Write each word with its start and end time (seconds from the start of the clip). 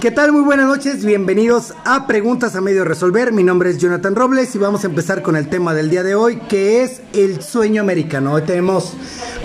¿Qué 0.00 0.12
tal? 0.12 0.30
Muy 0.30 0.42
buenas 0.42 0.66
noches, 0.66 1.04
bienvenidos 1.04 1.74
a 1.84 2.06
Preguntas 2.06 2.54
a 2.54 2.60
Medio 2.60 2.84
Resolver. 2.84 3.32
Mi 3.32 3.42
nombre 3.42 3.70
es 3.70 3.78
Jonathan 3.78 4.14
Robles 4.14 4.54
y 4.54 4.58
vamos 4.58 4.84
a 4.84 4.86
empezar 4.86 5.22
con 5.22 5.34
el 5.34 5.48
tema 5.48 5.74
del 5.74 5.90
día 5.90 6.04
de 6.04 6.14
hoy, 6.14 6.36
que 6.48 6.84
es 6.84 7.02
el 7.14 7.42
sueño 7.42 7.82
americano. 7.82 8.32
Hoy 8.34 8.42
tenemos 8.42 8.94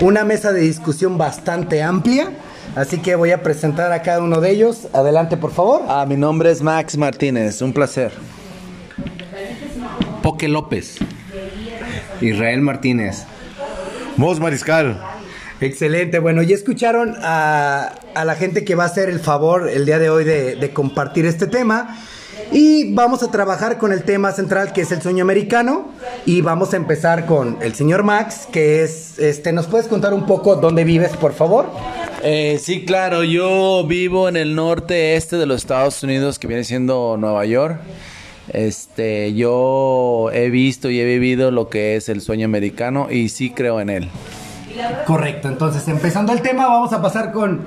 una 0.00 0.24
mesa 0.24 0.52
de 0.52 0.60
discusión 0.60 1.18
bastante 1.18 1.82
amplia, 1.82 2.30
así 2.76 2.98
que 2.98 3.16
voy 3.16 3.32
a 3.32 3.42
presentar 3.42 3.90
a 3.90 4.02
cada 4.02 4.22
uno 4.22 4.40
de 4.40 4.50
ellos. 4.52 4.86
Adelante, 4.92 5.36
por 5.36 5.50
favor. 5.50 5.82
Ah, 5.88 6.06
mi 6.06 6.16
nombre 6.16 6.52
es 6.52 6.62
Max 6.62 6.96
Martínez, 6.96 7.60
un 7.60 7.72
placer. 7.72 8.12
Poque 10.22 10.46
López. 10.46 10.98
Israel 12.20 12.60
Martínez. 12.60 13.24
Mos 14.16 14.38
Mariscal. 14.38 15.13
Excelente, 15.64 16.18
bueno, 16.18 16.42
ya 16.42 16.54
escucharon 16.54 17.16
a, 17.22 17.94
la 18.14 18.34
gente 18.34 18.66
que 18.66 18.74
va 18.74 18.82
a 18.84 18.86
hacer 18.86 19.08
el 19.08 19.18
favor 19.18 19.70
el 19.70 19.86
día 19.86 19.98
de 19.98 20.10
hoy 20.10 20.24
de, 20.24 20.56
de, 20.56 20.70
compartir 20.74 21.24
este 21.24 21.46
tema. 21.46 21.98
Y 22.52 22.92
vamos 22.92 23.22
a 23.22 23.30
trabajar 23.30 23.78
con 23.78 23.90
el 23.90 24.02
tema 24.02 24.32
central 24.32 24.74
que 24.74 24.82
es 24.82 24.92
el 24.92 25.00
sueño 25.00 25.22
americano. 25.22 25.90
Y 26.26 26.42
vamos 26.42 26.74
a 26.74 26.76
empezar 26.76 27.24
con 27.24 27.56
el 27.62 27.74
señor 27.74 28.02
Max, 28.02 28.46
que 28.52 28.82
es, 28.82 29.18
este, 29.18 29.52
¿nos 29.52 29.66
puedes 29.66 29.88
contar 29.88 30.12
un 30.12 30.26
poco 30.26 30.56
dónde 30.56 30.84
vives, 30.84 31.16
por 31.16 31.32
favor? 31.32 31.66
Eh, 32.22 32.58
sí, 32.60 32.84
claro, 32.84 33.24
yo 33.24 33.86
vivo 33.86 34.28
en 34.28 34.36
el 34.36 34.54
norte 34.54 35.16
este 35.16 35.36
de 35.36 35.46
los 35.46 35.62
Estados 35.62 36.02
Unidos, 36.02 36.38
que 36.38 36.46
viene 36.46 36.64
siendo 36.64 37.16
Nueva 37.18 37.46
York. 37.46 37.80
Este, 38.52 39.32
yo 39.32 40.30
he 40.34 40.50
visto 40.50 40.90
y 40.90 41.00
he 41.00 41.06
vivido 41.06 41.50
lo 41.50 41.70
que 41.70 41.96
es 41.96 42.10
el 42.10 42.20
sueño 42.20 42.44
americano 42.44 43.08
y 43.10 43.30
sí 43.30 43.48
creo 43.48 43.80
en 43.80 43.88
él. 43.88 44.10
Correcto, 45.06 45.48
entonces 45.48 45.86
empezando 45.88 46.32
el 46.32 46.42
tema, 46.42 46.66
vamos 46.66 46.92
a 46.92 47.00
pasar 47.02 47.32
con, 47.32 47.62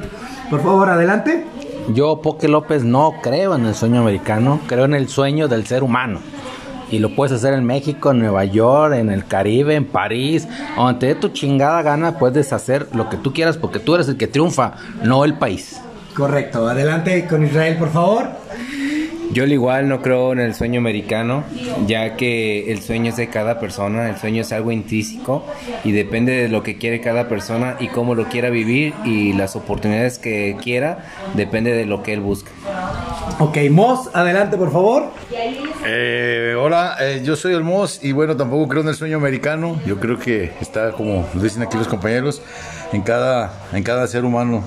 por 0.50 0.62
favor, 0.62 0.90
adelante. 0.90 1.46
Yo, 1.94 2.22
Poque 2.22 2.48
López, 2.48 2.84
no 2.84 3.16
creo 3.22 3.56
en 3.56 3.66
el 3.66 3.76
sueño 3.76 4.02
americano, 4.02 4.60
creo 4.68 4.86
en 4.86 4.94
el 4.94 5.08
sueño 5.08 5.48
del 5.48 5.66
ser 5.66 5.84
humano. 5.84 6.20
Y 6.90 7.00
lo 7.00 7.16
puedes 7.16 7.34
hacer 7.34 7.54
en 7.54 7.66
México, 7.66 8.12
en 8.12 8.20
Nueva 8.20 8.46
York, 8.46 8.94
en 8.96 9.10
el 9.10 9.26
Caribe, 9.26 9.76
en 9.76 9.86
París, 9.86 10.48
donde 10.76 11.00
te 11.00 11.06
dé 11.08 11.16
tu 11.16 11.30
chingada 11.30 11.82
gana, 11.82 12.18
puedes 12.18 12.54
hacer 12.54 12.88
lo 12.94 13.10
que 13.10 13.18
tú 13.18 13.34
quieras 13.34 13.58
porque 13.58 13.80
tú 13.80 13.96
eres 13.96 14.08
el 14.08 14.18
que 14.18 14.28
triunfa, 14.28 14.74
no 15.04 15.26
el 15.26 15.34
país. 15.34 15.82
Correcto, 16.16 16.68
adelante 16.68 17.28
con 17.28 17.46
Israel, 17.46 17.78
por 17.78 17.90
favor. 17.90 18.28
Yo 19.32 19.44
al 19.44 19.52
igual 19.52 19.88
no 19.88 20.02
creo 20.02 20.34
en 20.34 20.40
el 20.40 20.56
sueño 20.56 20.80
americano, 20.80 21.44
ya 21.86 22.16
que 22.16 22.72
el 22.72 22.82
sueño 22.82 23.10
es 23.10 23.18
de 23.18 23.30
cada 23.30 23.60
persona, 23.60 24.10
el 24.10 24.18
sueño 24.18 24.42
es 24.42 24.52
algo 24.52 24.72
intrínseco 24.72 25.46
y 25.84 25.92
depende 25.92 26.32
de 26.32 26.50
lo 26.50 26.64
que 26.64 26.78
quiere 26.78 27.02
cada 27.02 27.28
persona 27.28 27.76
y 27.80 27.88
cómo 27.88 28.16
lo 28.16 28.26
quiera 28.26 28.50
vivir 28.50 28.94
y 29.06 29.34
las 29.34 29.56
oportunidades 29.56 30.18
que 30.18 30.56
quiera, 30.62 31.06
depende 31.36 31.74
de 31.74 31.86
lo 31.86 32.04
que 32.04 32.14
él 32.14 32.22
busca. 32.22 32.52
Ok, 33.40 33.58
Moss, 33.70 34.10
adelante 34.14 34.58
por 34.58 34.72
favor. 34.72 35.12
Eh, 35.86 36.56
hola, 36.58 36.96
eh, 37.00 37.22
yo 37.24 37.36
soy 37.36 37.54
el 37.54 37.64
Moss 37.64 38.00
y 38.04 38.12
bueno, 38.14 38.36
tampoco 38.36 38.68
creo 38.68 38.82
en 38.82 38.90
el 38.90 38.96
sueño 38.96 39.18
americano, 39.18 39.80
yo 39.86 40.00
creo 40.00 40.18
que 40.18 40.54
está 40.62 40.92
como 40.92 41.28
lo 41.34 41.42
dicen 41.42 41.62
aquí 41.62 41.78
los 41.78 41.88
compañeros, 41.88 42.42
en 42.94 43.02
cada, 43.02 43.54
en 43.74 43.84
cada 43.84 44.08
ser 44.08 44.26
humano, 44.26 44.64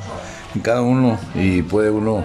en 0.55 0.61
cada 0.61 0.83
uno 0.83 1.19
y 1.35 1.63
puede 1.63 1.91
uno 1.91 2.25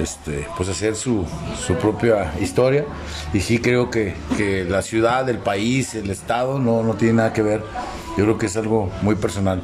este, 0.00 0.46
pues 0.56 0.68
hacer 0.68 0.96
su, 0.96 1.24
su, 1.66 1.74
propia 1.74 2.32
historia. 2.40 2.84
Y 3.32 3.40
sí 3.40 3.58
creo 3.58 3.90
que, 3.90 4.14
que, 4.36 4.64
la 4.64 4.82
ciudad, 4.82 5.28
el 5.28 5.38
país, 5.38 5.94
el 5.94 6.10
estado 6.10 6.58
no, 6.58 6.82
no 6.82 6.94
tiene 6.94 7.14
nada 7.14 7.32
que 7.32 7.42
ver. 7.42 7.62
Yo 8.16 8.24
creo 8.24 8.38
que 8.38 8.46
es 8.46 8.56
algo 8.56 8.90
muy 9.02 9.14
personal. 9.14 9.62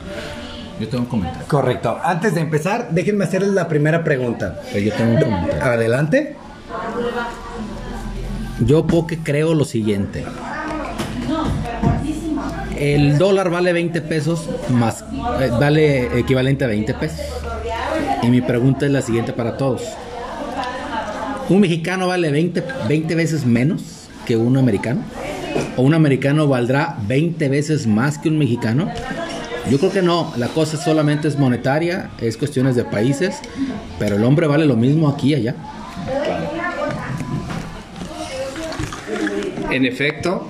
Yo 0.80 0.88
tengo 0.88 1.04
un 1.04 1.10
comentario. 1.10 1.46
Correcto. 1.46 1.98
Antes 2.02 2.34
de 2.34 2.40
empezar, 2.40 2.88
déjenme 2.90 3.24
hacerles 3.24 3.50
la 3.50 3.68
primera 3.68 4.02
pregunta. 4.02 4.60
Yo 4.72 4.92
tengo 4.94 5.14
un 5.14 5.20
comentario. 5.20 5.62
Adelante. 5.62 6.36
Yo 8.60 8.86
porque 8.86 9.18
creo 9.18 9.54
lo 9.54 9.64
siguiente. 9.64 10.24
El 12.76 13.18
dólar 13.18 13.50
vale 13.50 13.74
20 13.74 14.00
pesos 14.02 14.48
más 14.70 15.04
eh, 15.40 15.50
vale 15.60 16.18
equivalente 16.18 16.64
a 16.64 16.68
20 16.68 16.94
pesos. 16.94 17.20
Y 18.22 18.28
mi 18.28 18.40
pregunta 18.40 18.86
es 18.86 18.92
la 18.92 19.02
siguiente 19.02 19.34
para 19.34 19.58
todos. 19.58 19.82
¿Un 21.50 21.58
mexicano 21.58 22.06
vale 22.06 22.30
20, 22.30 22.62
20 22.88 23.14
veces 23.16 23.44
menos 23.44 24.08
que 24.24 24.36
un 24.36 24.56
americano? 24.56 25.02
¿O 25.76 25.82
un 25.82 25.94
americano 25.94 26.46
valdrá 26.46 26.96
20 27.08 27.48
veces 27.48 27.88
más 27.88 28.18
que 28.18 28.28
un 28.28 28.38
mexicano? 28.38 28.88
Yo 29.68 29.78
creo 29.78 29.90
que 29.90 30.00
no, 30.00 30.32
la 30.36 30.46
cosa 30.46 30.76
solamente 30.76 31.26
es 31.26 31.36
monetaria, 31.36 32.10
es 32.20 32.36
cuestiones 32.36 32.76
de 32.76 32.84
países, 32.84 33.40
pero 33.98 34.14
el 34.14 34.22
hombre 34.22 34.46
vale 34.46 34.64
lo 34.64 34.76
mismo 34.76 35.08
aquí 35.08 35.30
y 35.30 35.34
allá. 35.34 35.56
En 39.72 39.84
efecto, 39.84 40.46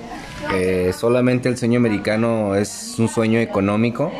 eh, 0.53 0.93
solamente 0.95 1.49
el 1.49 1.57
sueño 1.57 1.79
americano 1.79 2.53
es 2.53 2.93
un 2.99 3.07
sueño 3.07 3.39
económico, 3.39 4.11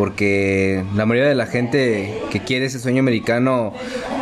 porque 0.00 0.82
la 0.96 1.04
mayoría 1.04 1.28
de 1.28 1.34
la 1.34 1.44
gente 1.44 2.22
que 2.30 2.40
quiere 2.40 2.64
ese 2.64 2.78
sueño 2.78 3.00
americano 3.00 3.74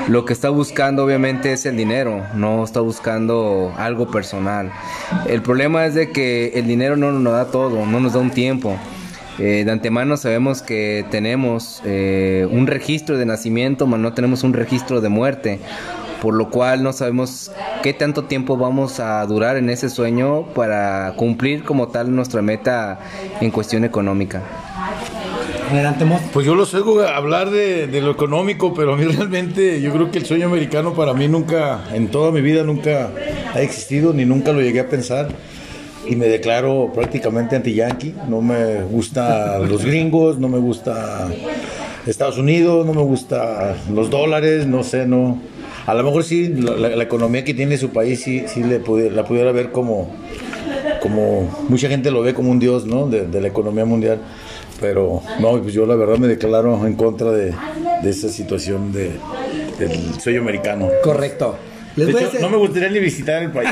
lo 0.08 0.24
que 0.24 0.32
está 0.32 0.48
buscando 0.48 1.04
obviamente 1.04 1.52
es 1.52 1.66
el 1.66 1.76
dinero, 1.76 2.24
no 2.34 2.64
está 2.64 2.80
buscando 2.80 3.72
algo 3.76 4.10
personal. 4.10 4.72
El 5.28 5.40
problema 5.40 5.86
es 5.86 5.94
de 5.94 6.10
que 6.10 6.48
el 6.56 6.66
dinero 6.66 6.96
no 6.96 7.12
nos 7.12 7.32
da 7.32 7.52
todo, 7.52 7.86
no 7.86 8.00
nos 8.00 8.14
da 8.14 8.18
un 8.18 8.32
tiempo. 8.32 8.76
Eh, 9.38 9.62
de 9.64 9.70
antemano 9.70 10.16
sabemos 10.16 10.62
que 10.62 11.06
tenemos 11.12 11.80
eh, 11.84 12.48
un 12.50 12.66
registro 12.66 13.16
de 13.16 13.26
nacimiento, 13.26 13.84
pero 13.84 13.98
no 13.98 14.12
tenemos 14.14 14.42
un 14.42 14.54
registro 14.54 15.00
de 15.00 15.10
muerte, 15.10 15.60
por 16.20 16.34
lo 16.34 16.50
cual 16.50 16.82
no 16.82 16.92
sabemos 16.92 17.52
qué 17.84 17.92
tanto 17.92 18.24
tiempo 18.24 18.56
vamos 18.56 18.98
a 18.98 19.24
durar 19.26 19.56
en 19.56 19.70
ese 19.70 19.90
sueño 19.90 20.42
para 20.56 21.14
cumplir 21.16 21.62
como 21.62 21.86
tal 21.86 22.12
nuestra 22.12 22.42
meta 22.42 22.98
en 23.40 23.52
cuestión 23.52 23.84
económica. 23.84 24.42
Pues 26.32 26.46
yo 26.46 26.54
los 26.54 26.72
oigo 26.74 27.02
hablar 27.02 27.50
de, 27.50 27.86
lo 28.00 28.10
económico, 28.10 28.72
pero 28.74 28.94
a 28.94 28.96
mí 28.96 29.04
realmente 29.16 29.80
yo 29.80 29.92
creo 29.92 30.10
que 30.10 30.18
el 30.18 30.26
sueño 30.26 30.46
americano 30.46 30.94
para 30.94 31.14
mí 31.14 31.28
nunca, 31.28 31.84
en 31.92 32.08
toda 32.08 32.30
mi 32.30 32.40
vida 32.40 32.62
nunca 32.62 33.10
ha 33.54 33.60
existido, 33.60 34.12
ni 34.12 34.24
nunca 34.24 34.52
lo 34.52 34.60
llegué 34.60 34.80
a 34.80 34.88
pensar. 34.88 35.28
Y 36.06 36.16
me 36.16 36.26
declaro 36.26 36.90
prácticamente 36.94 37.54
anti-yankee. 37.54 38.14
No 38.28 38.40
me 38.40 38.82
gusta 38.82 39.58
los 39.58 39.84
gringos, 39.84 40.38
no 40.38 40.48
me 40.48 40.58
gusta 40.58 41.28
Estados 42.06 42.38
Unidos, 42.38 42.86
no 42.86 42.94
me 42.94 43.02
gusta 43.02 43.76
los 43.92 44.08
dólares, 44.08 44.66
no 44.66 44.82
sé, 44.82 45.06
no. 45.06 45.38
A 45.86 45.92
lo 45.94 46.02
mejor 46.04 46.24
sí, 46.24 46.48
la, 46.48 46.88
la 46.88 47.04
economía 47.04 47.44
que 47.44 47.52
tiene 47.52 47.76
su 47.76 47.90
país 47.90 48.22
sí 48.22 48.44
le 48.62 48.78
pudiera, 48.80 49.14
la 49.14 49.24
pudiera 49.24 49.52
ver 49.52 49.70
como, 49.70 50.10
como 51.02 51.66
mucha 51.68 51.88
gente 51.88 52.10
lo 52.10 52.22
ve 52.22 52.32
como 52.32 52.50
un 52.50 52.58
dios, 52.58 52.86
¿no? 52.86 53.06
De, 53.06 53.26
de 53.26 53.40
la 53.42 53.48
economía 53.48 53.84
mundial 53.84 54.20
pero 54.80 55.22
no, 55.40 55.60
pues 55.62 55.74
yo 55.74 55.86
la 55.86 55.94
verdad 55.94 56.18
me 56.18 56.28
declaro 56.28 56.86
en 56.86 56.94
contra 56.94 57.30
de, 57.32 57.54
de 58.02 58.10
esa 58.10 58.28
situación 58.28 58.92
de, 58.92 59.12
del 59.78 60.20
sueño 60.20 60.40
americano. 60.40 60.88
Correcto. 61.02 61.56
Les 61.96 62.06
de 62.06 62.12
hecho, 62.12 62.28
hacer... 62.28 62.40
no 62.42 62.50
me 62.50 62.56
gustaría 62.58 62.90
ni 62.90 63.00
visitar 63.00 63.42
el 63.42 63.50
país. 63.50 63.70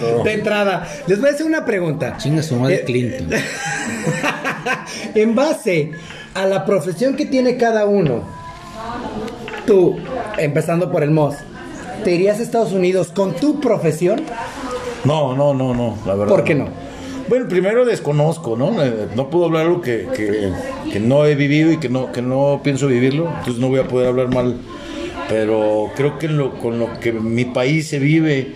todo. 0.00 0.22
De 0.24 0.32
entrada, 0.32 0.88
les 1.06 1.20
voy 1.20 1.28
a 1.28 1.32
hacer 1.32 1.44
una 1.46 1.64
pregunta. 1.64 2.16
Chinga 2.16 2.42
su 2.42 2.56
madre 2.56 2.76
Eh, 2.76 2.84
Clinton. 2.84 3.28
en 5.14 5.34
base 5.34 5.90
a 6.34 6.46
la 6.46 6.64
profesión 6.64 7.14
que 7.14 7.26
tiene 7.26 7.58
cada 7.58 7.84
uno, 7.84 8.22
tú, 9.66 9.98
empezando 10.38 10.90
por 10.90 11.02
el 11.02 11.10
MOS, 11.10 11.36
¿te 12.04 12.12
irías 12.12 12.38
a 12.40 12.42
Estados 12.42 12.72
Unidos 12.72 13.08
con 13.14 13.34
tu 13.34 13.60
profesión? 13.60 14.22
No, 15.04 15.36
no, 15.36 15.52
no, 15.52 15.74
no, 15.74 15.98
la 16.06 16.14
verdad. 16.14 16.34
¿Por 16.34 16.44
qué 16.44 16.54
no? 16.54 16.68
Bueno, 17.28 17.48
primero 17.48 17.84
desconozco, 17.84 18.56
¿no? 18.56 18.82
Eh, 18.82 19.08
No 19.14 19.30
puedo 19.30 19.46
hablar 19.46 19.66
algo 19.66 19.80
que, 19.80 20.06
que, 20.14 20.52
que, 20.92 21.00
no 21.00 21.24
he 21.26 21.34
vivido 21.34 21.72
y 21.72 21.78
que 21.78 21.88
no, 21.88 22.12
que 22.12 22.22
no 22.22 22.60
pienso 22.62 22.86
vivirlo, 22.88 23.28
entonces 23.38 23.58
no 23.58 23.68
voy 23.68 23.80
a 23.80 23.88
poder 23.88 24.08
hablar 24.08 24.28
mal. 24.28 24.56
Pero 25.28 25.90
creo 25.96 26.18
que 26.18 26.28
lo, 26.28 26.58
con 26.58 26.78
lo 26.78 27.00
que 27.00 27.12
mi 27.12 27.44
país 27.44 27.88
se 27.88 27.98
vive 27.98 28.52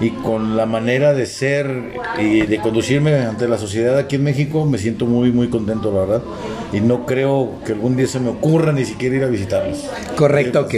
y 0.00 0.10
con 0.10 0.56
la 0.56 0.66
manera 0.66 1.12
de 1.12 1.26
ser 1.26 1.92
y 2.18 2.42
de 2.42 2.58
conducirme 2.58 3.14
ante 3.16 3.46
la 3.46 3.58
sociedad 3.58 3.98
aquí 3.98 4.16
en 4.16 4.24
México, 4.24 4.64
me 4.64 4.78
siento 4.78 5.06
muy, 5.06 5.30
muy 5.30 5.48
contento, 5.48 5.92
la 5.92 6.00
verdad. 6.00 6.22
Y 6.72 6.80
no 6.80 7.04
creo 7.04 7.52
que 7.64 7.72
algún 7.72 7.96
día 7.96 8.06
se 8.06 8.18
me 8.18 8.30
ocurra 8.30 8.72
ni 8.72 8.84
siquiera 8.84 9.16
ir 9.16 9.24
a 9.24 9.26
visitarlos. 9.26 9.88
Correcto, 10.16 10.60
ok. 10.60 10.74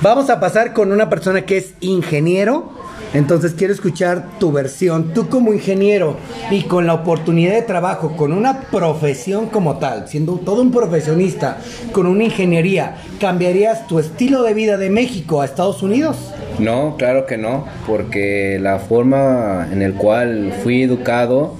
Vamos 0.00 0.28
a 0.28 0.40
pasar 0.40 0.72
con 0.72 0.92
una 0.92 1.08
persona 1.08 1.42
que 1.46 1.56
es 1.58 1.74
ingeniero. 1.80 2.72
Entonces 3.14 3.54
quiero 3.54 3.72
escuchar 3.72 4.38
tu 4.38 4.52
versión. 4.52 5.14
Tú 5.14 5.28
como 5.28 5.52
ingeniero 5.52 6.16
y 6.50 6.64
con 6.64 6.86
la 6.86 6.94
oportunidad 6.94 7.54
de 7.54 7.62
trabajo, 7.62 8.16
con 8.16 8.32
una 8.32 8.62
profesión 8.62 9.46
como 9.46 9.78
tal, 9.78 10.08
siendo 10.08 10.34
todo 10.34 10.62
un 10.62 10.72
profesionista, 10.72 11.58
con 11.92 12.06
una 12.06 12.24
ingeniería, 12.24 12.96
¿cambiarías 13.20 13.86
tu 13.86 14.00
estilo 14.00 14.42
de 14.42 14.54
vida 14.54 14.76
de 14.76 14.90
México 14.90 15.40
a 15.40 15.44
Estados 15.44 15.82
Unidos? 15.82 16.16
No, 16.58 16.96
claro 16.96 17.24
que 17.26 17.36
no, 17.36 17.66
porque 17.86 18.58
la 18.60 18.80
forma 18.80 19.68
en 19.72 19.82
el 19.82 19.94
cual 19.94 20.52
fui 20.62 20.82
educado 20.82 21.54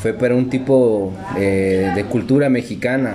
fue 0.00 0.12
para 0.12 0.34
un 0.34 0.48
tipo 0.48 1.12
eh, 1.36 1.90
de 1.94 2.04
cultura 2.04 2.48
mexicana 2.48 3.14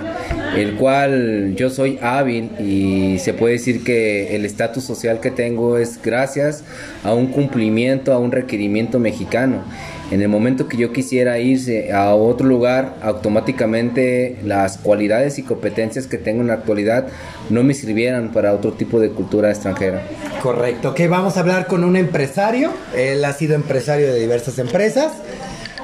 el 0.56 0.74
cual 0.76 1.54
yo 1.56 1.70
soy 1.70 1.98
hábil 2.02 2.50
y 2.60 3.18
se 3.18 3.34
puede 3.34 3.54
decir 3.54 3.84
que 3.84 4.36
el 4.36 4.44
estatus 4.44 4.84
social 4.84 5.20
que 5.20 5.30
tengo 5.30 5.78
es 5.78 6.00
gracias 6.02 6.64
a 7.02 7.12
un 7.12 7.28
cumplimiento, 7.28 8.12
a 8.12 8.18
un 8.18 8.32
requerimiento 8.32 8.98
mexicano. 8.98 9.62
En 10.10 10.20
el 10.20 10.28
momento 10.28 10.68
que 10.68 10.76
yo 10.76 10.92
quisiera 10.92 11.38
irse 11.38 11.92
a 11.92 12.14
otro 12.14 12.46
lugar, 12.46 12.94
automáticamente 13.02 14.36
las 14.44 14.76
cualidades 14.76 15.38
y 15.38 15.42
competencias 15.42 16.06
que 16.06 16.18
tengo 16.18 16.42
en 16.42 16.48
la 16.48 16.54
actualidad 16.54 17.06
no 17.48 17.62
me 17.62 17.74
sirvieran 17.74 18.30
para 18.30 18.52
otro 18.52 18.72
tipo 18.72 19.00
de 19.00 19.10
cultura 19.10 19.50
extranjera. 19.50 20.02
Correcto. 20.42 20.90
Ok, 20.90 21.00
vamos 21.08 21.36
a 21.36 21.40
hablar 21.40 21.66
con 21.66 21.84
un 21.84 21.96
empresario. 21.96 22.70
Él 22.94 23.24
ha 23.24 23.32
sido 23.32 23.54
empresario 23.54 24.12
de 24.12 24.20
diversas 24.20 24.58
empresas. 24.58 25.12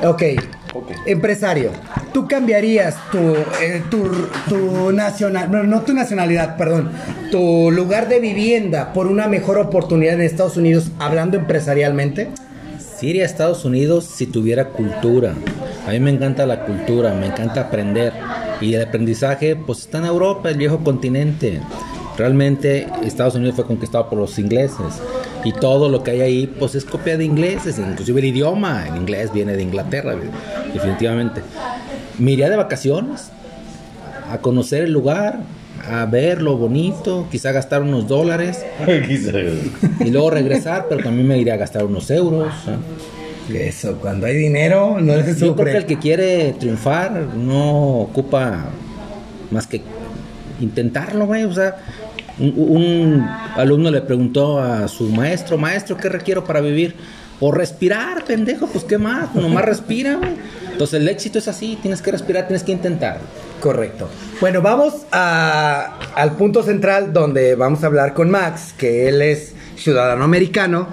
Ok. 0.03 0.23
Empresario, 1.07 1.73
¿tú 2.13 2.29
cambiarías 2.29 2.97
tu, 3.11 3.19
eh, 3.19 3.83
tu, 3.91 4.09
tu 4.49 4.93
nacional, 4.93 5.51
no, 5.51 5.65
no 5.65 5.83
tu 5.83 5.93
nacionalidad, 5.93 6.57
perdón, 6.57 6.91
tu 7.31 7.71
lugar 7.71 8.09
de 8.09 8.21
vivienda 8.21 8.93
por 8.93 9.07
una 9.07 9.27
mejor 9.27 9.59
oportunidad 9.59 10.15
en 10.15 10.21
Estados 10.21 10.57
Unidos, 10.57 10.91
hablando 10.99 11.37
empresarialmente? 11.37 12.29
Sí 12.79 13.09
iría 13.09 13.23
a 13.23 13.27
Estados 13.27 13.65
Unidos 13.65 14.05
si 14.05 14.27
tuviera 14.27 14.69
cultura. 14.69 15.35
A 15.87 15.91
mí 15.91 16.01
me 16.01 16.11
encanta 16.11 16.45
la 16.45 16.67
cultura, 16.67 17.15
me 17.15 17.27
encanta 17.27 17.63
aprender. 17.63 18.13
Y 18.61 18.75
el 18.75 18.83
aprendizaje, 18.83 19.57
pues 19.57 19.81
está 19.81 19.99
en 19.99 20.05
Europa, 20.05 20.51
el 20.51 20.59
viejo 20.59 20.85
continente. 20.85 21.61
Realmente 22.21 22.87
Estados 23.03 23.35
Unidos 23.35 23.55
fue 23.55 23.65
conquistado 23.65 24.11
por 24.11 24.19
los 24.19 24.39
ingleses. 24.39 25.01
Y 25.43 25.55
todo 25.55 25.89
lo 25.89 26.03
que 26.03 26.11
hay 26.11 26.21
ahí, 26.21 26.47
pues 26.47 26.75
es 26.75 26.85
copia 26.85 27.17
de 27.17 27.25
ingleses. 27.25 27.79
Inclusive 27.79 28.21
el 28.21 28.27
idioma, 28.27 28.87
el 28.87 28.97
inglés 28.99 29.33
viene 29.33 29.57
de 29.57 29.63
Inglaterra, 29.63 30.15
definitivamente. 30.75 31.41
Me 32.19 32.33
iría 32.33 32.51
de 32.51 32.57
vacaciones, 32.57 33.31
a 34.31 34.37
conocer 34.37 34.85
el 34.85 34.93
lugar, 34.93 35.41
a 35.91 36.05
ver 36.05 36.43
lo 36.43 36.59
bonito, 36.59 37.27
quizá 37.31 37.53
gastar 37.53 37.81
unos 37.81 38.07
dólares 38.07 38.67
y 40.01 40.11
luego 40.11 40.29
regresar, 40.29 40.89
pero 40.91 41.03
también 41.03 41.27
me 41.27 41.39
iría 41.39 41.55
a 41.55 41.57
gastar 41.57 41.87
unos 41.87 42.11
euros. 42.11 42.53
Eso, 43.51 43.95
cuando 43.95 44.27
hay 44.27 44.37
dinero, 44.37 45.01
no 45.01 45.15
se 45.23 45.35
Yo 45.37 45.57
creo 45.57 45.73
que 45.73 45.79
el 45.79 45.87
que 45.87 45.99
quiere 45.99 46.53
triunfar 46.53 47.13
no 47.35 48.01
ocupa 48.01 48.67
más 49.51 49.67
que 49.67 49.81
intentarlo, 50.61 51.27
güey. 51.27 51.45
O 51.45 51.53
sea, 51.53 51.79
un, 52.41 52.55
un 52.57 53.29
alumno 53.57 53.91
le 53.91 54.01
preguntó 54.01 54.59
a 54.61 54.89
su 54.89 55.09
maestro, 55.11 55.59
maestro, 55.59 55.97
¿qué 55.97 56.09
requiero 56.09 56.45
para 56.45 56.61
vivir? 56.61 56.95
O 57.43 57.53
respirar, 57.53 58.25
pendejo, 58.25 58.67
pues 58.67 58.85
qué 58.85 58.99
más, 58.99 59.35
nomás 59.35 59.65
respira, 59.65 60.17
güey. 60.17 60.33
Entonces 60.73 61.01
el 61.01 61.09
éxito 61.09 61.39
es 61.39 61.49
así, 61.49 61.79
tienes 61.81 62.03
que 62.03 62.11
respirar, 62.13 62.47
tienes 62.47 62.63
que 62.65 62.73
intentar. 62.73 63.19
Correcto. 63.61 64.09
Bueno, 64.41 64.61
vamos 64.63 65.07
a- 65.13 65.99
al 66.15 66.33
punto 66.33 66.63
central 66.63 67.13
donde 67.13 67.55
vamos 67.55 67.83
a 67.83 67.87
hablar 67.87 68.13
con 68.15 68.31
Max, 68.31 68.75
que 68.77 69.09
él 69.09 69.23
es 69.23 69.55
ciudadano 69.77 70.25
americano. 70.25 70.87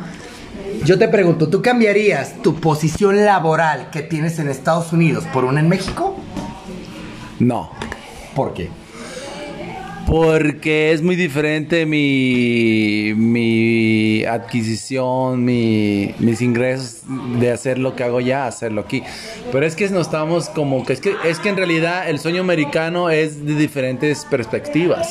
Yo 0.85 0.97
te 0.97 1.07
pregunto, 1.09 1.49
¿tú 1.49 1.61
cambiarías 1.61 2.41
tu 2.41 2.55
posición 2.55 3.25
laboral 3.25 3.89
que 3.91 4.01
tienes 4.01 4.39
en 4.39 4.49
Estados 4.49 4.93
Unidos 4.93 5.25
por 5.33 5.43
una 5.43 5.59
en 5.59 5.67
México? 5.69 6.17
No. 7.39 7.71
¿Por 8.35 8.53
qué? 8.53 8.69
Porque 10.07 10.93
es 10.93 11.01
muy 11.01 11.17
diferente 11.17 11.85
mi, 11.85 13.13
mi 13.13 14.23
adquisición, 14.23 15.43
mi- 15.43 16.13
mis 16.19 16.41
ingresos 16.41 17.01
de 17.39 17.51
hacer 17.51 17.77
lo 17.77 17.93
que 17.95 18.03
hago 18.05 18.21
ya, 18.21 18.47
hacerlo 18.47 18.79
aquí. 18.81 19.03
Pero 19.51 19.65
es 19.65 19.75
que 19.75 19.89
nos 19.89 20.07
estamos 20.07 20.47
como 20.47 20.85
que 20.85 20.93
es 20.93 21.01
que 21.01 21.13
es 21.25 21.39
que 21.39 21.49
en 21.49 21.57
realidad 21.57 22.09
el 22.09 22.19
sueño 22.19 22.39
americano 22.41 23.09
es 23.09 23.45
de 23.45 23.55
diferentes 23.55 24.23
perspectivas. 24.23 25.09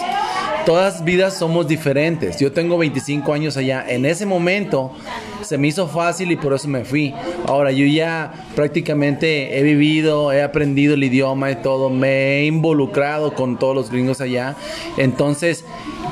Todas 0.65 1.05
vidas 1.05 1.37
somos 1.39 1.69
diferentes. 1.69 2.39
Yo 2.41 2.51
tengo 2.53 2.79
25 2.79 3.35
años 3.35 3.57
allá. 3.59 3.85
En 3.87 4.07
ese 4.07 4.25
momento 4.25 4.93
se 5.47 5.59
me 5.59 5.69
hizo 5.69 5.89
fácil 5.89 6.33
y 6.33 6.37
por 6.37 6.53
eso 6.53 6.69
me 6.69 6.85
fui. 6.85 7.15
Ahora 7.47 7.73
yo 7.73 7.87
ya 7.87 8.47
prácticamente 8.55 9.59
he 9.59 9.63
vivido, 9.63 10.33
he 10.33 10.43
aprendido 10.43 10.95
el 10.95 11.05
idioma 11.05 11.51
y 11.51 11.57
todo, 11.57 11.89
me 11.89 12.39
he 12.41 12.47
involucrado 12.47 13.35
con 13.35 13.59
todos 13.59 13.75
los 13.75 13.91
gringos 13.91 14.21
allá. 14.21 14.57
Entonces, 14.97 15.65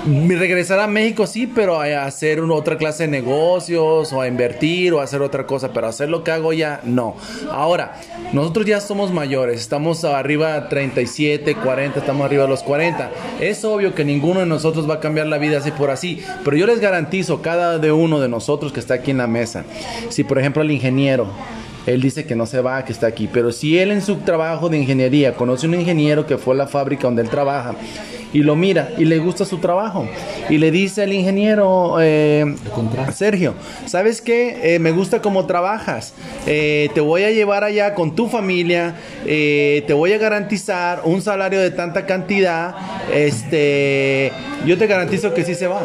regresar 0.06 0.80
a 0.80 0.86
México 0.86 1.26
sí, 1.26 1.46
pero 1.46 1.80
a 1.80 2.04
hacer 2.04 2.42
una 2.42 2.54
otra 2.54 2.76
clase 2.76 3.04
de 3.04 3.08
negocios 3.08 4.12
o 4.12 4.20
a 4.20 4.28
invertir 4.28 4.92
o 4.92 5.00
a 5.00 5.04
hacer 5.04 5.22
otra 5.22 5.46
cosa, 5.46 5.72
pero 5.72 5.86
hacer 5.86 6.08
lo 6.08 6.24
que 6.24 6.30
hago 6.30 6.52
ya 6.52 6.80
no. 6.84 7.16
Ahora, 7.50 8.00
nosotros 8.32 8.66
ya 8.66 8.80
somos 8.80 9.12
mayores, 9.12 9.60
estamos 9.60 10.04
arriba 10.04 10.68
37, 10.68 11.56
40, 11.56 12.00
estamos 12.00 12.24
arriba 12.24 12.44
de 12.44 12.48
los 12.48 12.62
40. 12.62 13.10
Es 13.40 13.64
obvio 13.64 13.94
que 13.94 14.04
ninguno 14.04 14.40
de 14.40 14.46
nosotros 14.46 14.88
va 14.88 14.94
a 14.94 15.00
cambiar 15.00 15.26
la 15.26 15.38
vida 15.38 15.58
así 15.58 15.70
por 15.70 15.90
así, 15.90 16.22
pero 16.44 16.56
yo 16.56 16.66
les 16.66 16.80
garantizo 16.80 17.42
cada 17.42 17.78
de 17.78 17.92
uno 17.92 18.20
de 18.20 18.28
nosotros 18.28 18.72
que 18.72 18.80
está 18.80 18.94
aquí 18.94 19.10
en 19.10 19.18
la 19.18 19.26
mesa, 19.26 19.64
si 20.08 20.24
por 20.24 20.38
ejemplo 20.38 20.62
el 20.62 20.70
ingeniero 20.70 21.28
él 21.86 22.00
dice 22.00 22.24
que 22.24 22.34
no 22.34 22.46
se 22.46 22.60
va, 22.60 22.84
que 22.84 22.92
está 22.92 23.06
aquí. 23.06 23.28
Pero 23.30 23.52
si 23.52 23.78
él 23.78 23.90
en 23.90 24.02
su 24.02 24.16
trabajo 24.16 24.68
de 24.68 24.78
ingeniería 24.78 25.34
conoce 25.34 25.66
un 25.66 25.74
ingeniero 25.74 26.26
que 26.26 26.38
fue 26.38 26.54
a 26.54 26.58
la 26.58 26.66
fábrica 26.66 27.02
donde 27.02 27.22
él 27.22 27.28
trabaja 27.28 27.74
y 28.34 28.40
lo 28.42 28.54
mira 28.56 28.90
y 28.98 29.06
le 29.06 29.16
gusta 29.18 29.46
su 29.46 29.58
trabajo 29.58 30.06
y 30.50 30.58
le 30.58 30.70
dice 30.70 31.04
al 31.04 31.12
ingeniero, 31.14 31.96
eh, 32.00 32.54
Sergio, 33.14 33.54
¿sabes 33.86 34.20
qué? 34.20 34.74
Eh, 34.74 34.78
me 34.78 34.90
gusta 34.90 35.22
cómo 35.22 35.46
trabajas. 35.46 36.12
Eh, 36.46 36.90
te 36.94 37.00
voy 37.00 37.22
a 37.24 37.30
llevar 37.30 37.64
allá 37.64 37.94
con 37.94 38.14
tu 38.14 38.28
familia. 38.28 38.96
eh, 39.26 39.82
te 39.86 39.94
voy 39.94 40.12
a 40.12 40.18
garantizar 40.18 41.00
un 41.04 41.22
salario 41.22 41.58
de 41.60 41.70
tanta 41.70 42.04
cantidad. 42.04 42.74
Este, 43.10 44.32
yo 44.66 44.76
te 44.76 44.86
garantizo 44.86 45.32
que 45.32 45.44
sí 45.44 45.54
se 45.54 45.66
va. 45.66 45.80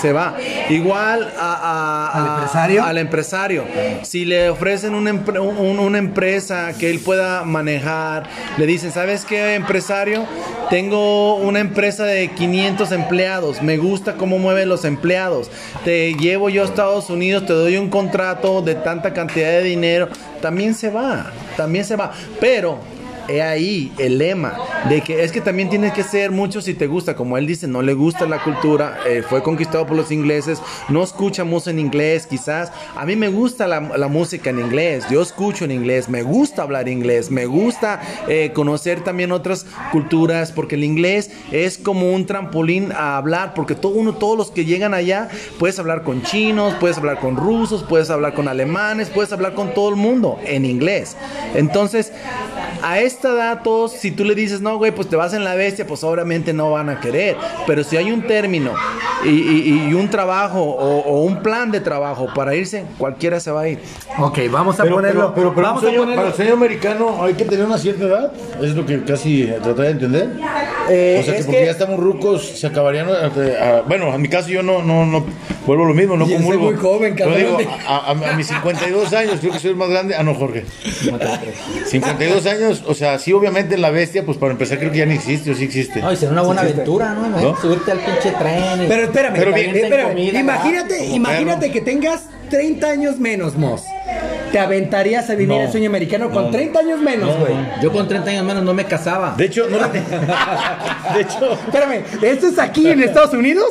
Se 0.00 0.12
va. 0.12 0.36
Igual 0.68 1.32
a- 1.38 2.10
a- 2.12 2.18
¿Al 2.18 2.26
a- 2.28 2.34
empresario? 2.34 2.84
al 2.84 2.98
empresario. 2.98 3.64
Si 4.02 4.24
le 4.26 4.50
ofrecen 4.50 4.94
una, 4.94 5.10
empre- 5.10 5.40
un- 5.40 5.78
una 5.78 5.96
empresa 5.98 6.72
que 6.78 6.90
él 6.90 6.98
pueda 7.00 7.44
manejar, 7.44 8.24
le 8.58 8.66
dicen, 8.66 8.92
¿sabes 8.92 9.24
qué, 9.24 9.54
empresario? 9.54 10.24
Tengo 10.68 11.36
una 11.36 11.60
empresa 11.66 12.04
de 12.04 12.28
500 12.28 12.92
empleados, 12.92 13.62
me 13.62 13.76
gusta 13.76 14.14
cómo 14.14 14.38
mueven 14.38 14.68
los 14.68 14.84
empleados, 14.84 15.50
te 15.84 16.14
llevo 16.14 16.48
yo 16.48 16.62
a 16.62 16.64
Estados 16.66 17.10
Unidos, 17.10 17.46
te 17.46 17.52
doy 17.52 17.76
un 17.76 17.90
contrato 17.90 18.62
de 18.62 18.74
tanta 18.74 19.12
cantidad 19.12 19.48
de 19.48 19.62
dinero, 19.62 20.08
también 20.40 20.74
se 20.74 20.90
va, 20.90 21.32
también 21.56 21.84
se 21.84 21.96
va. 21.96 22.12
Pero 22.40 22.78
He 23.28 23.42
ahí 23.42 23.92
el 23.98 24.18
lema 24.18 24.54
de 24.88 25.02
que 25.02 25.22
es 25.24 25.32
que 25.32 25.40
también 25.40 25.68
tienes 25.68 25.92
que 25.92 26.02
ser 26.02 26.30
mucho 26.30 26.60
si 26.60 26.74
te 26.74 26.86
gusta, 26.86 27.16
como 27.16 27.36
él 27.36 27.46
dice, 27.46 27.66
no 27.66 27.82
le 27.82 27.92
gusta 27.94 28.26
la 28.26 28.42
cultura, 28.42 28.98
eh, 29.06 29.22
fue 29.28 29.42
conquistado 29.42 29.86
por 29.86 29.96
los 29.96 30.10
ingleses, 30.10 30.60
no 30.88 31.02
escucha 31.02 31.44
música 31.44 31.66
en 31.70 31.78
inglés 31.78 32.26
quizás. 32.26 32.70
A 32.94 33.04
mí 33.06 33.16
me 33.16 33.28
gusta 33.28 33.66
la, 33.66 34.08
música 34.08 34.50
en 34.50 34.60
inglés, 34.60 35.04
yo 35.10 35.20
escucho 35.20 35.64
en 35.64 35.72
inglés, 35.72 36.08
me 36.08 36.22
gusta 36.22 36.62
hablar 36.62 36.88
inglés, 36.88 37.30
me 37.30 37.46
gusta 37.46 38.00
eh, 38.28 38.52
conocer 38.54 39.02
también 39.02 39.32
otras 39.32 39.66
culturas, 39.90 40.52
porque 40.52 40.76
el 40.76 40.84
inglés 40.84 41.30
es 41.50 41.78
como 41.78 42.12
un 42.12 42.26
trampolín 42.26 42.92
a 42.92 43.16
hablar, 43.16 43.54
porque 43.54 43.74
todo 43.74 43.92
uno, 43.92 44.14
todos 44.14 44.38
los 44.38 44.50
que 44.50 44.64
llegan 44.64 44.94
allá, 44.94 45.28
puedes 45.58 45.78
hablar 45.78 46.02
con 46.02 46.22
chinos, 46.22 46.74
puedes 46.78 46.98
hablar 46.98 47.18
con 47.18 47.36
rusos, 47.36 47.82
puedes 47.82 48.10
hablar 48.10 48.34
con 48.34 48.48
alemanes, 48.48 49.10
puedes 49.10 49.32
hablar 49.32 49.54
con 49.54 49.74
todo 49.74 49.88
el 49.88 49.96
mundo 49.96 50.38
en 50.44 50.64
inglés. 50.64 51.16
Entonces, 51.54 52.12
a 52.82 53.00
esta 53.16 53.62
todos, 53.62 53.92
si 53.92 54.10
tú 54.10 54.24
le 54.24 54.34
dices, 54.34 54.60
no, 54.60 54.76
güey, 54.78 54.92
pues 54.92 55.08
te 55.08 55.16
vas 55.16 55.32
en 55.34 55.42
la 55.44 55.54
bestia, 55.54 55.86
pues 55.86 56.04
obviamente 56.04 56.52
no 56.52 56.70
van 56.70 56.88
a 56.90 57.00
querer. 57.00 57.36
Pero 57.66 57.82
si 57.82 57.96
hay 57.96 58.12
un 58.12 58.22
término 58.26 58.72
y, 59.24 59.28
y- 59.30 59.86
y 59.90 59.94
un 59.94 60.08
trabajo 60.10 60.60
o, 60.62 61.00
o 61.00 61.22
un 61.22 61.42
plan 61.42 61.70
de 61.70 61.80
trabajo 61.80 62.26
para 62.34 62.54
irse, 62.54 62.84
cualquiera 62.98 63.40
se 63.40 63.50
va 63.50 63.62
a 63.62 63.68
ir. 63.68 63.78
Ok, 64.18 64.38
vamos 64.50 64.78
a 64.78 64.82
Pero, 64.84 64.96
ponerlo. 64.96 65.20
pero, 65.34 65.34
pero, 65.34 65.54
pero 65.54 65.66
vamos 65.66 65.82
sueño- 65.82 65.96
a 65.98 66.02
ponerlo. 66.02 66.16
para 66.22 66.28
el 66.28 66.34
sueño 66.34 66.52
americano 66.54 67.24
hay 67.24 67.34
que 67.34 67.44
tener 67.44 67.64
una 67.66 67.78
cierta 67.78 68.04
edad. 68.04 68.32
Es 68.62 68.74
lo 68.74 68.84
que 68.86 69.02
casi 69.04 69.46
traté 69.62 69.82
de 69.82 69.90
entender. 69.90 70.30
Eh, 70.88 71.18
o 71.20 71.24
sea, 71.24 71.36
que 71.36 71.44
porque 71.44 71.60
que- 71.60 71.64
ya 71.66 71.70
estamos 71.72 71.98
rucos, 71.98 72.46
se 72.46 72.66
acabarían. 72.66 73.08
eh, 73.08 73.56
a- 73.60 73.82
bueno, 73.88 74.14
en 74.14 74.20
mi 74.22 74.28
caso 74.28 74.48
yo 74.48 74.62
no, 74.62 74.82
no, 74.82 75.04
no 75.06 75.24
vuelvo 75.66 75.84
a 75.84 75.88
lo 75.88 75.94
mismo, 75.94 76.16
no 76.16 76.26
Y 76.26 76.30
yo 76.30 76.36
soy 76.36 76.44
comulgo. 76.44 76.64
muy 76.70 76.76
joven, 76.76 77.14
cabrón. 77.14 77.36
digo, 77.38 77.58
a, 77.88 77.96
a- 78.12 78.30
a 78.30 78.36
mis 78.36 78.46
52 78.46 79.12
años, 79.12 79.38
creo 79.40 79.52
que 79.52 79.58
soy 79.58 79.70
el 79.70 79.76
más 79.76 79.88
grande. 79.88 80.14
Ah, 80.14 80.22
no, 80.22 80.34
Jorge. 80.34 80.64
52 81.86 82.46
años, 82.46 82.82
o 82.86 82.94
sea, 82.94 83.05
sí, 83.18 83.32
obviamente 83.32 83.76
la 83.78 83.90
bestia, 83.90 84.24
pues 84.24 84.38
para 84.38 84.52
empezar, 84.52 84.78
creo 84.78 84.90
que 84.92 84.98
ya 84.98 85.06
ni 85.06 85.14
existe 85.14 85.50
o 85.50 85.54
sí 85.54 85.64
existe. 85.64 86.00
Ay, 86.02 86.16
será 86.16 86.32
una 86.32 86.42
buena 86.42 86.60
aventura, 86.62 87.14
¿no? 87.14 87.28
¿No? 87.28 87.56
Subirte 87.60 87.92
al 87.92 87.98
pinche 87.98 88.30
tren. 88.32 88.84
y- 88.84 88.86
Pero 88.88 89.02
espérame, 89.04 89.34
Pero 89.34 89.50
espérame, 89.50 89.72
bien, 89.72 89.84
espérame. 89.84 90.08
comida, 90.08 90.40
imagínate, 90.40 91.04
imagínate 91.06 91.70
que 91.72 91.80
tengas 91.80 92.24
30 92.50 92.88
años 92.90 93.18
menos, 93.18 93.56
Moss. 93.56 93.82
¿Te 94.52 94.58
aventarías 94.60 95.28
a 95.30 95.34
vivir 95.34 95.56
No. 95.56 95.62
el 95.64 95.70
sueño 95.70 95.88
americano 95.90 96.30
con 96.30 96.44
No. 96.44 96.50
30 96.50 96.78
años 96.78 97.00
menos, 97.00 97.28
No, 97.30 97.40
güey? 97.44 97.54
no. 97.54 97.82
Yo 97.82 97.92
con 97.92 98.06
30 98.08 98.30
años 98.30 98.44
menos 98.44 98.62
no 98.62 98.72
me 98.74 98.84
casaba. 98.84 99.34
De 99.36 99.44
hecho, 99.46 99.66
no. 99.68 99.78
de 101.14 101.20
hecho, 101.20 101.52
Espérame, 101.66 102.02
¿esto 102.22 102.46
es 102.48 102.58
aquí 102.58 102.88
en 102.88 103.02
Estados 103.02 103.34
Unidos? 103.34 103.66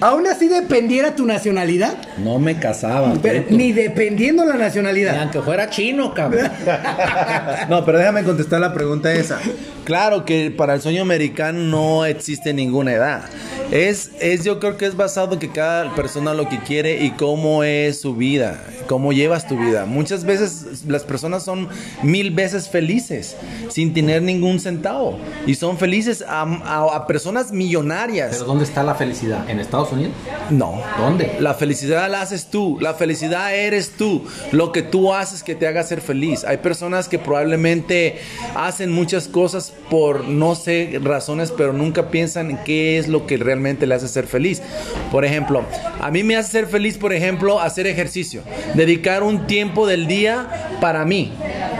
Aún 0.00 0.26
así 0.26 0.48
dependiera 0.48 1.14
tu 1.14 1.26
nacionalidad. 1.26 1.94
No 2.18 2.38
me 2.38 2.58
casaba. 2.58 3.14
Pero 3.22 3.44
ni 3.50 3.72
dependiendo 3.72 4.44
la 4.44 4.54
Ni 4.54 4.60
nacionalidad. 4.60 5.20
aunque 5.20 5.40
fuera 5.42 5.68
chino, 5.70 6.12
cabrón. 6.14 6.50
No, 7.68 7.84
pero 7.84 7.98
déjame 7.98 8.22
contestar 8.24 8.60
la 8.60 8.72
pregunta 8.72 9.12
esa. 9.12 9.38
Claro 9.84 10.24
que 10.24 10.50
para 10.50 10.74
el 10.74 10.80
sueño 10.80 11.02
americano 11.02 11.58
no 11.60 12.04
existe 12.06 12.54
ninguna 12.54 12.92
edad. 12.94 13.24
Es, 13.70 14.12
es, 14.20 14.44
yo 14.44 14.60
creo 14.60 14.76
que 14.76 14.86
es 14.86 14.96
basado 14.96 15.38
que 15.38 15.50
cada 15.50 15.94
persona 15.94 16.32
lo 16.32 16.48
que 16.48 16.58
quiere 16.60 17.04
y 17.04 17.10
cómo 17.12 17.64
es 17.64 18.00
su 18.00 18.14
vida, 18.14 18.62
cómo 18.86 19.12
llevas 19.12 19.46
tu 19.48 19.58
vida. 19.58 19.84
Muchas 19.84 20.24
veces 20.24 20.84
las 20.86 21.02
personas 21.02 21.42
son 21.44 21.68
mil 22.02 22.30
veces 22.30 22.68
felices 22.68 23.36
sin 23.70 23.92
tener 23.92 24.22
ningún 24.22 24.58
centavo 24.60 25.18
y 25.46 25.54
son 25.54 25.76
felices 25.76 26.22
a, 26.26 26.42
a- 26.42 26.96
a 26.96 27.06
personas 27.06 27.52
millonarias. 27.52 28.30
Pero 28.32 28.44
¿dónde 28.44 28.64
está 28.64 28.82
la 28.84 28.94
felicidad? 28.94 29.48
¿En 29.50 29.60
Estados 29.60 29.92
Unidos? 29.92 30.12
no. 30.50 30.80
¿Dónde? 30.98 31.36
La 31.40 31.54
felicidad 31.54 32.10
la 32.10 32.22
haces 32.22 32.46
tú, 32.46 32.78
la 32.80 32.94
felicidad 32.94 33.54
eres 33.54 33.92
tú, 33.98 34.24
lo 34.52 34.72
que 34.72 34.82
tú 34.82 35.12
haces 35.12 35.42
que 35.42 35.54
te 35.54 35.66
haga 35.66 35.82
ser 35.82 36.00
feliz. 36.00 36.44
Hay 36.44 36.58
personas 36.58 37.08
que 37.08 37.18
probablemente 37.18 38.18
hacen 38.54 38.90
muchas 38.92 39.26
cosas 39.28 39.72
por 39.90 40.24
no 40.24 40.54
sé 40.54 40.98
razones, 41.02 41.52
pero 41.52 41.72
nunca 41.72 42.10
piensan 42.10 42.50
en 42.50 42.56
qué 42.58 42.98
es 42.98 43.08
lo 43.08 43.26
que 43.26 43.36
realmente 43.36 43.86
le 43.86 43.94
hace 43.94 44.08
ser 44.08 44.26
feliz. 44.26 44.62
Por 45.10 45.24
ejemplo, 45.24 45.62
a 46.00 46.10
mí 46.10 46.22
me 46.22 46.36
hace 46.36 46.50
ser 46.50 46.66
feliz, 46.66 46.98
por 46.98 47.12
ejemplo, 47.12 47.60
hacer 47.60 47.86
ejercicio, 47.86 48.42
dedicar 48.74 49.22
un 49.22 49.46
tiempo 49.46 49.86
del 49.86 50.06
día 50.06 50.76
para 50.80 51.04
mí, 51.04 51.32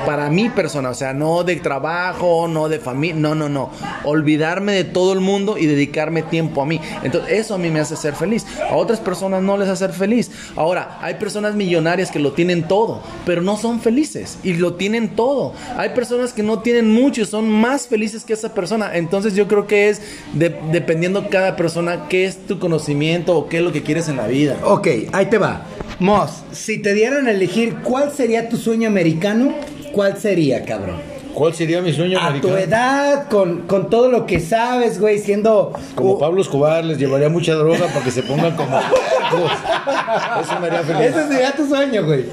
para 0.07 0.31
mi 0.31 0.49
persona, 0.51 0.91
o 0.91 0.95
sea, 0.95 1.15
no 1.15 1.45
de 1.45 1.57
trabajo, 1.57 2.47
no 2.49 2.69
de 2.69 2.79
familia, 2.79 3.21
no, 3.21 3.35
no, 3.35 3.49
no, 3.49 3.71
olvidarme 4.05 4.73
de 4.73 4.85
todo 4.85 5.13
el 5.13 5.21
mundo 5.21 5.57
y 5.59 5.67
dedicarme 5.67 6.23
tiempo 6.23 6.63
a 6.63 6.67
mí. 6.67 6.81
Entonces, 7.03 7.33
eso 7.33 7.55
a 7.55 7.59
mí 7.59 7.71
me 7.71 7.81
hace 7.81 7.97
ser 7.97 8.15
feliz. 8.15 8.47
A 8.71 8.77
otras 8.77 9.01
personas 9.01 9.43
no 9.43 9.57
les 9.57 9.69
hace 9.69 9.87
ser 9.87 9.95
feliz. 9.95 10.31
Ahora, 10.57 10.99
hay 11.01 11.15
personas 11.15 11.55
millonarias 11.55 12.11
que 12.11 12.19
lo 12.19 12.33
tienen 12.33 12.69
todo, 12.69 13.03
pero 13.25 13.43
no 13.43 13.57
son 13.57 13.81
felices 13.81 14.39
y 14.43 14.55
lo 14.55 14.75
tienen 14.75 15.17
todo. 15.17 15.53
Hay 15.77 15.91
personas 15.91 16.33
que 16.33 16.43
no 16.43 16.61
tienen 16.61 16.93
mucho 16.93 17.23
y 17.23 17.27
son 17.27 17.51
más 17.51 17.84
felices 17.87 18.25
que 18.25 18.33
esa 18.33 18.55
persona. 18.55 18.91
Entonces, 18.95 19.35
yo 19.35 19.47
creo 19.49 19.67
que 19.67 19.89
es 19.89 20.01
de- 20.33 20.57
dependiendo 20.73 21.29
cada 21.29 21.57
persona 21.57 22.07
qué 22.09 22.25
es 22.27 22.47
tu 22.47 22.59
conocimiento 22.59 23.37
o 23.37 23.49
qué 23.49 23.59
es 23.59 23.63
lo 23.63 23.73
que 23.73 23.83
quieres 23.83 24.09
en 24.09 24.17
la 24.17 24.27
vida. 24.27 24.57
Ok, 24.65 24.89
ahí 25.13 25.27
te 25.27 25.39
va. 25.39 25.63
Moss, 25.99 26.43
si 26.53 26.79
te 26.83 26.93
dieran 26.95 27.27
a 27.27 27.31
elegir 27.31 27.77
cuál 27.83 28.11
sería 28.13 28.49
tu 28.49 28.57
sueño 28.57 28.89
americano, 28.89 29.55
¿cuál 29.93 30.17
sería, 30.19 30.65
cabrón? 30.65 30.97
¿Cuál 31.35 31.53
sería 31.53 31.83
mi 31.83 31.93
sueño 31.93 32.19
A 32.19 32.23
tu 32.23 32.27
americano? 32.29 32.59
edad, 32.59 33.29
con, 33.29 33.63
con 33.63 33.91
todo 33.91 34.09
lo 34.09 34.25
que 34.25 34.39
sabes, 34.39 35.01
güey, 35.01 35.19
siendo... 35.19 35.73
Como 35.97 36.13
uh, 36.13 36.19
Pablo 36.21 36.41
Escobar 36.41 36.85
les 36.85 36.97
llevaría 36.99 37.29
mucha 37.29 37.55
droga 37.55 37.87
para 37.89 38.05
que 38.05 38.13
se 38.13 38.23
pongan 38.23 38.55
como. 38.55 38.79
Eso 40.41 40.61
me 40.61 40.67
haría 40.69 40.83
feliz. 40.83 41.01
Ese 41.17 41.29
sería 41.29 41.53
tu 41.53 41.67
sueño, 41.67 42.05
güey. 42.05 42.25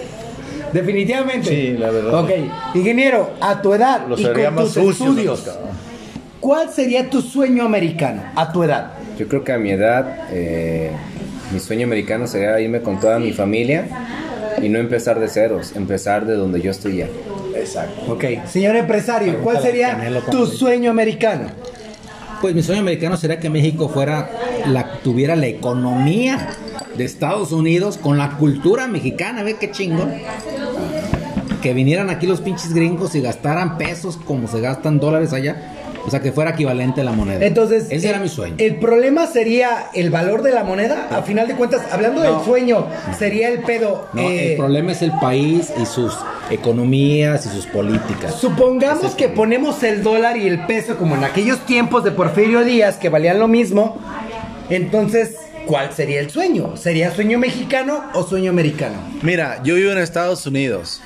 Definitivamente. 0.74 1.50
Sí, 1.50 1.78
la 1.78 1.90
verdad. 1.92 2.24
Ok, 2.24 2.32
ingeniero, 2.76 3.32
a 3.42 3.62
tu 3.62 3.74
edad 3.74 4.08
Los 4.08 4.20
y 4.20 4.24
con 4.26 4.56
más 4.56 4.64
tus 4.66 4.74
sucios. 4.74 5.10
estudios. 5.10 5.50
¿cuál 6.40 6.70
sería 6.70 7.10
tu 7.10 7.22
sueño 7.22 7.64
americano 7.64 8.24
a 8.36 8.52
tu 8.52 8.64
edad? 8.64 8.92
Yo 9.18 9.28
creo 9.28 9.44
que 9.44 9.54
a 9.54 9.58
mi 9.58 9.72
edad, 9.72 10.28
eh, 10.32 10.92
mi 11.54 11.60
sueño 11.60 11.86
americano 11.86 12.28
sería 12.28 12.60
irme 12.60 12.82
con 12.82 13.00
toda 13.00 13.20
mi 13.20 13.32
familia 13.32 13.86
y 14.62 14.68
no 14.68 14.80
empezar 14.80 15.20
de 15.20 15.28
ceros, 15.28 15.76
empezar 15.76 16.26
de 16.26 16.36
donde 16.36 16.60
yo 16.62 16.72
estoy 16.72 16.98
ya. 16.98 17.08
Exacto. 17.56 18.12
Ok, 18.12 18.26
señor 18.48 18.76
empresario, 18.76 19.40
¿cuál 19.44 19.62
sería 19.62 19.98
tu 20.32 20.48
sueño 20.48 20.90
americano? 20.90 21.48
Pues 22.42 22.56
mi 22.56 22.64
sueño 22.64 22.82
americano 22.82 23.18
sería 23.18 23.40
que 23.40 23.52
México 23.52 23.88
fuera 23.88 24.30
la 24.66 24.94
tuviera 25.04 25.36
la 25.36 25.46
economía 25.46 26.50
de 27.02 27.06
Estados 27.08 27.52
Unidos 27.52 27.98
con 27.98 28.18
la 28.18 28.38
cultura 28.38 28.88
mexicana, 28.88 29.44
ve 29.44 29.56
qué 29.60 29.72
chingón. 29.72 30.12
Que 31.62 31.74
vinieran 31.74 32.10
aquí 32.10 32.26
los 32.28 32.42
pinches 32.42 32.74
gringos 32.74 33.14
y 33.16 33.22
gastaran 33.22 33.78
pesos 33.78 34.18
como 34.26 34.48
se 34.48 34.62
gastan 34.62 35.00
dólares 35.00 35.34
allá. 35.34 35.78
O 36.04 36.10
sea, 36.10 36.20
que 36.20 36.32
fuera 36.32 36.52
equivalente 36.52 37.02
a 37.02 37.04
la 37.04 37.12
moneda. 37.12 37.46
Entonces, 37.46 37.86
ese 37.92 38.08
era 38.08 38.18
el- 38.18 38.24
mi 38.24 38.30
sueño. 38.30 38.56
El 38.58 38.78
problema 38.78 39.28
sería 39.28 39.90
el 39.94 40.10
valor 40.10 40.42
de 40.42 40.52
la 40.52 40.64
moneda. 40.64 41.08
A 41.12 41.22
final 41.22 41.48
de 41.48 41.54
cuentas, 41.54 41.82
hablando 41.92 42.22
del 42.22 42.44
sueño, 42.44 42.88
sería 43.20 43.50
el 43.50 43.60
pedo. 43.62 44.08
No, 44.14 44.22
eh, 44.24 44.54
el 44.54 44.58
problema 44.58 44.94
es 44.94 45.04
el 45.04 45.12
país 45.20 45.72
y 45.80 45.86
sus 45.86 46.18
economías 46.50 47.46
y 47.46 47.50
sus 47.50 47.68
políticas. 47.68 48.34
Supongamos 48.34 49.04
es 49.04 49.12
que 49.14 49.26
el- 49.26 49.34
ponemos 49.34 49.84
el 49.84 50.02
dólar 50.02 50.38
y 50.38 50.48
el 50.48 50.66
peso 50.66 50.98
como 50.98 51.16
en 51.16 51.24
aquellos 51.24 51.60
tiempos 51.68 52.04
de 52.04 52.10
Porfirio 52.10 52.64
Díaz 52.64 52.96
que 52.98 53.10
valían 53.10 53.38
lo 53.38 53.48
mismo. 53.48 54.00
Entonces, 54.72 55.36
¿cuál 55.66 55.94
sería 55.94 56.20
el 56.20 56.30
sueño? 56.30 56.76
¿Sería 56.78 57.14
sueño 57.14 57.38
mexicano 57.40 58.04
o 58.14 58.24
sueño 58.28 58.50
americano? 58.52 58.96
Mira, 59.22 59.62
yo 59.64 59.76
vivo 59.76 59.92
en 59.92 59.98
Estados 60.00 60.46
Unidos 60.46 61.02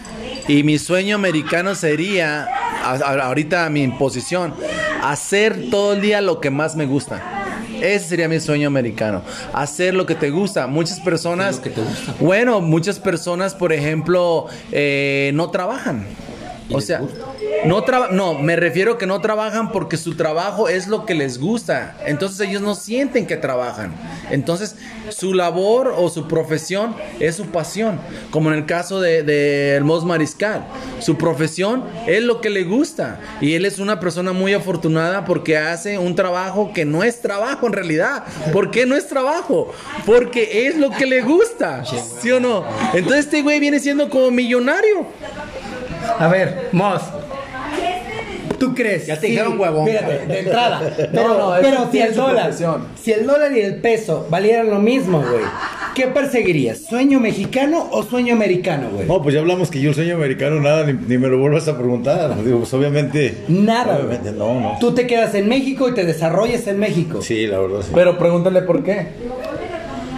y 0.48 0.64
mi 0.64 0.78
sueño 0.78 1.16
americano 1.16 1.76
sería, 1.76 2.46
a- 2.84 2.94
a- 3.04 3.26
ahorita 3.28 3.70
mi 3.70 3.88
posición, 3.90 4.54
hacer 5.04 5.70
todo 5.70 5.94
el 5.94 6.02
día 6.02 6.22
lo 6.22 6.40
que 6.40 6.50
más 6.50 6.76
me 6.76 6.86
gusta. 6.86 7.22
Ese 7.82 8.08
sería 8.08 8.30
mi 8.30 8.40
sueño 8.40 8.68
americano. 8.68 9.22
Hacer 9.54 9.94
lo 9.94 10.06
que 10.06 10.16
te 10.16 10.30
gusta. 10.30 10.66
Muchas 10.66 11.00
personas, 11.02 11.58
lo 11.58 11.62
que 11.62 11.70
te 11.72 11.82
gusta? 11.82 12.16
bueno, 12.22 12.62
muchas 12.62 13.00
personas, 13.00 13.54
por 13.54 13.74
ejemplo, 13.74 14.48
eh, 14.72 15.32
no 15.34 15.50
trabajan. 15.52 16.06
O 16.72 16.82
sea, 16.82 17.02
no 17.66 17.84
traba- 17.84 18.10
no, 18.12 18.34
me 18.40 18.56
refiero 18.56 18.98
que 18.98 19.06
no 19.06 19.22
trabajan 19.22 19.72
porque 19.72 19.98
su 19.98 20.16
trabajo 20.16 20.68
es 20.68 20.88
lo 20.88 21.06
que 21.06 21.14
les 21.14 21.40
gusta. 21.40 21.96
Entonces 22.06 22.40
ellos 22.48 22.62
no 22.62 22.74
sienten 22.74 23.28
que 23.28 23.38
trabajan. 23.38 23.94
Entonces 24.32 24.76
su 25.10 25.34
labor 25.36 25.94
o 25.96 26.10
su 26.10 26.28
profesión 26.28 26.96
es 27.20 27.36
su 27.36 27.46
pasión. 27.48 28.00
Como 28.32 28.52
en 28.52 28.58
el 28.58 28.66
caso 28.66 29.00
de, 29.00 29.22
de 29.22 29.70
Hermos 29.72 30.06
Mariscal. 30.06 30.66
Su 31.00 31.18
profesión 31.18 31.84
es 32.08 32.24
lo 32.24 32.42
que 32.42 32.50
le 32.50 32.64
gusta. 32.64 33.20
Y 33.42 33.54
él 33.54 33.66
es 33.66 33.78
una 33.78 34.00
persona 34.00 34.34
muy 34.34 34.54
afortunada 34.54 35.24
porque 35.26 35.58
hace 35.58 36.00
un 36.00 36.16
trabajo 36.16 36.72
que 36.74 36.84
no 36.86 37.04
es 37.04 37.22
trabajo 37.22 37.68
en 37.68 37.74
realidad. 37.74 38.24
¿Por 38.52 38.72
qué 38.72 38.88
no 38.88 38.96
es 38.96 39.08
trabajo? 39.08 39.72
Porque 40.06 40.68
es 40.68 40.78
lo 40.78 40.90
que 40.90 41.06
le 41.06 41.22
gusta. 41.22 41.84
¿Sí 42.22 42.32
o 42.32 42.40
no? 42.40 42.66
Entonces 42.96 43.26
este 43.26 43.44
güey 43.44 43.60
viene 43.60 43.80
siendo 43.80 44.10
como 44.10 44.32
millonario. 44.32 45.06
A 46.20 46.28
ver, 46.28 46.70
Moss. 46.72 47.02
¿Tú 48.60 48.74
crees? 48.74 49.06
Ya 49.08 49.20
te 49.20 49.28
dijeron 49.28 49.60
huevón. 49.60 49.86
Fíjate, 49.86 50.26
de 50.28 50.40
entrada. 50.40 50.94
Pero, 50.96 51.12
No, 51.14 51.56
no, 51.56 51.62
pero 51.62 51.92
si 51.92 52.00
el 52.00 52.16
dólar, 52.16 52.54
si 52.54 53.12
el 53.12 53.26
dólar 53.26 53.52
y 53.52 53.62
el 53.62 53.82
peso 53.82 54.28
valieran 54.30 54.70
lo 54.70 54.80
mismo, 54.80 55.20
güey, 55.20 55.44
¿qué 55.94 56.08
perseguirías? 56.08 56.80
¿Sueño 56.80 57.20
mexicano 57.20 57.88
o 57.92 58.04
sueño 58.04 58.34
americano, 58.34 58.90
güey? 58.94 59.08
No, 59.08 59.22
pues 59.22 59.36
ya 59.36 59.42
hablamos 59.42 59.70
que 59.70 59.82
yo 59.82 59.90
el 59.90 59.96
sueño 59.96 60.16
americano 60.16 60.60
nada, 60.62 60.86
ni, 60.86 60.94
ni 60.94 61.18
me 61.18 61.28
lo 61.28 61.38
vuelvas 61.38 61.68
a 61.68 61.78
preguntar. 61.78 62.42
Digo, 62.44 62.60
pues 62.60 62.74
obviamente. 62.74 63.44
Nada. 63.50 63.98
Obviamente, 63.98 64.32
no, 64.32 64.60
no. 64.60 64.78
Tú 64.80 64.94
te 64.94 65.06
quedas 65.06 65.36
en 65.36 65.50
México 65.50 65.90
y 65.90 65.94
te 65.94 66.06
desarrollas 66.06 66.66
en 66.68 66.80
México. 66.80 67.22
Sí, 67.22 67.48
la 67.48 67.60
verdad, 67.60 67.82
sí. 67.82 67.92
Pero 67.94 68.18
pregúntale 68.18 68.62
por 68.62 68.84
qué. 68.84 69.08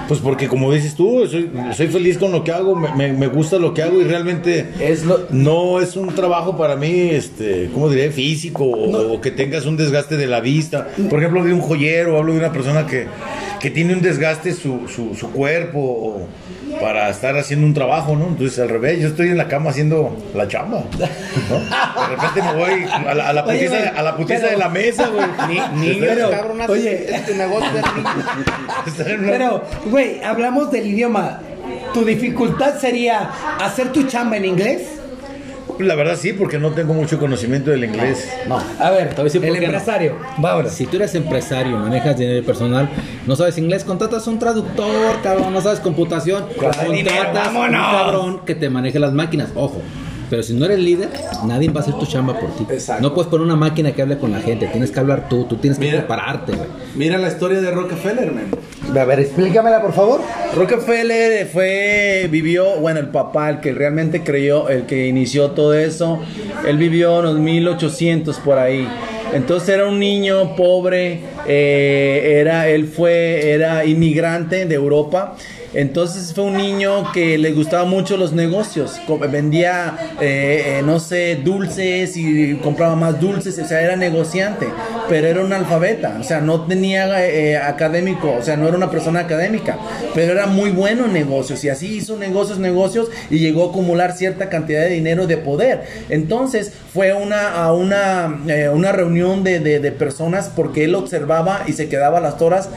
Pues 0.08 0.20
porque 0.22 0.48
como 0.48 0.72
dices 0.72 0.96
tú, 0.96 1.28
soy, 1.28 1.50
soy 1.76 1.88
feliz 1.88 2.18
con 2.18 2.32
lo 2.32 2.44
que 2.44 2.52
hago, 2.52 2.76
me, 2.76 2.94
me- 2.96 3.12
me 3.14 3.28
gusta 3.28 3.58
lo 3.60 3.74
que 3.74 3.82
hago 3.84 4.00
y 4.00 4.06
realmente 4.06 4.66
Es 4.80 5.04
lo- 5.06 5.28
no 5.32 5.82
es 5.82 5.96
un 5.98 6.16
trabajo 6.16 6.56
para 6.58 6.76
mí, 6.78 7.10
este, 7.12 7.70
¿cómo 7.74 7.90
diré? 7.90 8.10
Físico 8.12 8.64
o, 8.66 9.14
o 9.16 9.22
que 9.22 9.32
tengas 9.32 9.66
un 9.66 9.76
desgaste 9.76 10.16
de 10.16 10.28
la 10.28 10.40
vista. 10.40 10.88
Por 11.10 11.20
ejemplo, 11.20 11.44
de 11.44 11.54
un 11.54 11.60
joyero, 11.62 12.18
hablo 12.18 12.32
de 12.34 12.40
una 12.40 12.54
persona 12.54 12.88
que, 12.88 13.06
que 13.60 13.70
tiene 13.70 13.94
un 13.94 14.02
desgaste 14.02 14.54
su, 14.54 14.88
su, 14.88 15.16
su 15.16 15.32
cuerpo 15.32 16.28
para 16.82 17.10
estar 17.10 17.36
haciendo 17.38 17.66
un 17.66 17.74
trabajo, 17.74 18.16
¿no? 18.16 18.28
Entonces 18.28 18.60
al 18.60 18.70
revés, 18.70 19.00
yo 19.00 19.08
estoy 19.08 19.30
en 19.30 19.38
la 19.38 19.48
cama 19.48 19.70
haciendo 19.72 20.16
la 20.36 20.48
chamba, 20.48 20.84
¿no? 21.00 21.00
De 21.00 22.16
repente 22.16 22.42
me 22.44 22.54
voy 22.54 22.84
a 22.92 23.14
la, 23.16 23.30
a 23.30 23.34
la 23.34 23.44
Oye, 23.46 23.54
putiza, 23.66 23.78
güey, 23.78 23.88
a 23.98 24.02
la 24.04 24.16
putiza 24.18 24.40
pero- 24.42 24.52
de 24.52 24.58
la 24.58 24.70
mesa, 24.70 25.08
güey. 25.08 25.26
Ni, 25.80 25.94
ni 25.94 26.00
Pero, 26.00 26.30
oye, 26.70 27.16
es 27.16 27.26
tu 27.26 27.36
negocio 27.36 27.70
de 27.74 29.18
Pero, 29.26 29.64
güey, 29.86 30.22
hablamos 30.24 30.72
del 30.72 30.88
idioma. 30.88 31.40
¿Tu 31.94 32.04
dificultad 32.06 32.78
sería 32.80 33.30
hacer 33.60 33.92
tu 33.92 34.04
chamba 34.04 34.38
en 34.38 34.46
inglés? 34.46 34.84
La 35.80 35.96
verdad 35.96 36.18
sí, 36.20 36.34
porque 36.34 36.58
no 36.60 36.72
tengo 36.72 36.94
mucho 36.94 37.20
conocimiento 37.20 37.72
del 37.72 37.84
inglés. 37.84 38.28
No. 38.48 38.58
A 38.80 38.90
ver, 38.92 39.10
Te 39.10 39.16
voy 39.16 39.22
a 39.22 39.24
decir 39.26 39.44
el 39.44 39.50
por 39.50 39.60
qué 39.60 39.68
no. 39.68 39.74
empresario. 39.74 40.16
Vámonos. 40.38 40.72
Si 40.74 40.86
tú 40.88 40.96
eres 40.98 41.14
empresario, 41.16 41.78
manejas 41.78 42.18
dinero 42.18 42.46
personal, 42.46 42.90
no 43.26 43.36
sabes 43.36 43.58
inglés, 43.58 43.84
contratas 43.84 44.26
un 44.28 44.40
traductor, 44.40 45.22
cabrón, 45.22 45.54
no 45.54 45.62
sabes 45.62 45.80
computación, 45.80 46.46
contratas 46.58 46.92
dinero, 46.92 47.30
un 47.60 47.72
cabrón 47.72 48.40
que 48.46 48.56
te 48.56 48.70
maneje 48.70 49.00
las 49.00 49.14
máquinas, 49.14 49.50
ojo. 49.56 49.82
Pero 50.30 50.44
si 50.44 50.54
no 50.54 50.66
eres 50.66 50.80
líder, 50.80 51.10
nadie 51.46 51.70
va 51.70 51.80
a 51.80 51.84
hacer 51.84 51.94
tu 51.96 52.06
chamba 52.06 52.38
por 52.40 52.50
ti. 52.56 52.66
Exacto. 52.70 53.02
No 53.02 53.14
puedes 53.14 53.30
poner 53.30 53.46
una 53.46 53.56
máquina 53.56 53.94
que 53.94 54.02
hable 54.02 54.18
con 54.18 54.32
la 54.32 54.42
gente, 54.42 54.68
tienes 54.68 54.92
que 54.92 55.00
hablar 55.00 55.30
tú, 55.30 55.46
tú 55.46 55.56
tienes 55.56 55.80
que 55.80 55.86
Mira. 55.86 56.00
prepararte, 56.00 56.52
güey. 56.54 56.68
Mira 56.96 57.18
la 57.18 57.30
historia 57.30 57.62
de 57.62 57.72
Rockefeller, 57.72 58.32
man. 58.34 58.48
A 58.98 59.06
ver, 59.06 59.20
explícamela, 59.22 59.82
por 59.82 59.94
favor. 59.94 60.22
Rockefeller 60.56 61.48
fue, 61.48 62.28
vivió, 62.30 62.80
bueno, 62.80 63.00
el 63.00 63.08
papá, 63.08 63.50
el 63.50 63.60
que 63.60 63.74
realmente 63.74 64.24
creyó, 64.24 64.70
el 64.70 64.86
que 64.86 65.08
inició 65.08 65.52
todo 65.52 65.74
eso, 65.74 66.20
él 66.66 66.78
vivió 66.78 67.20
en 67.20 67.26
los 67.26 67.40
1800 67.40 68.38
por 68.40 68.58
ahí. 68.58 68.88
Entonces 69.34 69.70
era 69.70 69.88
un 69.88 70.00
niño 70.00 70.56
pobre, 70.56 71.22
eh, 71.48 72.38
era, 72.40 72.70
él 72.70 72.88
fue, 72.88 73.52
era 73.52 73.86
inmigrante 73.86 74.66
de 74.66 74.76
Europa. 74.76 75.36
Entonces 75.78 76.34
fue 76.34 76.46
un 76.46 76.58
niño 76.58 77.12
que 77.12 77.38
le 77.38 77.52
gustaba 77.52 77.86
mucho 77.86 78.18
los 78.18 78.34
negocios. 78.34 79.00
Vendía, 79.32 79.96
eh, 80.20 80.80
eh, 80.80 80.82
no 80.84 81.00
sé, 81.00 81.36
dulces 81.36 82.18
y 82.18 82.56
compraba 82.64 82.96
más 82.96 83.22
dulces. 83.22 83.60
O 83.60 83.66
sea, 83.68 83.82
era 83.82 83.96
negociante, 83.96 84.66
pero 85.08 85.28
era 85.28 85.42
un 85.46 85.54
alfabeta. 85.54 86.18
O 86.20 86.24
sea, 86.24 86.42
no 86.42 86.62
tenía 86.66 87.24
eh, 87.28 87.58
académico, 87.58 88.34
o 88.40 88.42
sea, 88.42 88.58
no 88.58 88.68
era 88.68 88.76
una 88.76 88.90
persona 88.90 89.20
académica, 89.20 89.78
pero 90.16 90.32
era 90.32 90.48
muy 90.48 90.72
bueno 90.72 91.06
en 91.06 91.14
negocios. 91.14 91.64
Y 91.64 91.70
así 91.70 91.98
hizo 91.98 92.18
negocios, 92.18 92.58
negocios 92.58 93.10
y 93.30 93.38
llegó 93.38 93.68
a 93.68 93.70
acumular 93.70 94.14
cierta 94.14 94.50
cantidad 94.50 94.82
de 94.82 94.90
dinero 94.90 95.28
de 95.28 95.38
poder. 95.38 95.84
Entonces 96.10 96.74
fue 96.92 97.14
una, 97.14 97.54
a 97.64 97.72
una, 97.74 98.42
una 98.74 98.92
reunión 98.92 99.44
de, 99.44 99.60
de- 99.60 99.88
personas 99.92 100.52
porque 100.56 100.84
él 100.84 100.96
observaba 100.96 101.62
y 101.68 101.74
se 101.74 101.88
quedaba 101.88 102.20
las 102.20 102.42
horas 102.42 102.70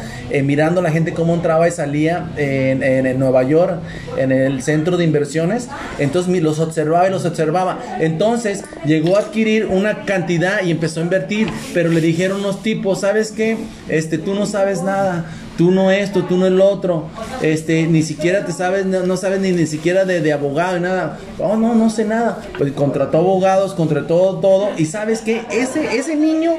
mirando 0.45 0.81
a 0.81 0.83
la 0.83 0.91
gente 0.93 1.13
cómo 1.13 1.35
entraba 1.35 1.67
y 1.67 1.71
salía 1.73 2.31
en, 2.37 2.83
en- 2.99 3.19
Nueva 3.19 3.43
York, 3.43 3.81
en 4.17 4.33
el 4.33 4.63
centro 4.63 4.97
de 4.97 5.05
inversiones. 5.05 5.69
Entonces 5.99 6.43
los 6.43 6.59
observaba 6.59 7.07
y 7.09 7.11
los 7.11 7.25
observaba. 7.25 7.79
Entonces 8.01 8.65
llegó 8.85 9.17
a 9.17 9.21
adquirir 9.21 9.67
una 9.67 10.05
cantidad 10.05 10.63
y 10.63 10.71
empezó 10.71 11.01
a 11.01 11.03
invertir, 11.05 11.49
pero 11.75 11.91
le 11.91 12.01
dijeron 12.01 12.41
unos 12.41 12.63
tipos, 12.63 13.01
¿sabes 13.01 13.33
qué? 13.33 13.57
Este, 13.89 14.19
tú 14.19 14.35
no 14.35 14.47
sabes 14.47 14.83
nada. 14.83 15.27
Tú 15.59 15.71
no 15.71 15.91
esto, 15.91 16.25
tú 16.25 16.39
no 16.39 16.47
el 16.47 16.59
otro, 16.61 17.09
este, 17.43 17.87
ni 17.87 18.03
siquiera 18.03 18.47
te 18.47 18.53
sabes, 18.53 18.87
no, 18.87 19.17
sabes 19.19 19.41
ni, 19.41 19.53
ni 19.53 19.67
siquiera 19.67 20.07
de, 20.07 20.33
abogado 20.33 20.79
y 20.79 20.81
nada. 20.81 21.19
Oh, 21.39 21.57
no, 21.57 21.75
no 21.75 21.91
sé 21.91 22.05
nada. 22.07 22.41
Pues 22.57 22.73
contrató 22.73 23.19
abogados, 23.19 23.75
contrató 23.75 24.39
todo. 24.41 24.71
Y 24.79 24.87
sabes 24.87 25.21
que 25.21 25.43
ese, 25.51 25.97
ese 25.99 26.17
niño 26.17 26.53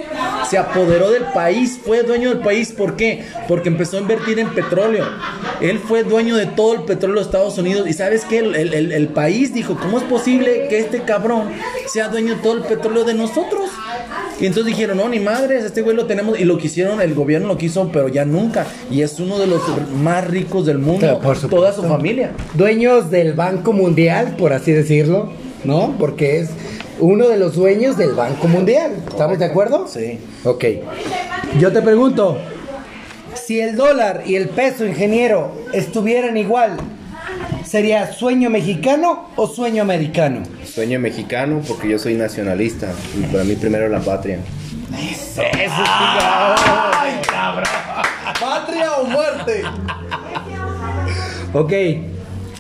se 0.50 0.60
apoderó 0.60 1.10
del 1.10 1.24
país, 1.34 1.80
fue 1.84 2.04
dueño 2.04 2.30
del 2.30 2.40
país. 2.40 2.72
¿Por 2.74 2.96
qué? 2.96 3.26
Porque 3.48 3.70
empezó 3.70 3.98
a 3.98 4.02
invertir 4.02 4.38
en 4.38 4.54
petróleo. 4.54 5.06
Él 5.62 5.80
fue 5.80 6.04
dueño 6.04 6.36
de 6.36 6.46
todo 6.46 6.74
el 6.74 6.82
petróleo 6.84 7.18
de 7.18 7.22
Estados 7.24 7.58
Unidos. 7.58 7.88
Y 7.88 7.94
sabes 7.94 8.24
que 8.26 8.38
el, 8.40 8.56
el- 8.56 8.74
el- 8.76 8.92
el 8.92 9.08
país 9.08 9.52
dijo, 9.54 9.78
¿cómo 9.82 9.98
es 9.98 10.04
posible 10.04 10.68
que 10.70 10.80
este 10.80 11.02
cabrón 11.02 11.50
sea 11.88 12.08
dueño 12.10 12.36
de 12.36 12.42
todo 12.42 12.54
el 12.54 12.62
petróleo 12.64 13.04
de 13.04 13.16
nosotros? 13.16 13.70
Y 14.42 14.48
entonces 14.48 14.74
dijeron, 14.74 14.98
no, 14.98 15.08
ni 15.08 15.20
madres, 15.20 15.64
este 15.64 15.84
güey 15.84 15.96
lo 15.96 16.08
tenemos. 16.08 16.40
Y 16.40 16.46
lo 16.46 16.58
quisieron, 16.58 17.00
el 17.00 17.14
gobierno 17.14 17.48
lo 17.48 17.58
quiso, 17.60 17.92
pero 17.94 18.08
ya 18.08 18.26
nunca. 18.26 18.66
Y 18.90 19.04
es 19.04 19.20
uno 19.20 19.38
de 19.38 19.46
los 19.46 19.62
más 20.02 20.28
ricos 20.28 20.66
del 20.66 20.80
mundo. 20.80 21.20
Por 21.20 21.36
supuesto. 21.36 21.50
Toda 21.50 21.74
su 21.74 21.84
familia. 21.84 22.32
Dueños 22.56 23.12
del 23.12 23.34
Banco 23.34 23.72
Mundial, 23.72 24.36
por 24.38 24.52
así 24.52 24.72
decirlo, 24.72 25.32
¿no? 25.64 25.96
Porque 26.00 26.40
es 26.40 26.50
uno 27.00 27.28
de 27.28 27.38
los 27.38 27.56
dueños 27.56 27.98
del 27.98 28.14
Banco 28.14 28.48
Mundial. 28.48 28.94
¿Estamos 29.08 29.38
de 29.38 29.46
acuerdo? 29.46 29.88
Sí. 29.88 30.18
Ok. 30.44 30.66
Yo 31.60 31.72
te 31.72 31.84
pregunto, 31.84 32.40
si 33.36 33.60
el 33.60 33.76
dólar 33.76 34.24
y 34.26 34.38
el 34.38 34.50
peso, 34.50 34.88
ingeniero, 34.88 35.52
estuvieran 35.72 36.36
igual, 36.36 36.78
¿sería 37.72 38.12
sueño 38.12 38.50
mexicano 38.50 39.30
o 39.38 39.48
sueño 39.48 39.82
americano? 39.82 40.44
Sueño 40.66 41.00
mexicano 41.00 41.62
porque 41.66 41.88
yo 41.88 41.98
soy 41.98 42.16
nacionalista 42.16 42.92
y 43.18 43.24
para 43.32 43.46
mí 43.46 43.56
primero 43.56 43.88
la 43.88 44.02
patria. 44.02 44.40
¿Patria 48.42 48.92
o 48.98 49.06
muerte? 49.06 49.64
Ok. 51.54 52.11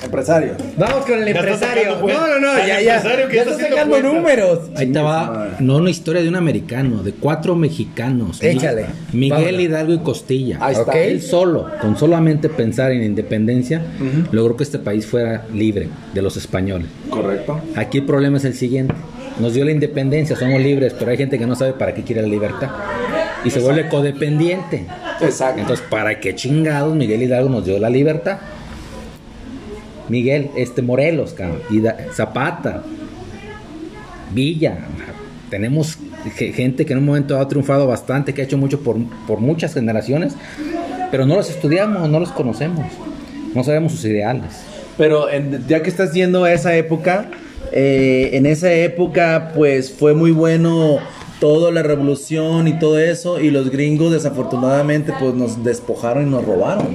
Empresario. 0.03 0.53
Vamos 0.77 1.05
con 1.05 1.21
el 1.21 1.27
empresario. 1.27 1.83
sacando 1.83 2.01
cuenta. 2.01 2.21
No, 2.21 2.39
no, 2.39 2.53
no, 2.53 2.59
ya, 2.59 2.81
ya. 2.81 2.95
empresario 2.97 3.27
que 3.29 3.35
Ya 3.35 3.41
está 3.43 3.57
sacando 3.57 3.89
cuenta. 3.99 4.13
números. 4.13 4.59
Ahí 4.75 4.87
te 4.91 4.99
va, 4.99 5.49
no 5.59 5.77
una 5.77 5.89
historia 5.89 6.21
de 6.21 6.29
un 6.29 6.35
americano, 6.35 7.03
de 7.03 7.13
cuatro 7.13 7.55
mexicanos. 7.55 8.41
Échale. 8.41 8.85
Miguel 9.13 9.39
Vámonos. 9.41 9.61
Hidalgo 9.61 9.93
y 9.93 9.99
Costilla. 9.99 10.57
Ahí 10.59 10.73
está. 10.73 10.91
Ok. 10.91 10.95
Él 10.95 11.21
solo, 11.21 11.67
con 11.79 11.97
solamente 11.97 12.49
pensar 12.49 12.91
en 12.91 13.03
independencia, 13.03 13.81
logró 14.31 14.57
que 14.57 14.63
este 14.63 14.79
país 14.79 15.05
fuera 15.05 15.45
libre 15.53 15.89
de 16.13 16.21
los 16.21 16.35
españoles. 16.37 16.87
Correcto. 17.09 17.59
Aquí 17.75 17.99
el 17.99 18.05
problema 18.05 18.37
es 18.37 18.45
el 18.45 18.55
siguiente. 18.55 18.93
Nos 19.39 19.53
dio 19.53 19.63
la 19.65 19.71
independencia, 19.71 20.35
somos 20.35 20.59
libres, 20.61 20.93
pero 20.97 21.11
hay 21.11 21.17
gente 21.17 21.37
que 21.39 21.47
no 21.47 21.55
sabe 21.55 21.73
para 21.73 21.93
qué 21.93 22.03
quiere 22.03 22.21
la 22.21 22.27
libertad. 22.27 22.69
Y 23.45 23.49
se 23.49 23.59
vuelve 23.59 23.87
codependiente. 23.87 24.85
Exacto. 25.21 25.61
Entonces, 25.61 25.85
¿para 25.89 26.19
qué 26.19 26.35
chingados 26.35 26.93
Miguel 26.95 27.23
Hidalgo 27.23 27.49
nos 27.49 27.65
dio 27.65 27.79
la 27.79 27.89
libertad? 27.89 28.37
Miguel, 30.11 30.51
este 30.55 30.81
Morelos, 30.81 31.33
cabrón, 31.33 31.61
Hida- 31.71 31.97
Zapata, 32.13 32.83
Villa. 34.33 34.77
Tenemos 35.49 35.97
ge- 36.37 36.53
gente 36.53 36.85
que 36.85 36.93
en 36.93 36.99
un 36.99 37.05
momento 37.05 37.39
ha 37.39 37.47
triunfado 37.47 37.87
bastante, 37.87 38.33
que 38.33 38.41
ha 38.41 38.45
hecho 38.45 38.57
mucho 38.57 38.79
por, 38.81 38.97
por 39.27 39.39
muchas 39.39 39.73
generaciones, 39.73 40.33
pero 41.09 41.25
no 41.25 41.35
los 41.35 41.49
estudiamos, 41.49 42.07
no 42.09 42.19
los 42.19 42.31
conocemos, 42.31 42.85
no 43.53 43.63
sabemos 43.63 43.91
sus 43.93 44.05
ideales. 44.05 44.61
Pero 44.97 45.29
en- 45.29 45.65
ya 45.67 45.81
que 45.81 45.89
estás 45.89 46.13
yendo 46.13 46.43
a 46.45 46.53
esa 46.53 46.75
época, 46.75 47.29
eh, 47.73 48.29
en 48.33 48.45
esa 48.45 48.71
época 48.71 49.51
pues 49.55 49.91
fue 49.91 50.13
muy 50.13 50.31
bueno 50.31 50.99
toda 51.41 51.71
la 51.71 51.81
revolución 51.83 52.67
y 52.67 52.77
todo 52.77 52.99
eso 52.99 53.39
y 53.39 53.49
los 53.49 53.71
gringos 53.71 54.13
desafortunadamente 54.13 55.11
pues 55.19 55.33
nos 55.33 55.63
despojaron 55.63 56.27
y 56.27 56.29
nos 56.29 56.45
robaron. 56.45 56.87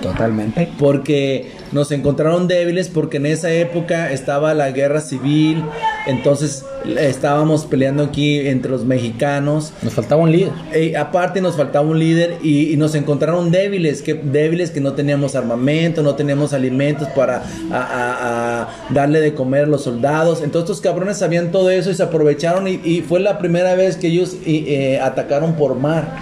Totalmente. 0.00 0.68
Porque 0.78 1.50
nos 1.72 1.90
encontraron 1.92 2.48
débiles 2.48 2.88
porque 2.88 3.16
en 3.16 3.26
esa 3.26 3.50
época 3.52 4.12
estaba 4.12 4.54
la 4.54 4.70
guerra 4.70 5.00
civil, 5.00 5.62
entonces 6.06 6.64
estábamos 6.98 7.64
peleando 7.64 8.02
aquí 8.04 8.40
entre 8.40 8.70
los 8.70 8.84
mexicanos. 8.84 9.72
Nos 9.82 9.92
faltaba 9.94 10.22
un 10.22 10.32
líder. 10.32 10.50
Eh, 10.72 10.96
aparte 10.96 11.40
nos 11.40 11.56
faltaba 11.56 11.86
un 11.86 11.98
líder 11.98 12.38
y, 12.42 12.72
y 12.72 12.76
nos 12.76 12.94
encontraron 12.94 13.50
débiles, 13.50 14.02
que 14.02 14.14
débiles 14.14 14.70
que 14.70 14.80
no 14.80 14.92
teníamos 14.94 15.34
armamento, 15.36 16.02
no 16.02 16.14
teníamos 16.14 16.52
alimentos 16.52 17.08
para 17.08 17.42
a- 17.70 17.76
a- 17.76 18.62
a 18.62 18.68
darle 18.92 19.20
de 19.20 19.34
comer 19.34 19.64
a 19.64 19.68
los 19.68 19.84
soldados. 19.84 20.42
Entonces 20.42 20.70
estos 20.70 20.80
cabrones 20.80 21.18
sabían 21.18 21.50
todo 21.52 21.70
eso 21.70 21.90
y 21.90 21.94
se 21.94 22.02
aprovecharon 22.02 22.68
y, 22.68 22.80
y 22.84 23.00
fue 23.02 23.20
la 23.20 23.38
primera 23.38 23.74
vez 23.74 23.96
que 23.96 24.08
ellos 24.08 24.36
eh, 24.44 24.98
atacaron 25.00 25.54
por 25.54 25.74
mar. 25.76 26.16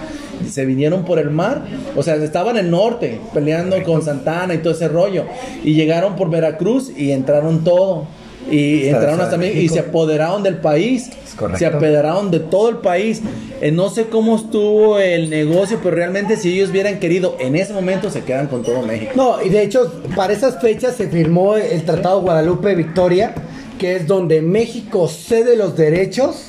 Se 0.49 0.65
vinieron 0.65 1.05
por 1.05 1.19
el 1.19 1.29
mar, 1.29 1.63
o 1.95 2.03
sea, 2.03 2.15
estaban 2.15 2.57
en 2.57 2.65
el 2.65 2.71
norte 2.71 3.19
peleando 3.33 3.81
con 3.83 4.01
Santana 4.01 4.53
y 4.53 4.59
todo 4.59 4.73
ese 4.73 4.87
rollo. 4.87 5.25
Y 5.63 5.73
llegaron 5.73 6.15
por 6.15 6.29
Veracruz 6.29 6.91
y 6.95 7.11
entraron 7.11 7.63
todo. 7.63 8.07
Y 8.49 8.87
entraron 8.87 9.21
hasta 9.21 9.37
México 9.37 9.61
y 9.61 9.69
se 9.69 9.79
apoderaron 9.79 10.41
del 10.43 10.57
país. 10.57 11.11
correcto. 11.37 11.59
Se 11.59 11.65
apoderaron 11.65 12.31
de 12.31 12.39
todo 12.39 12.69
el 12.69 12.77
país. 12.77 13.21
Eh, 13.61 13.71
no 13.71 13.89
sé 13.89 14.05
cómo 14.07 14.35
estuvo 14.35 14.97
el 14.97 15.29
negocio, 15.29 15.79
pero 15.81 15.95
realmente 15.95 16.35
si 16.37 16.53
ellos 16.53 16.71
hubieran 16.71 16.99
querido 16.99 17.37
en 17.39 17.55
ese 17.55 17.73
momento 17.73 18.09
se 18.09 18.23
quedan 18.23 18.47
con 18.47 18.63
todo 18.63 18.81
México. 18.81 19.11
No, 19.15 19.41
y 19.41 19.49
de 19.49 19.61
hecho, 19.61 20.01
para 20.15 20.33
esas 20.33 20.59
fechas 20.59 20.95
se 20.95 21.07
firmó 21.07 21.55
el 21.55 21.83
Tratado 21.83 22.21
Guadalupe-Victoria, 22.21 23.35
que 23.77 23.95
es 23.95 24.07
donde 24.07 24.41
México 24.41 25.07
cede 25.07 25.55
los 25.55 25.77
derechos 25.77 26.47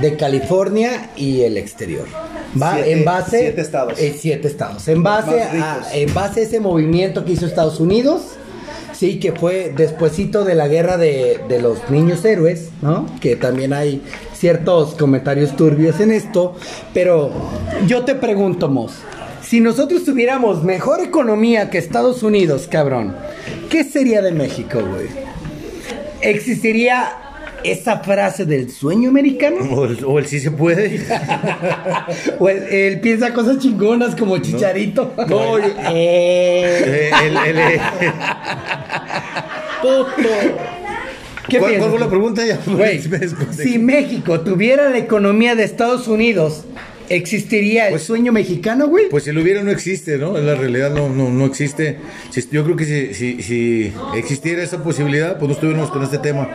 de 0.00 0.16
California 0.16 1.10
y 1.16 1.42
el 1.42 1.56
exterior. 1.56 2.06
Va 2.60 2.74
Siete- 2.74 2.92
en 2.92 3.04
base 3.04 3.38
siete 3.40 3.60
estados. 3.60 3.98
eh, 3.98 4.14
siete 4.18 4.48
estados. 4.48 4.88
En 4.88 5.02
base 5.02 5.42
a 5.42 5.82
en 5.92 6.12
base 6.14 6.40
a 6.40 6.42
ese 6.44 6.60
movimiento 6.60 7.24
que 7.24 7.32
hizo 7.32 7.46
Estados 7.46 7.80
Unidos, 7.80 8.22
sí, 8.92 9.18
que 9.20 9.32
fue 9.32 9.72
despuesito 9.76 10.44
de 10.44 10.54
la 10.54 10.68
guerra 10.68 10.96
de, 10.96 11.40
de 11.48 11.60
los 11.60 11.90
niños 11.90 12.24
héroes, 12.24 12.70
¿no? 12.82 13.06
Que 13.20 13.36
también 13.36 13.72
hay 13.72 14.02
ciertos 14.34 14.94
comentarios 14.94 15.56
turbios 15.56 15.98
en 16.00 16.12
esto, 16.12 16.54
pero 16.94 17.30
yo 17.86 18.04
te 18.04 18.14
pregunto, 18.14 18.68
Mos, 18.68 18.92
si 19.42 19.60
nosotros 19.60 20.04
tuviéramos 20.04 20.62
mejor 20.64 21.00
economía 21.00 21.70
que 21.70 21.78
Estados 21.78 22.22
Unidos, 22.22 22.66
cabrón, 22.70 23.14
¿qué 23.70 23.84
sería 23.84 24.20
de 24.22 24.32
México, 24.32 24.78
güey? 24.80 25.08
¿Existiría 26.20 27.25
esa 27.70 27.98
frase 28.00 28.44
del 28.44 28.70
sueño 28.70 29.08
americano? 29.10 29.56
O 29.72 29.84
el, 29.86 30.04
o 30.04 30.18
el 30.18 30.26
sí 30.26 30.40
se 30.40 30.50
puede. 30.50 31.00
¿O 32.38 32.48
él, 32.48 32.62
él 32.70 33.00
piensa 33.00 33.32
cosas 33.34 33.58
chingonas 33.58 34.14
como 34.14 34.38
chicharito? 34.38 35.12
No, 35.28 35.58
yo- 35.58 35.64
Eh, 35.90 36.82
Eh, 36.86 37.10
el- 37.26 37.36
el- 37.36 37.58
eh, 37.58 37.80
¿Qué 41.48 41.58
¿Cuál, 41.58 41.78
cuál 41.78 41.90
fue 41.90 42.00
la 42.00 42.08
pregunta 42.08 42.44
ya? 42.44 42.58
Me 42.66 43.18
desconecté. 43.18 43.62
si 43.62 43.78
México 43.78 44.40
tuviera 44.40 44.90
la 44.90 44.98
economía 44.98 45.54
de 45.54 45.62
Estados 45.62 46.08
Unidos, 46.08 46.64
¿existiría 47.08 47.84
el 47.86 47.90
Pues- 47.92 48.02
sueño 48.02 48.32
mexicano, 48.32 48.88
güey? 48.88 49.08
Pues 49.08 49.24
si 49.24 49.32
lo 49.32 49.42
hubiera 49.42 49.62
no 49.62 49.70
existe, 49.70 50.18
¿no? 50.18 50.36
En 50.36 50.44
la 50.46 50.56
realidad 50.56 50.90
no, 50.90 51.08
no, 51.08 51.30
no 51.30 51.44
existe. 51.46 51.98
Si- 52.30 52.48
yo 52.50 52.64
creo 52.64 52.74
que 52.74 52.84
si, 52.84 53.14
si, 53.14 53.42
si 53.44 53.92
existiera 54.16 54.60
esa 54.64 54.82
posibilidad, 54.82 55.38
pues 55.38 55.46
no 55.48 55.54
estuviéramos 55.54 55.90
con 55.90 56.02
este 56.02 56.18
tema. 56.18 56.48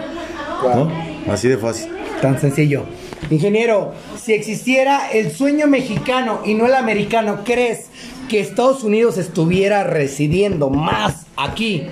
¿No? 0.64 0.92
Así 1.32 1.48
de 1.48 1.58
fácil. 1.58 1.90
Tan 2.22 2.40
sencillo. 2.40 2.86
Ingeniero, 3.30 3.94
si 4.22 4.34
existiera 4.34 5.12
el 5.12 5.32
sueño 5.32 5.68
mexicano 5.68 6.42
y 6.46 6.54
no 6.54 6.66
el 6.66 6.76
americano, 6.76 7.42
¿crees 7.46 7.88
que 8.30 8.40
Estados 8.40 8.84
Unidos 8.84 9.18
estuviera 9.18 9.84
residiendo 9.84 10.70
más 10.70 11.26
aquí 11.38 11.84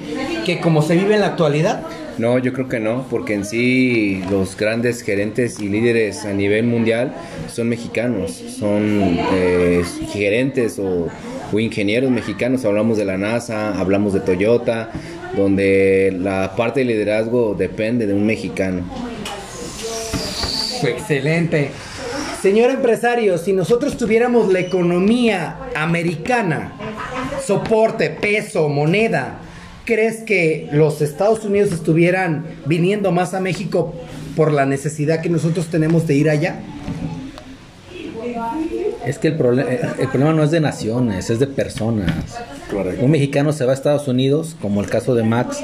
que 0.45 0.60
como 0.60 0.82
se 0.82 0.95
vive 0.95 1.15
en 1.15 1.21
la 1.21 1.27
actualidad? 1.27 1.84
No, 2.17 2.38
yo 2.38 2.51
creo 2.51 2.67
que 2.67 2.79
no, 2.82 3.05
porque 3.10 3.34
en 3.34 3.45
sí 3.45 4.21
los 4.29 4.58
grandes 4.58 5.01
gerentes 5.03 5.60
y 5.60 5.69
líderes 5.69 6.25
a 6.25 6.34
nivel 6.34 6.65
mundial 6.65 7.13
son 7.47 7.69
mexicanos, 7.69 8.32
son 8.32 9.17
eh, 9.32 9.84
gerentes 10.12 10.79
o, 10.79 11.08
o 11.53 11.60
ingenieros 11.60 12.12
mexicanos. 12.12 12.65
Hablamos 12.65 12.97
de 12.97 13.05
la 13.05 13.17
NASA, 13.17 13.79
hablamos 13.79 14.12
de 14.13 14.19
Toyota, 14.19 14.91
donde 15.36 16.15
la 16.20 16.56
parte 16.56 16.82
de 16.82 16.86
liderazgo 16.86 17.56
depende 17.56 18.08
de 18.08 18.13
un 18.13 18.26
mexicano. 18.26 18.84
Excelente. 20.84 21.72
Señor 22.42 22.72
empresario, 22.72 23.38
si 23.38 23.52
nosotros 23.52 23.98
tuviéramos 23.98 24.52
la 24.52 24.60
economía 24.60 25.58
americana, 25.76 26.74
soporte, 27.46 28.10
peso, 28.10 28.70
moneda, 28.70 29.39
¿crees 29.84 30.22
que 30.22 30.70
los 30.72 31.02
Estados 31.02 31.44
Unidos 31.44 31.74
estuvieran 31.74 32.46
viniendo 32.65 33.12
más 33.12 33.34
a 33.34 33.42
México 33.42 33.94
por 34.38 34.54
la 34.54 34.65
necesidad 34.65 35.22
que 35.22 35.30
nosotros 35.30 35.68
tenemos 35.68 36.08
de 36.08 36.15
ir 36.15 36.30
allá? 36.30 36.62
Es 39.06 39.18
que 39.18 39.30
el, 39.30 39.60
eh, 39.60 39.82
el 40.00 40.08
problema 40.08 40.34
no 40.34 40.44
es 40.44 40.52
de 40.52 40.62
naciones, 40.62 41.30
es 41.30 41.39
de 41.39 41.48
personas. 41.48 42.39
Un 43.01 43.12
mexicano 43.12 43.51
se 43.51 43.65
va 43.65 43.71
a 43.71 43.75
Estados 43.75 44.08
Unidos, 44.08 44.55
como 44.62 44.82
el 44.82 44.89
caso 44.89 45.15
de 45.15 45.23
Max, 45.23 45.58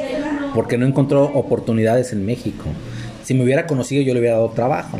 porque 0.53 0.77
no 0.77 0.85
encontró 0.85 1.23
oportunidades 1.23 2.13
en 2.13 2.25
México. 2.25 2.65
Si 3.23 3.33
me 3.33 3.43
hubiera 3.43 3.65
conocido, 3.65 4.03
yo 4.03 4.13
le 4.13 4.19
hubiera 4.19 4.35
dado 4.35 4.49
trabajo. 4.49 4.99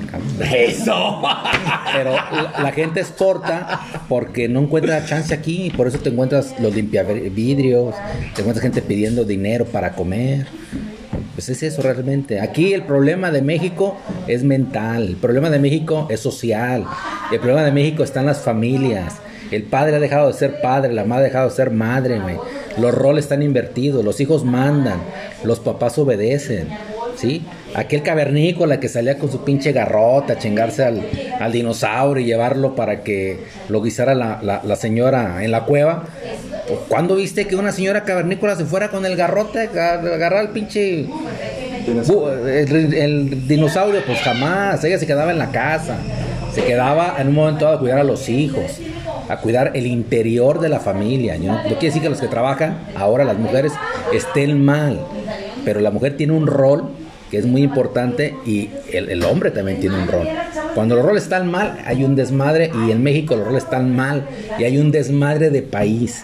Eso. 0.52 1.22
Pero 1.94 2.12
la, 2.12 2.54
la 2.62 2.72
gente 2.72 3.00
exporta 3.00 3.82
porque 4.10 4.50
no 4.50 4.62
encuentra 4.62 5.06
chance 5.06 5.34
aquí 5.34 5.68
y 5.68 5.70
por 5.70 5.88
eso 5.88 6.00
te 6.00 6.10
encuentras 6.10 6.60
los 6.60 6.74
limpiavidrios, 6.74 7.94
te 8.34 8.42
encuentras 8.42 8.62
gente 8.62 8.82
pidiendo 8.82 9.26
dinero 9.26 9.66
para 9.66 9.94
comer. 9.94 10.48
Pues 11.36 11.50
es 11.50 11.64
eso 11.64 11.82
realmente. 11.82 12.40
Aquí 12.40 12.74
el 12.74 12.84
problema 12.84 13.30
de 13.30 13.42
México 13.42 13.98
es 14.28 14.44
mental, 14.44 15.10
el 15.10 15.16
problema 15.18 15.50
de 15.50 15.60
México 15.60 16.08
es 16.10 16.22
social, 16.22 16.86
el 17.32 17.40
problema 17.40 17.64
de 17.64 17.72
México 17.72 18.04
está 18.04 18.22
en 18.22 18.28
las 18.28 18.42
familias. 18.42 19.16
El 19.52 19.64
padre 19.64 19.96
ha 19.96 20.00
dejado 20.00 20.28
de 20.28 20.34
ser 20.34 20.60
padre, 20.62 20.94
la 20.94 21.04
madre 21.06 21.26
ha 21.26 21.28
dejado 21.28 21.50
de 21.50 21.56
ser 21.56 21.72
madre. 21.72 22.20
Los 22.78 22.94
roles 22.94 23.26
están 23.26 23.42
invertidos, 23.42 24.04
los 24.04 24.20
hijos 24.20 24.44
mandan, 24.44 25.00
los 25.44 25.60
papás 25.60 25.98
obedecen, 25.98 26.68
¿sí? 27.16 27.46
Aquel 27.74 28.02
cavernícola 28.04 28.80
que 28.80 28.90
salía 28.90 29.18
con 29.18 29.32
su 29.32 29.44
pinche 29.46 29.72
garrota 29.72 30.34
a 30.34 30.38
chingarse 30.40 30.84
al, 30.84 31.02
al 31.40 31.52
dinosaurio 31.52 32.24
y 32.24 32.28
llevarlo 32.28 32.76
para 32.76 33.02
que 33.04 33.40
lo 33.70 33.82
guisara 33.82 34.14
la, 34.16 34.40
la- 34.42 34.76
señora 34.76 35.44
en 35.44 35.52
la 35.52 35.64
cueva. 35.66 36.04
Pues, 36.68 36.80
¿Cuándo 36.90 37.16
viste 37.16 37.46
que 37.48 37.56
una 37.56 37.72
señora 37.72 38.04
cavernícola 38.04 38.56
se 38.56 38.66
fuera 38.66 38.90
con 38.90 39.06
el 39.06 39.16
garrote 39.16 39.70
a 39.80 39.94
agarrar 39.94 40.40
al 40.40 40.50
pinche 40.50 41.06
el 41.88 43.48
dinosaurio? 43.48 44.02
Pues 44.06 44.20
jamás. 44.20 44.84
Ella 44.84 44.98
se 45.00 45.08
quedaba 45.08 45.32
en 45.32 45.38
la 45.40 45.52
casa. 45.52 45.98
Se 46.54 46.64
quedaba 46.64 47.16
en 47.20 47.28
un 47.30 47.36
momento 47.36 47.66
dado 47.66 47.78
a 47.78 47.80
cuidar 47.80 48.00
a 48.00 48.04
los 48.04 48.30
hijos, 48.30 48.80
a 49.30 49.38
cuidar 49.38 49.72
el 49.76 49.88
interior 49.88 50.60
de 50.60 50.70
la 50.70 50.80
familia. 50.80 51.38
¿no? 51.38 51.54
No 51.54 51.64
quiere 51.64 51.88
decir 51.88 52.02
que 52.02 52.10
los 52.10 52.20
que 52.20 52.28
trabajan, 52.28 52.78
ahora 52.96 53.24
las 53.24 53.38
mujeres, 53.38 53.74
estén 54.14 54.64
mal. 54.64 55.00
Pero 55.64 55.80
la 55.80 55.92
mujer 55.92 56.18
tiene 56.18 56.34
un 56.34 56.48
rol 56.48 56.90
que 57.32 57.38
es 57.38 57.46
muy 57.46 57.64
importante 57.64 58.36
y 58.46 58.70
el, 58.92 59.10
el 59.10 59.24
hombre 59.24 59.52
también 59.52 59.80
tiene 59.80 60.02
un 60.02 60.08
rol. 60.08 60.28
Cuando 60.76 60.96
los 60.96 61.06
roles 61.06 61.24
están 61.24 61.50
mal, 61.50 61.80
hay 61.86 62.04
un 62.04 62.16
desmadre 62.16 62.72
y 62.86 62.92
en 62.92 63.02
México 63.02 63.36
los 63.36 63.46
roles 63.46 63.64
están 63.64 63.96
mal 63.96 64.28
y 64.60 64.64
hay 64.64 64.78
un 64.78 64.92
desmadre 64.92 65.50
de 65.50 65.62
país. 65.62 66.24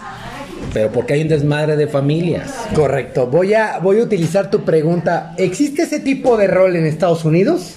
Pero 0.72 0.90
porque 0.90 1.14
hay 1.14 1.22
un 1.22 1.28
desmadre 1.28 1.76
de 1.76 1.86
familias. 1.86 2.54
Correcto. 2.74 3.26
Voy 3.26 3.54
a, 3.54 3.78
voy 3.78 4.00
a 4.00 4.04
utilizar 4.04 4.50
tu 4.50 4.64
pregunta. 4.64 5.34
¿Existe 5.36 5.82
ese 5.82 6.00
tipo 6.00 6.36
de 6.36 6.46
rol 6.46 6.76
en 6.76 6.86
Estados 6.86 7.24
Unidos? 7.24 7.76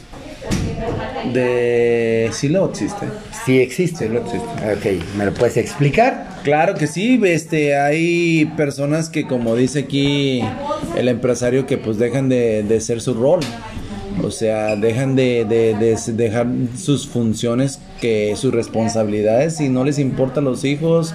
De... 1.34 2.30
Sí 2.32 2.50
lo 2.50 2.70
existe. 2.70 3.06
Sí 3.46 3.60
existe. 3.60 4.10
Lo 4.10 4.20
existe. 4.22 4.48
Ok, 4.48 5.04
¿me 5.18 5.26
lo 5.26 5.34
puedes 5.34 5.58
explicar? 5.58 6.28
Claro 6.44 6.74
que 6.76 6.88
sí, 6.88 7.20
este, 7.26 7.76
hay 7.78 8.46
personas 8.58 9.10
que 9.10 9.28
como 9.28 9.56
dice 9.56 9.80
aquí 9.80 10.42
el 10.98 11.08
empresario 11.08 11.66
que 11.66 11.78
pues 11.78 11.98
dejan 11.98 12.28
de, 12.30 12.64
de 12.64 12.82
ser 12.82 13.02
su 13.02 13.14
rol. 13.14 13.40
O 14.24 14.32
sea, 14.32 14.78
dejan 14.78 15.16
de, 15.18 15.44
de- 15.44 15.96
dejar 16.14 16.48
sus 16.78 17.06
funciones, 17.06 17.80
que 18.00 18.34
sus 18.38 18.54
responsabilidades 18.54 19.60
y 19.60 19.68
no 19.68 19.84
les 19.84 20.00
importan 20.00 20.46
los 20.46 20.64
hijos 20.64 21.14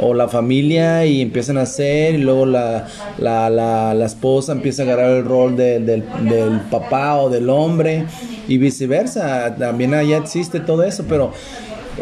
o 0.00 0.14
la 0.14 0.26
familia 0.26 1.06
y 1.06 1.20
empiezan 1.22 1.58
a 1.58 1.62
hacer 1.62 2.14
y 2.16 2.18
luego 2.18 2.46
la, 2.46 2.88
la, 3.18 3.48
la, 3.50 3.94
la 3.94 4.04
esposa 4.06 4.50
empieza 4.52 4.82
a 4.82 4.86
agarrar 4.86 5.10
el 5.12 5.24
rol 5.24 5.56
de- 5.56 5.78
del, 5.78 6.04
del 6.28 6.60
papá 6.70 7.20
o 7.20 7.30
del 7.30 7.48
hombre 7.50 8.04
y 8.48 8.58
viceversa. 8.58 9.54
También 9.56 9.94
allá 9.94 10.16
existe 10.16 10.58
todo 10.58 10.82
eso, 10.82 11.04
pero 11.08 11.32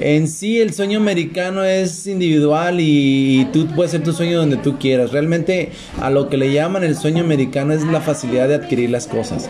en 0.01 0.29
sí 0.29 0.61
el 0.61 0.73
sueño 0.73 0.99
americano 0.99 1.65
es 1.65 2.07
individual 2.07 2.79
y, 2.81 3.47
tú 3.53 3.67
puedes 3.75 3.93
hacer 3.93 4.05
tu 4.05 4.13
sueño 4.13 4.39
donde 4.39 4.57
tú 4.57 4.79
quieras. 4.79 5.13
Realmente 5.13 5.71
a 6.01 6.11
lo 6.11 6.29
que 6.29 6.37
le 6.37 6.53
llaman 6.53 6.85
el 6.85 6.97
sueño 6.97 7.23
americano 7.23 7.73
es 7.73 7.83
la 7.85 8.01
facilidad 8.01 8.49
de 8.49 8.57
adquirir 8.57 8.91
las 8.91 9.07
cosas. 9.07 9.49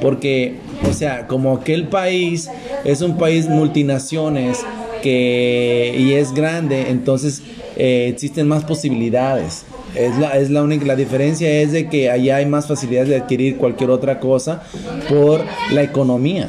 Porque, 0.00 0.56
o 0.88 0.92
sea, 0.92 1.26
como 1.26 1.56
aquel 1.56 1.88
país 1.88 2.50
es 2.84 3.00
un 3.00 3.16
país 3.16 3.48
multinaciones 3.48 4.60
que, 5.02 5.94
y 5.96 6.12
es 6.12 6.32
grande, 6.32 6.90
entonces 6.90 7.42
eh, 7.76 8.08
existen 8.10 8.48
más 8.48 8.64
posibilidades. 8.64 9.64
Es 9.94 10.16
la, 10.18 10.36
es 10.36 10.50
la 10.50 10.62
única, 10.62 10.86
la 10.86 10.96
diferencia 10.96 11.48
es 11.60 11.70
de 11.70 11.88
que 11.88 12.10
allá 12.10 12.36
hay 12.36 12.46
más 12.46 12.66
facilidades 12.66 13.08
de 13.08 13.16
adquirir 13.16 13.56
cualquier 13.58 13.90
otra 13.90 14.18
cosa 14.18 14.64
por 15.08 15.44
la 15.70 15.82
economía. 15.82 16.48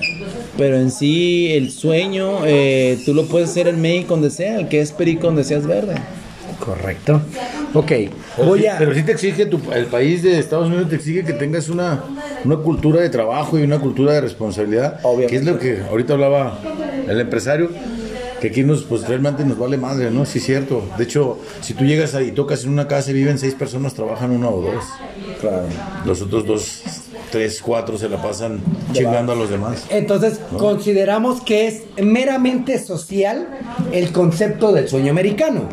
Pero 0.57 0.77
en 0.77 0.89
sí, 0.91 1.51
el 1.51 1.69
sueño, 1.71 2.45
eh, 2.45 2.97
tú 3.05 3.13
lo 3.13 3.25
puedes 3.25 3.49
hacer 3.49 3.67
en 3.67 3.81
México, 3.81 4.13
donde 4.13 4.29
sea, 4.29 4.57
el 4.59 4.69
que 4.69 4.79
es 4.79 4.91
perico, 4.93 5.27
donde 5.27 5.43
seas 5.43 5.67
verde. 5.67 5.95
Correcto. 6.59 7.21
Ok, 7.73 7.87
Pero, 7.87 8.47
voy 8.47 8.61
sí, 8.61 8.67
a... 8.67 8.77
pero 8.77 8.93
sí 8.95 9.03
te 9.03 9.11
exige, 9.11 9.45
tu- 9.45 9.59
el 9.73 9.87
país 9.87 10.23
de 10.23 10.39
Estados 10.39 10.67
Unidos 10.67 10.87
te 10.89 10.95
exige 10.95 11.25
que 11.25 11.33
tengas 11.33 11.67
una, 11.67 12.03
una 12.45 12.55
cultura 12.57 13.01
de 13.01 13.09
trabajo 13.09 13.59
y 13.59 13.63
una 13.63 13.79
cultura 13.79 14.13
de 14.13 14.21
responsabilidad. 14.21 15.01
Obviamente. 15.03 15.31
Que 15.31 15.35
es 15.37 15.45
lo 15.45 15.59
que 15.59 15.81
ahorita 15.89 16.13
hablaba 16.13 16.57
el 17.09 17.19
empresario, 17.19 17.69
que 18.39 18.47
aquí 18.47 18.63
nos, 18.63 18.83
pues 18.83 19.05
realmente 19.07 19.43
nos 19.43 19.57
vale 19.57 19.75
madre, 19.75 20.09
¿no? 20.11 20.25
Sí, 20.25 20.39
es 20.39 20.45
cierto. 20.45 20.87
De 20.97 21.03
hecho, 21.03 21.39
si 21.59 21.73
tú 21.73 21.83
llegas 21.83 22.15
ahí 22.15 22.29
y 22.29 22.31
tocas 22.31 22.63
en 22.63 22.69
una 22.69 22.87
casa 22.87 23.11
y 23.11 23.15
viven 23.15 23.37
seis 23.37 23.53
personas, 23.55 23.93
trabajan 23.93 24.31
una 24.31 24.49
o 24.49 24.61
dos. 24.61 24.83
Claro. 25.41 25.63
Los 26.05 26.21
otros 26.21 26.45
dos, 26.47 26.81
tres, 27.35 27.61
cuatro 27.61 27.97
se 27.97 28.07
la 28.07 28.21
pasan 28.21 28.61
chingando 28.93 29.33
a 29.33 29.35
los 29.35 29.49
demás. 29.49 29.85
Entonces, 29.89 30.39
consideramos 30.57 31.41
que 31.41 31.67
es 31.67 31.81
meramente 32.01 32.79
social 32.79 33.47
el 33.91 34.13
concepto 34.13 34.71
del 34.71 34.87
sueño 34.87 35.11
americano. 35.11 35.67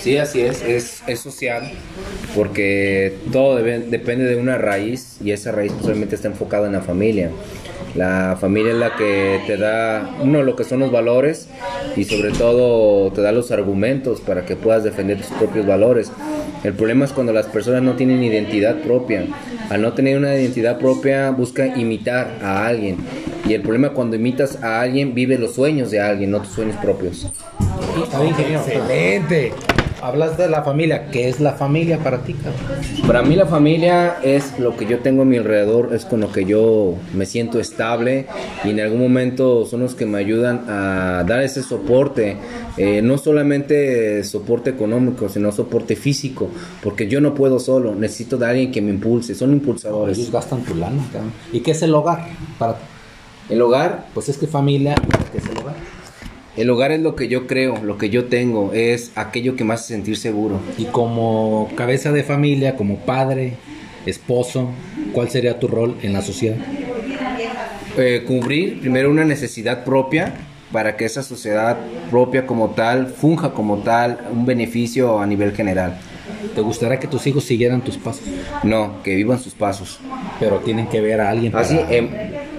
Sí, 0.00 0.16
así 0.18 0.40
es, 0.40 0.62
es, 0.62 1.02
es 1.08 1.18
social, 1.18 1.68
porque 2.36 3.16
todo 3.32 3.58
debe- 3.58 3.80
depende 3.90 4.24
de 4.24 4.36
una 4.36 4.56
raíz 4.56 5.16
y 5.22 5.32
esa 5.32 5.50
raíz 5.50 5.72
solamente 5.82 6.14
está 6.14 6.28
enfocada 6.28 6.68
en 6.68 6.74
la 6.74 6.80
familia. 6.80 7.30
La 7.94 8.36
familia 8.40 8.72
es 8.72 8.78
la 8.78 8.96
que 8.96 9.40
te 9.46 9.56
da, 9.56 10.16
uno, 10.22 10.42
lo 10.42 10.54
que 10.54 10.64
son 10.64 10.80
los 10.80 10.92
valores 10.92 11.48
y 11.96 12.04
sobre 12.04 12.30
todo 12.30 13.10
te 13.12 13.20
da 13.20 13.32
los 13.32 13.50
argumentos 13.50 14.20
para 14.20 14.44
que 14.44 14.56
puedas 14.56 14.84
defender 14.84 15.18
tus 15.18 15.26
propios 15.36 15.66
valores. 15.66 16.12
El 16.62 16.74
problema 16.74 17.04
es 17.04 17.12
cuando 17.12 17.32
las 17.32 17.46
personas 17.46 17.82
no 17.82 17.96
tienen 17.96 18.22
identidad 18.22 18.76
propia. 18.82 19.26
Al 19.70 19.82
no 19.82 19.92
tener 19.92 20.18
una 20.18 20.34
identidad 20.34 20.78
propia, 20.78 21.30
busca 21.30 21.66
imitar 21.66 22.38
a 22.42 22.66
alguien. 22.66 22.98
Y 23.48 23.54
el 23.54 23.62
problema 23.62 23.90
cuando 23.90 24.16
imitas 24.16 24.62
a 24.62 24.80
alguien, 24.80 25.14
vive 25.14 25.38
los 25.38 25.54
sueños 25.54 25.90
de 25.90 26.00
alguien, 26.00 26.30
no 26.30 26.40
tus 26.40 26.52
sueños 26.52 26.76
propios. 26.76 27.26
Excelente. 28.66 29.52
Hablas 30.02 30.36
de 30.38 30.48
la 30.48 30.62
familia. 30.62 31.10
¿Qué 31.10 31.28
es 31.28 31.40
la 31.40 31.52
familia 31.52 31.98
para 31.98 32.18
ti, 32.18 32.34
cabrón? 32.34 33.06
Para 33.06 33.22
mí 33.22 33.36
la 33.36 33.46
familia 33.46 34.18
es 34.22 34.58
lo 34.58 34.76
que 34.76 34.86
yo 34.86 35.00
tengo 35.00 35.22
a 35.22 35.24
mi 35.24 35.36
alrededor, 35.36 35.94
es 35.94 36.04
con 36.04 36.20
lo 36.20 36.32
que 36.32 36.44
yo 36.44 36.94
me 37.14 37.26
siento 37.26 37.60
estable 37.60 38.26
y 38.64 38.70
en 38.70 38.80
algún 38.80 39.00
momento 39.00 39.66
son 39.66 39.80
los 39.80 39.94
que 39.94 40.06
me 40.06 40.18
ayudan 40.18 40.64
a 40.68 41.24
dar 41.26 41.42
ese 41.42 41.62
soporte, 41.62 42.36
eh, 42.76 43.00
no 43.02 43.18
solamente 43.18 44.24
soporte 44.24 44.70
económico, 44.70 45.28
sino 45.28 45.52
soporte 45.52 45.96
físico, 45.96 46.48
porque 46.82 47.08
yo 47.08 47.20
no 47.20 47.34
puedo 47.34 47.58
solo, 47.58 47.94
necesito 47.94 48.36
de 48.36 48.46
alguien 48.46 48.72
que 48.72 48.80
me 48.80 48.90
impulse, 48.90 49.34
son 49.34 49.52
impulsadores. 49.52 50.18
Ellos 50.18 50.32
gastan 50.32 50.62
tu 50.62 50.74
lana, 50.74 51.02
cabrón. 51.12 51.32
¿Y 51.52 51.60
qué 51.60 51.72
es 51.72 51.82
el 51.82 51.94
hogar 51.94 52.26
para 52.58 52.74
ti? 52.74 52.84
El 53.48 53.62
hogar 53.62 54.06
Pues 54.14 54.28
es 54.28 54.38
que 54.38 54.46
familia, 54.46 54.94
¿qué 55.32 55.38
es 55.38 55.44
el 55.44 55.58
hogar? 55.58 55.74
El 56.60 56.68
hogar 56.68 56.92
es 56.92 57.00
lo 57.00 57.16
que 57.16 57.26
yo 57.26 57.46
creo, 57.46 57.82
lo 57.82 57.96
que 57.96 58.10
yo 58.10 58.26
tengo, 58.26 58.74
es 58.74 59.12
aquello 59.14 59.56
que 59.56 59.64
me 59.64 59.72
hace 59.72 59.94
sentir 59.94 60.18
seguro. 60.18 60.60
Y 60.76 60.84
como 60.84 61.70
cabeza 61.74 62.12
de 62.12 62.22
familia, 62.22 62.76
como 62.76 62.98
padre, 62.98 63.54
esposo, 64.04 64.68
¿cuál 65.14 65.30
sería 65.30 65.58
tu 65.58 65.68
rol 65.68 65.96
en 66.02 66.12
la 66.12 66.20
sociedad? 66.20 66.58
Eh, 67.96 68.24
cubrir 68.26 68.78
primero 68.78 69.10
una 69.10 69.24
necesidad 69.24 69.84
propia 69.84 70.34
para 70.70 70.98
que 70.98 71.06
esa 71.06 71.22
sociedad 71.22 71.78
propia 72.10 72.44
como 72.46 72.68
tal 72.72 73.06
funja 73.06 73.54
como 73.54 73.78
tal 73.78 74.18
un 74.30 74.44
beneficio 74.44 75.18
a 75.18 75.26
nivel 75.26 75.52
general. 75.52 75.98
¿Te 76.54 76.60
gustaría 76.60 76.98
que 76.98 77.06
tus 77.06 77.26
hijos 77.26 77.44
siguieran 77.44 77.82
tus 77.82 77.96
pasos? 77.96 78.22
No, 78.62 79.02
que 79.02 79.14
vivan 79.14 79.38
sus 79.38 79.54
pasos. 79.54 79.98
Pero 80.38 80.58
tienen 80.58 80.86
que 80.88 81.00
ver 81.00 81.20
a 81.20 81.30
alguien. 81.30 81.54
Así, 81.54 81.76
para- 81.76 81.92
em, 81.94 82.08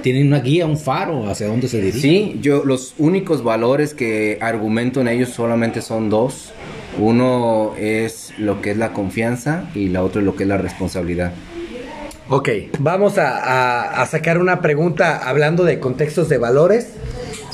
tienen 0.02 0.28
una 0.28 0.40
guía, 0.40 0.66
un 0.66 0.78
faro 0.78 1.30
hacia 1.30 1.48
dónde 1.48 1.68
se 1.68 1.78
dirigen. 1.82 2.02
Sí, 2.02 2.40
yo 2.42 2.64
los 2.66 2.94
únicos 2.98 3.44
valores 3.44 3.94
que 3.94 4.38
argumento 4.42 5.02
en 5.02 5.08
ellos 5.08 5.30
solamente 5.30 5.82
son 5.82 6.10
dos. 6.10 6.52
Uno 7.00 7.74
es 7.80 8.34
lo 8.38 8.62
que 8.62 8.72
es 8.72 8.78
la 8.78 8.92
confianza 8.94 9.66
y 9.76 9.90
la 9.90 10.04
otra 10.04 10.20
es 10.22 10.26
lo 10.26 10.36
que 10.36 10.44
es 10.44 10.50
la 10.50 10.58
responsabilidad. 10.58 11.32
Ok, 12.30 12.50
vamos 12.80 13.18
a, 13.18 13.38
a- 13.38 14.02
a 14.02 14.06
sacar 14.06 14.38
una 14.38 14.62
pregunta 14.62 15.18
hablando 15.28 15.64
de 15.64 15.80
contextos 15.80 16.30
de 16.30 16.38
valores. 16.38 16.90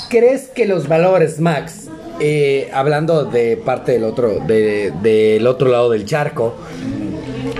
¿Crees 0.09 0.47
que 0.47 0.65
los 0.65 0.87
valores, 0.87 1.39
Max, 1.39 1.86
eh, 2.19 2.69
hablando 2.73 3.25
de 3.25 3.57
parte 3.57 3.91
del 3.93 4.03
otro, 4.03 4.39
de- 4.45 4.91
del 5.01 5.45
otro 5.47 5.69
lado 5.69 5.89
del 5.91 6.05
charco, 6.05 6.55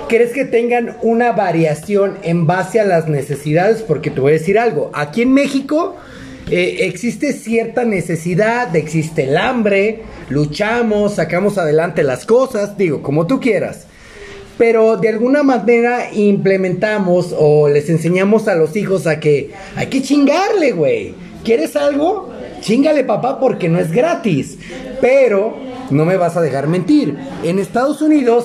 ¿crees 0.08 0.32
que 0.32 0.44
tengan 0.44 0.96
una 1.02 1.32
variación 1.32 2.18
en 2.22 2.46
base 2.46 2.80
a 2.80 2.84
las 2.84 3.08
necesidades? 3.08 3.82
Porque 3.82 4.10
te 4.10 4.20
voy 4.20 4.30
a 4.32 4.38
decir 4.38 4.58
algo, 4.58 4.90
aquí 4.94 5.22
en 5.22 5.32
México 5.32 5.96
eh, 6.50 6.78
existe 6.86 7.32
cierta 7.34 7.84
necesidad, 7.84 8.74
existe 8.74 9.24
el 9.24 9.36
hambre, 9.36 10.00
luchamos, 10.30 11.14
sacamos 11.16 11.58
adelante 11.58 12.02
las 12.02 12.24
cosas, 12.24 12.76
digo, 12.78 13.02
como 13.02 13.26
tú 13.26 13.38
quieras. 13.40 13.86
Pero 14.56 14.96
de 14.96 15.08
alguna 15.10 15.44
manera 15.44 16.12
implementamos 16.12 17.32
o 17.38 17.68
les 17.68 17.88
enseñamos 17.90 18.48
a 18.48 18.56
los 18.56 18.74
hijos 18.74 19.06
a 19.06 19.20
que 19.20 19.50
hay 19.76 19.86
que 19.86 20.02
chingarle, 20.02 20.72
güey. 20.72 21.14
¿Quieres 21.44 21.76
algo? 21.76 22.30
Chingale, 22.68 23.02
papá, 23.02 23.40
porque 23.40 23.70
no 23.70 23.78
es 23.78 23.90
gratis. 23.90 24.58
Pero 25.00 25.56
no 25.88 26.04
me 26.04 26.18
vas 26.18 26.36
a 26.36 26.42
dejar 26.42 26.66
mentir. 26.66 27.16
En 27.42 27.58
Estados 27.58 28.02
Unidos 28.02 28.44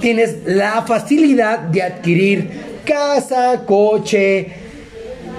tienes 0.00 0.38
la 0.46 0.86
facilidad 0.86 1.58
de 1.58 1.82
adquirir 1.82 2.48
casa, 2.86 3.64
coche. 3.66 4.54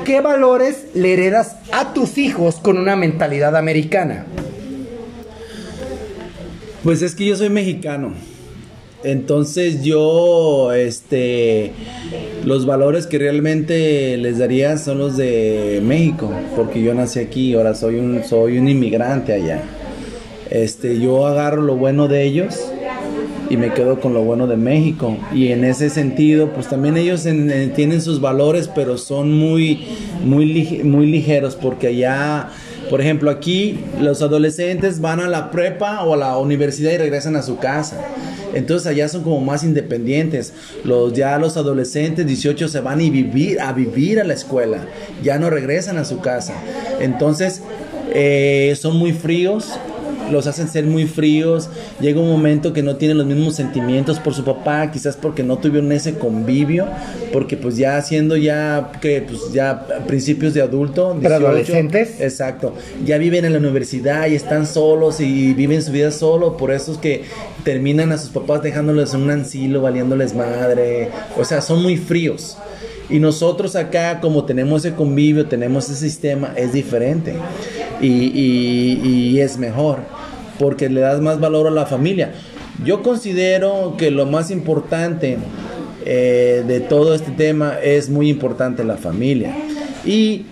¿Qué 0.06 0.22
valores 0.22 0.90
le 0.94 1.14
heredas 1.14 1.56
a 1.72 1.92
tus 1.96 2.20
hijos 2.20 2.58
con 2.58 2.78
una 2.78 2.96
mentalidad 2.96 3.56
americana? 3.56 4.28
Pues 6.84 7.02
es 7.02 7.16
que 7.16 7.26
yo 7.26 7.36
soy 7.36 7.50
mexicano. 7.50 8.14
Entonces 9.04 9.84
yo, 9.84 10.74
este, 10.74 11.72
los 12.46 12.66
valores 12.66 13.08
que 13.08 13.18
realmente 13.18 14.18
les 14.18 14.40
daría 14.40 14.78
son 14.78 14.98
los 14.98 15.16
de 15.16 15.80
México, 15.84 16.30
porque 16.56 16.82
yo 16.82 16.94
nací 16.94 17.20
aquí, 17.20 17.54
ahora 17.54 17.74
soy 17.76 17.96
un, 17.96 18.24
soy 18.26 18.58
un 18.58 18.68
inmigrante 18.68 19.34
allá. 19.34 19.62
Este, 20.50 21.00
yo 21.00 21.26
agarro 21.28 21.62
lo 21.62 21.76
bueno 21.78 22.08
de 22.10 22.24
ellos 22.24 22.60
y 23.50 23.56
me 23.56 23.72
quedo 23.74 24.02
con 24.02 24.14
lo 24.14 24.24
bueno 24.24 24.48
de 24.48 24.58
México. 24.58 25.16
Y 25.34 25.50
en 25.50 25.64
ese 25.64 25.90
sentido, 25.90 26.50
pues 26.54 26.68
también 26.68 26.98
ellos 26.98 27.26
en- 27.26 27.50
en- 27.52 27.74
tienen 27.74 28.02
sus 28.02 28.20
valores, 28.20 28.68
pero 28.68 28.98
son 28.98 29.32
muy, 29.34 29.86
muy, 30.26 30.82
muy 30.84 31.06
ligeros, 31.06 31.56
porque 31.56 31.88
allá, 31.88 32.50
por 32.90 33.02
ejemplo, 33.02 33.30
aquí 33.30 33.80
los 34.00 34.22
adolescentes 34.22 35.00
van 35.00 35.20
a 35.20 35.28
la 35.28 35.52
prepa 35.52 36.04
o 36.04 36.14
a 36.14 36.18
la 36.18 36.38
universidad 36.38 36.92
y 36.92 36.98
regresan 36.98 37.36
a 37.36 37.42
su 37.42 37.58
casa. 37.58 38.02
Entonces 38.54 38.88
allá 38.88 39.08
son 39.08 39.24
como 39.24 39.40
más 39.42 39.64
independientes. 39.64 40.54
Los 40.84 41.14
ya 41.14 41.38
los 41.38 41.56
adolescentes 41.58 42.26
18 42.26 42.68
se 42.68 42.80
van 42.80 43.00
y 43.02 43.10
vivir 43.10 43.62
a 43.62 43.74
vivir 43.74 44.20
a 44.20 44.24
la 44.24 44.34
escuela. 44.34 44.88
Ya 45.22 45.38
no 45.38 45.50
regresan 45.50 45.98
a 45.98 46.06
su 46.06 46.20
casa. 46.20 46.56
Entonces 47.00 47.62
eh, 48.12 48.76
son 48.80 48.98
muy 48.98 49.14
fríos 49.14 49.80
los 50.32 50.48
hacen 50.48 50.68
ser 50.68 50.86
muy 50.86 51.06
fríos. 51.06 51.70
Llega 52.00 52.20
un 52.20 52.30
momento 52.30 52.74
que 52.74 52.84
no 52.84 52.96
tienen 52.96 53.18
los 53.18 53.28
mismos 53.28 53.56
sentimientos 53.56 54.20
por 54.20 54.34
su 54.34 54.44
papá, 54.44 54.92
quizás 54.92 55.16
porque 55.16 55.44
no 55.44 55.58
tuvieron 55.58 55.92
ese 55.92 56.16
convivio, 56.16 56.88
porque 57.34 57.58
pues 57.58 57.78
ya 57.78 58.02
siendo 58.02 58.38
ya 58.38 58.92
que 59.02 59.22
pues 59.22 59.52
ya 59.54 59.86
principios 60.08 60.54
de 60.54 60.62
adulto, 60.62 61.14
18, 61.14 61.22
Preadolescentes. 61.22 62.20
Exacto. 62.22 62.74
Ya 63.06 63.18
viven 63.18 63.46
en 63.46 63.54
la 63.54 63.60
universidad 63.60 64.28
y 64.28 64.36
están 64.36 64.66
solos 64.68 65.20
y 65.20 65.54
viven 65.54 65.82
su 65.82 65.92
vida 65.92 66.12
solo, 66.12 66.58
por 66.58 66.72
eso 66.72 66.92
es 66.94 66.98
que 66.98 67.24
terminan 67.64 68.12
a 68.12 68.18
sus 68.18 68.30
papás 68.30 68.62
dejándoles 68.64 69.14
en 69.14 69.22
un 69.22 69.32
asilo, 69.32 69.82
valiéndoles 69.82 70.34
madre. 70.36 71.10
O 71.38 71.44
sea, 71.46 71.62
son 71.62 71.82
muy 71.84 71.98
fríos. 71.98 72.58
Y 73.12 73.18
nosotros 73.20 73.76
acá, 73.76 74.20
como 74.22 74.46
tenemos 74.46 74.86
ese 74.86 74.96
convivio, 74.96 75.48
tenemos 75.48 75.90
ese 75.90 75.96
sistema, 76.10 76.54
es 76.56 76.74
diferente. 76.74 77.34
Y, 78.02 78.08
y- 78.08 79.00
y 79.04 79.40
es 79.42 79.58
mejor. 79.58 79.98
Porque 80.60 80.90
le 80.90 81.00
das 81.02 81.22
más 81.22 81.40
valor 81.40 81.66
a 81.68 81.72
la 81.72 81.86
familia. 81.88 82.34
Yo 82.86 83.02
considero 83.02 83.96
que 83.98 84.12
lo 84.12 84.26
más 84.28 84.52
importante 84.52 85.38
eh, 86.06 86.64
de 86.68 86.80
todo 86.82 87.16
este 87.16 87.32
tema 87.32 87.78
es 87.82 88.10
muy 88.10 88.30
importante 88.30 88.84
la 88.84 88.98
familia. 88.98 89.56
Y 90.06 90.46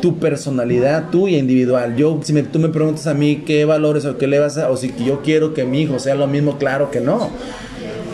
tu 0.00 0.18
personalidad 0.18 1.10
tuya 1.10 1.38
individual. 1.38 1.96
Yo, 1.96 2.20
si 2.22 2.32
me- 2.32 2.42
tú 2.42 2.58
me 2.58 2.68
preguntas 2.68 3.06
a 3.06 3.14
mí 3.14 3.42
qué 3.46 3.64
valores 3.64 4.04
o 4.04 4.16
qué 4.18 4.26
le 4.26 4.38
vas 4.38 4.56
a, 4.58 4.70
o 4.70 4.76
si 4.76 4.92
yo 5.04 5.20
quiero 5.22 5.54
que 5.54 5.64
mi 5.64 5.82
hijo 5.82 5.98
sea 5.98 6.14
lo 6.14 6.26
mismo, 6.26 6.56
claro 6.58 6.90
que 6.90 7.00
no. 7.00 7.30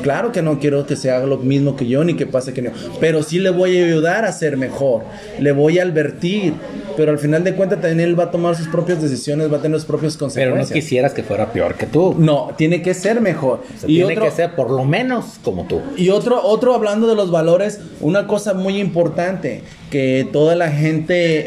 Claro 0.08 0.32
que 0.32 0.40
no 0.40 0.58
quiero 0.58 0.86
que 0.86 0.96
se 0.96 1.10
haga 1.10 1.26
lo 1.26 1.36
mismo 1.36 1.76
que 1.76 1.86
yo 1.86 2.02
ni 2.02 2.14
que 2.14 2.24
pase 2.24 2.54
que 2.54 2.62
no. 2.62 2.70
Pero 2.98 3.22
sí 3.22 3.38
le 3.38 3.50
voy 3.50 3.76
a 3.76 3.84
ayudar 3.84 4.24
a 4.24 4.32
ser 4.32 4.56
mejor. 4.56 5.02
Le 5.38 5.52
voy 5.52 5.78
a 5.78 5.82
advertir. 5.82 6.54
Pero 6.96 7.12
al 7.12 7.18
final 7.18 7.44
de 7.44 7.54
cuentas 7.54 7.82
también 7.82 8.00
él 8.00 8.18
va 8.18 8.24
a 8.24 8.30
tomar 8.30 8.56
sus 8.56 8.68
propias 8.68 9.02
decisiones, 9.02 9.52
va 9.52 9.58
a 9.58 9.60
tener 9.60 9.78
sus 9.78 9.86
propias 9.86 10.14
Pero 10.14 10.24
consecuencias. 10.24 10.70
no 10.70 10.74
quisieras 10.74 11.12
que 11.12 11.22
fuera 11.22 11.52
peor 11.52 11.74
que 11.74 11.84
tú. 11.84 12.14
No, 12.18 12.52
tiene 12.56 12.80
que 12.80 12.94
ser 12.94 13.20
mejor. 13.20 13.60
O 13.76 13.80
sea, 13.80 13.86
tiene 13.86 14.16
que 14.16 14.30
ser 14.30 14.54
por 14.54 14.70
lo 14.70 14.86
menos 14.86 15.38
como 15.44 15.66
tú. 15.66 15.82
Y 15.98 16.08
otro, 16.08 16.42
otro 16.42 16.74
hablando 16.74 17.06
de 17.06 17.14
los 17.14 17.30
valores, 17.30 17.78
una 18.00 18.26
cosa 18.26 18.54
muy 18.54 18.78
importante 18.80 19.62
que 19.90 20.26
toda 20.32 20.54
la 20.54 20.70
gente 20.70 21.44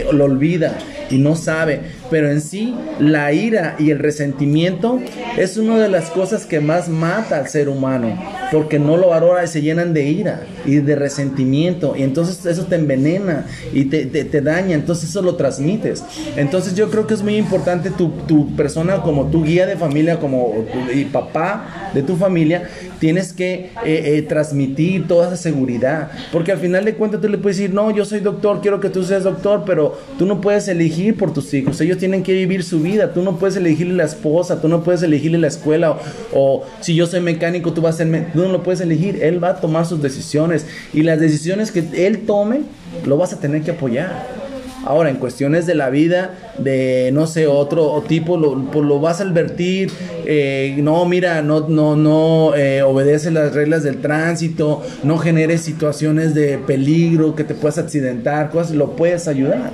eh, 0.00 0.06
lo 0.12 0.24
olvida 0.24 0.78
y 1.10 1.18
no 1.18 1.36
sabe, 1.36 1.80
pero 2.10 2.30
en 2.30 2.40
sí 2.40 2.74
la 2.98 3.32
ira 3.32 3.76
y 3.78 3.90
el 3.90 3.98
resentimiento 3.98 5.00
es 5.36 5.56
una 5.56 5.78
de 5.78 5.88
las 5.88 6.10
cosas 6.10 6.46
que 6.46 6.60
más 6.60 6.88
mata 6.88 7.38
al 7.38 7.48
ser 7.48 7.68
humano, 7.68 8.03
জানো 8.04 8.43
porque 8.54 8.78
no 8.78 8.96
lo 8.96 9.08
valora 9.08 9.44
y 9.44 9.48
se 9.48 9.60
llenan 9.62 9.92
de 9.94 10.04
ira 10.08 10.42
y 10.64 10.76
de 10.76 10.96
resentimiento, 10.96 11.94
y 11.96 12.02
entonces 12.02 12.44
eso 12.46 12.64
te 12.66 12.76
envenena 12.76 13.46
y 13.72 13.86
te, 13.86 14.06
te- 14.06 14.24
te 14.24 14.40
daña, 14.40 14.74
entonces 14.74 15.10
eso 15.10 15.22
lo 15.22 15.34
transmites. 15.36 16.02
Entonces 16.36 16.74
yo 16.74 16.90
creo 16.90 17.06
que 17.06 17.14
es 17.14 17.22
muy 17.22 17.36
importante 17.36 17.90
tu, 17.90 18.10
tu 18.26 18.54
persona 18.56 19.02
como 19.02 19.26
tu 19.26 19.44
guía 19.44 19.66
de 19.66 19.76
familia, 19.76 20.18
como 20.18 20.52
tu- 20.72 20.98
y 20.98 21.04
papá 21.04 21.90
de 21.92 22.02
tu 22.02 22.16
familia, 22.16 22.68
tienes 22.98 23.32
que 23.32 23.70
eh, 23.84 24.02
eh, 24.16 24.22
transmitir 24.22 25.06
toda 25.06 25.26
esa 25.26 25.36
seguridad. 25.36 26.10
Porque 26.32 26.52
al 26.52 26.58
final 26.58 26.84
de 26.84 26.94
cuentas 26.94 27.20
tú 27.20 27.28
le 27.28 27.38
puedes 27.38 27.58
decir, 27.58 27.74
no, 27.74 27.90
yo 27.90 28.04
soy 28.04 28.20
doctor, 28.20 28.60
quiero 28.62 28.80
que 28.80 28.88
tú 28.88 29.04
seas 29.04 29.24
doctor, 29.24 29.64
pero 29.66 29.98
tú 30.18 30.26
no 30.26 30.40
puedes 30.40 30.68
elegir 30.68 31.16
por 31.16 31.32
tus 31.32 31.52
hijos. 31.54 31.80
Ellos 31.80 31.98
tienen 31.98 32.22
que 32.22 32.32
vivir 32.32 32.62
su 32.62 32.80
vida. 32.80 33.12
Tú 33.12 33.22
no 33.22 33.36
puedes 33.38 33.56
elegirle 33.56 33.94
la 33.94 34.04
esposa, 34.04 34.60
tú 34.60 34.68
no 34.68 34.82
puedes 34.82 35.02
elegirle 35.02 35.38
la 35.38 35.48
escuela. 35.48 35.90
O, 35.92 35.98
o 36.32 36.64
si 36.80 36.94
yo 36.94 37.06
soy 37.06 37.20
mecánico, 37.20 37.72
tú 37.72 37.82
vas 37.82 37.96
a 37.96 37.98
ser... 37.98 38.06
no 38.44 38.52
lo 38.52 38.62
puedes 38.62 38.80
elegir. 38.80 39.22
Él 39.22 39.42
va 39.42 39.50
a 39.50 39.56
tomar 39.60 39.86
sus 39.86 40.00
decisiones. 40.02 40.66
Y 40.92 41.02
las 41.02 41.20
decisiones 41.20 41.72
que 41.72 41.84
él 42.06 42.20
tome, 42.26 42.62
lo 43.06 43.16
vas 43.16 43.32
a 43.32 43.40
tener 43.40 43.62
que 43.62 43.72
apoyar. 43.72 44.44
Ahora, 44.86 45.08
en 45.08 45.16
cuestiones 45.16 45.64
de 45.64 45.74
la 45.74 45.88
vida, 45.88 46.52
de 46.58 47.10
no 47.12 47.26
sé, 47.26 47.46
otro 47.46 48.04
tipo, 48.06 48.36
lo, 48.36 48.70
pues 48.70 48.84
lo 48.84 49.00
vas 49.00 49.20
a 49.20 49.24
advertir. 49.24 49.90
eh, 50.26 50.76
no, 50.78 51.06
mira, 51.06 51.40
no, 51.40 51.68
no, 51.68 51.96
no 51.96 52.54
eh, 52.54 52.82
obedece 52.82 53.30
las 53.30 53.54
reglas 53.54 53.82
del 53.82 54.02
tránsito, 54.02 54.82
no 55.02 55.16
generes 55.16 55.62
situaciones 55.62 56.34
de 56.34 56.58
peligro, 56.58 57.34
que 57.34 57.44
te 57.44 57.54
puedas 57.54 57.78
accidentar, 57.78 58.50
cosas, 58.50 58.76
lo 58.76 58.94
puedes 58.94 59.26
ayudar. 59.26 59.70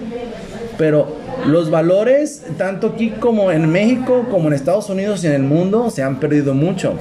Pero 0.78 1.16
los 1.46 1.70
valores, 1.70 2.44
tanto 2.56 2.88
aquí 2.94 3.10
como 3.10 3.50
en 3.50 3.68
México, 3.70 4.26
como 4.30 4.48
en 4.48 4.54
Estados 4.54 4.88
Unidos 4.90 5.24
y 5.24 5.26
en 5.26 5.32
el 5.32 5.42
mundo, 5.42 5.90
se 5.90 6.02
han 6.02 6.20
perdido 6.20 6.54
mucho. 6.54 6.94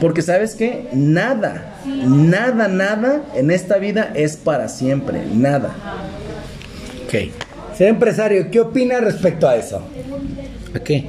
Porque 0.00 0.22
sabes 0.22 0.54
que 0.54 0.86
nada, 0.92 1.74
nada, 1.84 2.68
nada 2.68 3.22
en 3.34 3.50
esta 3.50 3.78
vida 3.78 4.12
es 4.14 4.36
para 4.36 4.68
siempre, 4.68 5.22
nada. 5.34 5.74
Ok. 7.06 7.30
Ser 7.76 7.88
empresario, 7.88 8.50
¿qué 8.50 8.60
opina 8.60 9.00
respecto 9.00 9.48
a 9.48 9.56
eso? 9.56 9.82
¿A 10.74 10.78
qué? 10.80 11.06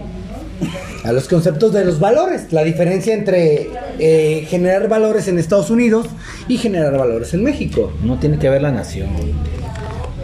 A 1.03 1.11
los 1.11 1.27
conceptos 1.27 1.71
de 1.73 1.85
los 1.85 1.99
valores, 1.99 2.51
la 2.51 2.63
diferencia 2.63 3.13
entre 3.13 3.69
eh, 3.99 4.45
generar 4.49 4.87
valores 4.87 5.27
en 5.27 5.39
Estados 5.39 5.69
Unidos 5.69 6.07
y 6.47 6.57
generar 6.57 6.97
valores 6.97 7.33
en 7.33 7.43
México. 7.43 7.93
No 8.03 8.17
tiene 8.19 8.37
que 8.37 8.49
ver 8.49 8.61
la 8.61 8.71
nación. 8.71 9.09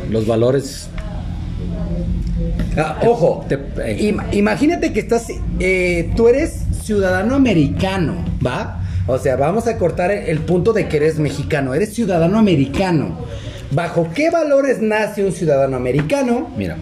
Los 0.10 0.28
valores. 0.28 0.90
Ah, 2.78 3.00
ojo, 3.06 3.46
Te- 3.48 3.56
eh. 3.56 4.12
im- 4.12 4.22
imagínate 4.34 4.92
que 4.92 5.00
estás, 5.00 5.28
eh, 5.60 6.12
tú 6.16 6.28
eres 6.28 6.64
ciudadano 6.84 7.36
americano, 7.36 8.16
¿va? 8.46 8.82
O 9.08 9.18
sea, 9.18 9.36
vamos 9.36 9.68
a 9.68 9.78
cortar 9.78 10.12
el, 10.12 10.40
punto 10.40 10.74
de 10.74 10.88
que 10.88 10.98
eres 10.98 11.20
mexicano, 11.20 11.74
eres 11.74 11.94
ciudadano 11.94 12.38
americano. 12.38 13.18
¿Bajo 13.72 14.10
qué 14.14 14.30
valores 14.30 14.82
nace 14.82 15.24
un 15.24 15.32
ciudadano 15.32 15.76
americano? 15.76 16.50
Mira, 16.58 16.78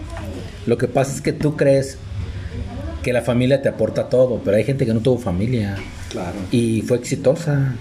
lo 0.66 0.78
que 0.78 0.88
pasa 0.88 1.14
es 1.14 1.22
que 1.22 1.34
tú 1.34 1.56
crees 1.56 1.98
que 3.02 3.14
la 3.14 3.22
familia 3.22 3.62
te 3.62 3.70
aporta 3.70 4.10
todo, 4.10 4.42
pero 4.44 4.58
hay 4.58 4.64
gente 4.64 4.86
que 4.86 4.94
no 4.94 5.02
tuvo 5.02 5.18
familia. 5.18 5.76
Y 6.52 6.82
fue 6.84 6.98
exitosa. 6.98 7.76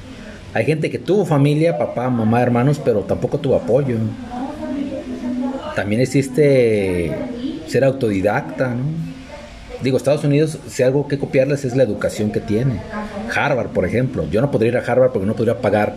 Hay 0.55 0.65
gente 0.65 0.91
que 0.91 0.99
tuvo 0.99 1.25
familia, 1.25 1.79
papá, 1.79 2.11
mamá, 2.11 2.43
hermanos, 2.43 2.81
pero 2.85 3.01
tampoco 3.01 3.39
tuvo 3.39 3.57
apoyo. 3.57 3.97
También 5.77 6.01
existe 6.01 7.15
ser 7.67 7.85
autodidacta, 7.85 8.75
¿no? 8.75 9.12
Digo, 9.83 9.97
Estados 9.97 10.25
Unidos, 10.25 10.59
si 10.69 10.83
algo 10.83 11.09
que 11.09 11.19
copiarles 11.19 11.65
es 11.65 11.75
la 11.77 11.83
educación 11.83 12.31
que 12.31 12.41
tiene. 12.41 12.81
Harvard, 13.35 13.69
por 13.69 13.85
ejemplo. 13.85 14.27
Yo 14.31 14.41
no 14.41 14.51
podría 14.51 14.71
ir 14.71 14.77
a 14.77 14.81
Harvard 14.81 15.11
porque 15.11 15.27
no 15.27 15.35
podría 15.35 15.61
pagar 15.61 15.97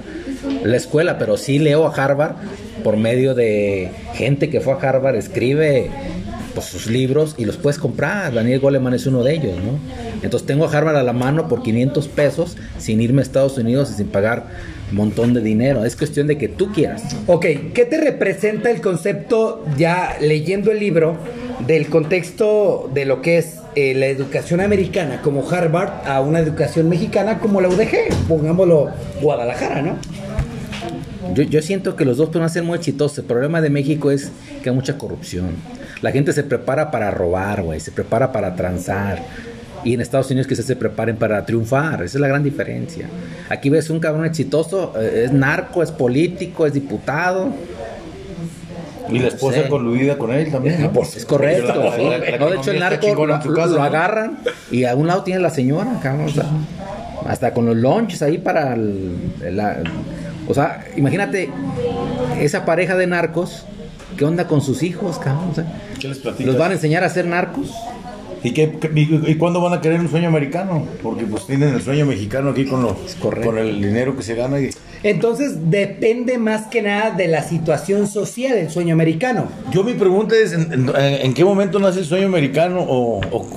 la 0.63 0.78
escuela, 0.78 1.17
pero 1.17 1.38
sí 1.38 1.60
leo 1.60 1.86
a 1.86 1.93
Harvard 1.93 2.36
por 2.84 2.98
medio 2.98 3.36
de 3.36 3.91
gente 4.13 4.50
que 4.50 4.62
fue 4.62 4.74
a 4.74 4.78
Harvard, 4.78 5.15
escribe 5.15 5.89
pues, 6.54 6.67
sus 6.67 6.88
libros 6.88 7.36
y 7.38 7.45
los 7.45 7.58
puedes 7.58 7.78
comprar. 7.78 8.34
Daniel 8.34 8.60
Goleman 8.60 8.93
es 8.93 9.06
uno 9.06 9.24
de 9.24 9.34
ellos, 9.34 9.58
¿no? 9.58 9.78
Entonces 10.24 10.48
tengo 10.48 10.65
a 10.65 10.71
Harvard 10.71 10.95
a 10.95 11.04
la 11.04 11.13
mano 11.13 11.48
por 11.48 11.62
500 11.62 12.08
pesos 12.08 12.58
sin 12.80 13.02
irme 13.02 13.21
a 13.21 13.24
Estados 13.24 13.58
Unidos 13.58 13.91
y 13.91 13.95
sin 13.95 14.08
pagar 14.08 14.48
montón 14.91 15.34
de 15.34 15.41
dinero. 15.41 15.86
Es 15.86 15.95
cuestión 15.95 16.28
de 16.28 16.38
que 16.38 16.48
tú 16.48 16.71
quieras. 16.71 17.04
Ok, 17.28 17.45
¿qué 17.74 17.86
te 17.86 18.00
representa 18.00 18.69
el 18.69 18.82
concepto, 18.82 19.65
ya 19.78 20.17
leyendo 20.21 20.71
el 20.71 20.80
libro, 20.80 21.17
del 21.65 21.88
contexto 21.88 22.89
de 22.93 23.06
lo 23.06 23.21
que 23.21 23.38
es 23.38 23.60
eh, 23.76 23.93
la 23.93 24.08
educación 24.08 24.62
americana 24.62 25.21
como 25.21 25.50
Harvard 25.50 26.08
a 26.08 26.21
una 26.21 26.39
educación 26.39 26.89
mexicana 26.89 27.39
como 27.39 27.62
la 27.62 27.67
UDG, 27.69 28.28
pongámoslo 28.28 28.89
Guadalajara, 29.21 29.82
¿no? 29.82 29.98
Yo, 31.34 31.43
yo 31.43 31.62
siento 31.62 31.95
que 31.95 32.06
los 32.06 32.17
dos 32.17 32.30
pueden 32.30 32.50
ser 32.50 32.63
muy 32.63 32.78
exitosos. 32.78 33.19
El 33.19 33.26
problema 33.26 33.60
de 33.62 33.69
México 33.69 34.12
es 34.12 34.32
que 34.63 34.69
hay 34.69 34.76
mucha 34.76 34.98
corrupción. 34.98 35.50
La 36.02 36.12
gente 36.12 36.34
se 36.34 36.43
prepara 36.43 36.91
para 36.91 37.10
robar, 37.12 37.63
güey, 37.63 37.80
se 37.80 37.91
prepara 37.91 38.32
para 38.32 38.56
transar. 38.56 39.24
Y 39.86 39.93
en 39.93 40.02
Estados 40.02 40.30
Unidos 40.32 40.48
quizás 40.48 40.65
se 40.65 40.76
preparen 40.76 41.15
para 41.15 41.45
triunfar. 41.45 41.95
Esa 42.04 42.17
es 42.17 42.21
la 42.21 42.28
gran 42.28 42.43
diferencia. 42.43 43.08
Aquí 43.50 43.69
ves 43.69 43.89
un 43.89 44.00
cabrón 44.02 44.26
exitoso, 44.26 44.93
eh, 45.00 45.24
es 45.26 45.32
narco, 45.32 45.82
es 45.84 45.91
político, 45.91 46.65
es 46.65 46.74
diputado. 46.74 47.50
Y 49.10 49.19
la 49.19 49.28
esposa 49.28 49.62
Sí. 49.63 49.69
coludida 49.69 50.17
con 50.17 50.32
él 50.34 50.52
también. 50.52 50.82
¿no? 50.82 50.91
Pues 50.91 51.15
es 51.15 51.26
correcto. 51.26 51.67
La- 51.76 51.86
la- 51.91 51.95
sí. 51.95 52.02
la- 52.04 52.17
la 52.17 52.38
no, 52.39 52.50
de 52.50 52.58
hecho, 52.58 52.71
el 52.71 52.80
narco 52.80 53.26
lo, 53.26 53.36
en 53.36 53.41
tu 53.41 53.54
casa, 53.54 53.67
lo 53.67 53.76
¿no? 53.78 53.84
agarran 53.84 54.39
y 54.71 54.84
a 54.86 54.95
un 54.95 55.06
lado 55.06 55.21
tiene 55.24 55.39
la 55.39 55.52
señora, 55.52 56.00
cabrón, 56.02 56.26
o 56.26 56.30
sea, 56.30 56.45
hasta 57.28 57.54
con 57.54 57.67
los 57.67 57.76
lunches 57.78 58.24
ahí 58.24 58.39
para 58.39 58.74
el, 58.74 59.15
la- 59.52 59.78
o 60.48 60.54
sea, 60.56 60.84
imagínate 60.95 61.52
esa 62.41 62.65
pareja 62.65 62.95
de 62.95 63.06
narcos, 63.06 63.65
¿qué 64.17 64.26
onda 64.26 64.48
con 64.48 64.62
sus 64.62 64.82
hijos, 64.82 65.19
cabrón? 65.19 65.50
O 65.52 65.54
sea, 65.54 65.65
¿Qué 66.00 66.08
les? 66.08 66.24
¿Los 66.39 66.58
van 66.58 66.71
a 66.71 66.74
enseñar 66.74 67.04
a 67.04 67.10
ser 67.10 67.28
narcos? 67.28 67.71
¿Y, 68.43 68.52
qué, 68.52 68.71
y, 68.95 69.32
y 69.32 69.36
cuándo 69.36 69.60
van 69.62 69.74
a 69.74 69.82
querer 69.82 70.00
un 70.00 70.10
sueño 70.10 70.28
americano? 70.28 70.86
Porque 71.02 71.26
pues 71.26 71.48
tienen 71.48 71.74
el 71.74 71.82
sueño 71.82 72.06
mexicano 72.06 72.50
aquí 72.52 72.65
con, 72.65 72.84
lo, 72.84 72.95
correcto. 73.19 73.50
con 73.50 73.58
el 73.60 73.82
dinero 73.82 74.15
que 74.15 74.21
se 74.24 74.36
gana. 74.36 74.60
Y, 74.60 74.69
Entonces 75.04 75.69
depende 75.69 76.38
más 76.38 76.67
que 76.67 76.82
nada 76.82 77.12
de 77.12 77.28
la 77.28 77.41
situación 77.43 78.08
social 78.08 78.54
del 78.56 78.69
sueño 78.69 78.93
americano. 78.93 79.48
yo 79.71 79.84
mi 79.84 79.93
pregunta 79.93 80.36
es, 80.36 80.54
¿en, 80.54 80.71
en- 80.74 80.91
en 80.95 81.34
qué 81.34 81.43
momento 81.43 81.80
nace 81.80 82.00
el 82.00 82.06
sueño 82.06 82.28
americano? 82.28 82.82
O, 82.82 83.19
o- 83.32 83.48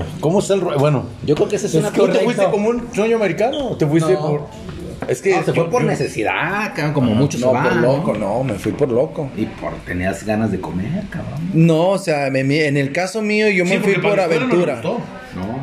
o 0.00 0.04
cómo 0.20 0.38
está 0.40 0.54
el... 0.54 0.60
Bueno, 0.60 1.04
Yo 1.26 1.34
creo 1.34 1.48
que 1.48 1.56
esa 1.56 1.66
es 1.66 1.74
una 1.74 1.90
¿tú 1.92 2.08
te 2.08 2.20
fuiste 2.20 2.44
como 2.50 2.68
un 2.70 2.82
sueño 2.94 3.16
americano 3.16 3.68
o 3.70 3.76
te 3.76 3.86
fuiste 3.86 4.12
No. 4.12 4.20
por...? 4.20 4.67
Es 5.08 5.22
que... 5.22 5.34
No, 5.36 5.42
se 5.44 5.52
fue 5.54 5.70
por 5.70 5.82
yo- 5.82 5.88
necesidad, 5.88 6.72
cabrón, 6.74 6.92
como 6.92 7.14
muchos 7.14 7.40
No, 7.40 7.48
por 7.48 7.54
van, 7.64 7.82
loco, 7.82 8.12
¿no? 8.14 8.18
no, 8.38 8.44
me 8.44 8.54
fui 8.54 8.72
por 8.72 8.90
loco. 8.90 9.30
Y 9.36 9.46
por 9.46 9.72
tenías 9.86 10.24
ganas 10.24 10.52
de 10.52 10.60
comer, 10.60 11.04
cabrón. 11.10 11.50
No, 11.54 11.88
o 11.90 11.98
sea, 11.98 12.30
me- 12.30 12.40
en 12.66 12.76
el 12.76 12.92
caso 12.92 13.22
mío 13.22 13.48
yo 13.48 13.64
Sí, 13.64 13.70
me 13.74 13.80
fui 13.80 13.94
por 13.94 14.18
escuela 14.18 14.26
no 14.28 14.34
aventura. 14.34 14.72
gustó. 14.74 15.00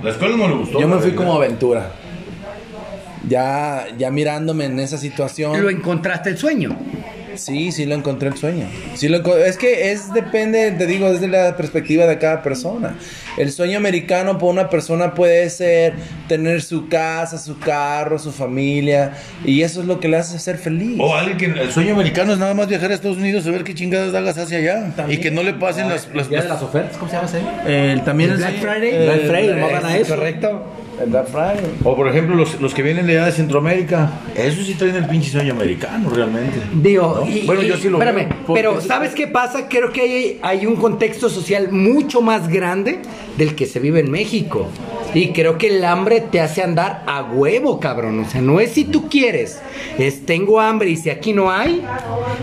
La 0.03 0.10
escuela 0.12 0.38
no 0.38 0.47
le 0.47 0.55
gustó. 0.55 0.79
Yo 0.79 0.88
me 0.88 0.97
fui 0.99 1.12
como 1.13 1.34
aventura. 1.36 1.91
Ya, 3.27 3.86
ya 3.97 4.12
mirándome 4.12 4.65
en 4.65 4.79
esa 4.79 4.97
situación. 4.97 5.62
Lo 5.62 5.69
encontraste 5.69 6.29
el 6.29 6.38
sueño. 6.38 6.75
Sí, 7.37 7.71
sí 7.71 7.85
lo 7.85 7.95
encontré 7.95 8.29
el 8.29 8.37
sueño. 8.37 8.65
Sí 8.95 9.07
lo 9.07 9.21
enco- 9.23 9.37
es 9.37 9.57
que 9.57 9.91
es 9.91 10.13
depende, 10.13 10.71
te 10.71 10.85
digo, 10.87 11.11
desde 11.11 11.27
la 11.27 11.55
perspectiva 11.57 12.05
de 12.05 12.17
cada 12.17 12.41
persona. 12.41 12.95
El 13.37 13.51
sueño 13.51 13.77
americano 13.77 14.37
para 14.37 14.51
una 14.51 14.69
persona 14.69 15.13
puede 15.13 15.49
ser 15.49 15.93
tener 16.27 16.61
su 16.61 16.87
casa, 16.87 17.37
su 17.37 17.59
carro, 17.59 18.17
su 18.17 18.31
familia 18.31 19.11
y 19.43 19.61
eso 19.61 19.81
es 19.81 19.87
lo 19.87 19.99
que 19.99 20.07
le 20.07 20.17
hace 20.17 20.39
ser 20.39 20.57
feliz. 20.57 20.97
O 21.01 21.13
alguien 21.15 21.37
que 21.37 21.45
el 21.61 21.71
sueño 21.71 21.93
americano 21.93 22.33
es 22.33 22.39
nada 22.39 22.53
más 22.53 22.67
viajar 22.67 22.91
a 22.91 22.93
Estados 22.93 23.17
Unidos 23.17 23.45
a 23.45 23.51
ver 23.51 23.63
qué 23.63 23.73
chingadas 23.73 24.13
hagas 24.13 24.37
hacia 24.37 24.57
allá. 24.59 24.93
Y 25.09 25.17
que 25.17 25.31
no 25.31 25.43
le 25.43 25.53
pasen 25.53 25.89
las... 25.89 26.07
las, 26.13 26.29
¿Ya 26.29 26.41
de 26.41 26.47
las- 26.49 26.55
las 26.55 26.61
ofertas? 26.63 26.97
¿Cómo 26.97 27.09
se 27.11 27.17
llama 27.17 27.27
ese? 27.65 27.91
El- 27.91 28.03
también 28.03 28.29
¿El 28.31 28.35
es 28.35 28.41
Black 28.41 28.55
Friday? 28.59 28.89
eh, 28.93 29.05
Black 29.05 29.19
Friday, 29.27 29.59
no 29.59 29.67
eh, 29.67 29.73
van 29.73 29.85
a 29.85 29.97
eso. 29.97 30.15
Correcto. 30.15 30.65
O 31.84 31.95
por 31.95 32.08
ejemplo 32.08 32.36
los, 32.36 32.60
los 32.62 32.73
que 32.73 32.81
vienen 32.81 33.05
de 33.08 33.17
allá 33.17 33.25
de 33.27 33.31
Centroamérica. 33.34 34.12
Esos 34.36 34.65
sí 34.65 34.73
traen 34.75 34.95
el 34.95 35.05
pinche 35.08 35.29
sueño 35.29 35.53
americano 35.53 36.10
realmente. 36.10 36.58
Digo, 36.73 37.21
¿No? 37.25 37.29
y- 37.29 37.45
Bueno, 37.45 37.62
y- 37.63 37.67
yo 37.67 37.77
sí 37.77 37.89
lo 37.89 37.97
espérame, 37.97 38.29
veo, 38.29 38.38
porque 38.47 38.62
pero 38.62 38.81
¿sabes 38.81 39.13
qué 39.13 39.27
pasa? 39.27 39.67
Creo 39.69 39.91
que 39.91 40.01
hay, 40.01 40.39
hay 40.41 40.65
un 40.65 40.75
contexto 40.75 41.29
social 41.29 41.71
mucho 41.71 42.21
más 42.21 42.47
grande 42.47 42.99
del 43.38 43.55
que 43.55 43.65
se 43.65 43.79
vive 43.79 43.99
en 43.99 44.12
México. 44.12 44.67
Y 45.13 45.29
creo 45.29 45.58
que 45.58 45.67
el 45.77 45.84
hambre 45.86 46.19
te 46.21 46.41
hace 46.41 46.62
andar 46.62 47.03
a 47.08 47.23
huevo, 47.23 47.79
cabrón. 47.79 48.19
O 48.19 48.29
sea, 48.29 48.41
no 48.41 48.60
es 48.60 48.71
si 48.71 48.84
tú 48.86 49.08
quieres. 49.10 49.62
Es 49.97 50.25
tengo 50.25 50.60
hambre 50.60 50.89
y 50.89 50.97
si 50.97 51.10
aquí 51.10 51.31
no 51.34 51.51
hay, 51.51 51.81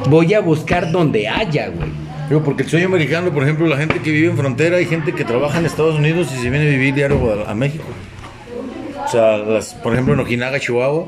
voy 0.08 0.32
a 0.34 0.40
buscar 0.40 0.90
donde 0.90 1.28
haya, 1.28 1.68
güey. 1.68 1.90
Digo, 2.28 2.42
porque 2.42 2.62
el 2.62 2.68
sueño 2.70 2.86
americano, 2.86 3.30
por 3.30 3.42
ejemplo, 3.42 3.66
la 3.66 3.76
gente 3.76 3.98
que 4.00 4.10
vive 4.10 4.28
en 4.30 4.38
frontera, 4.38 4.78
hay 4.78 4.86
gente 4.86 5.12
que 5.12 5.22
trabaja 5.24 5.58
en 5.58 5.66
Estados 5.66 5.96
Unidos 5.96 6.28
y 6.32 6.36
se 6.42 6.48
viene 6.48 6.66
a 6.66 6.70
vivir 6.70 6.94
diario 6.94 7.18
a 7.46 7.54
México. 7.54 7.84
Sea, 9.12 9.36
las, 9.38 9.74
por 9.74 9.92
ejemplo, 9.92 10.14
en 10.14 10.20
Ojinaga, 10.20 10.58
Chihuahua. 10.58 11.06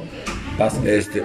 Este, 0.86 1.22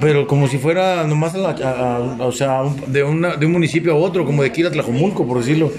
pero 0.00 0.26
como 0.26 0.46
si 0.46 0.58
fuera 0.58 1.06
nomás 1.06 1.34
a 1.34 1.38
la- 1.38 1.50
a- 1.50 2.24
o 2.26 2.32
sea, 2.32 2.62
un- 2.64 2.92
de, 2.92 3.02
una- 3.02 3.36
de 3.36 3.46
un 3.46 3.52
municipio 3.52 3.92
a 3.92 3.96
otro, 3.96 4.26
como 4.26 4.42
de 4.42 4.48
aquí 4.50 4.62
a 4.62 4.70
Tlajomulco, 4.70 5.26
por 5.26 5.38
decirlo. 5.38 5.72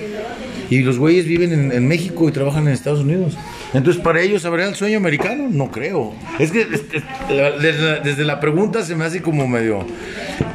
Y 0.72 0.80
los 0.82 0.98
güeyes 1.00 1.26
viven 1.26 1.72
en, 1.72 1.88
México 1.88 2.30
y 2.30 2.32
trabajan 2.32 2.68
en 2.68 2.74
Estados 2.74 3.00
Unidos. 3.02 3.36
Entonces, 3.74 4.02
¿para 4.04 4.22
ellos 4.22 4.46
habría 4.46 4.68
el 4.68 4.76
sueño 4.76 4.98
americano? 4.98 5.48
No 5.52 5.70
creo. 5.72 6.14
Es 6.40 6.52
que 6.52 6.66
desde, 6.66 8.24
la- 8.24 8.40
pregunta 8.40 8.84
se 8.84 8.96
me 8.96 9.04
hace 9.06 9.22
como 9.22 9.48
medio... 9.48 9.86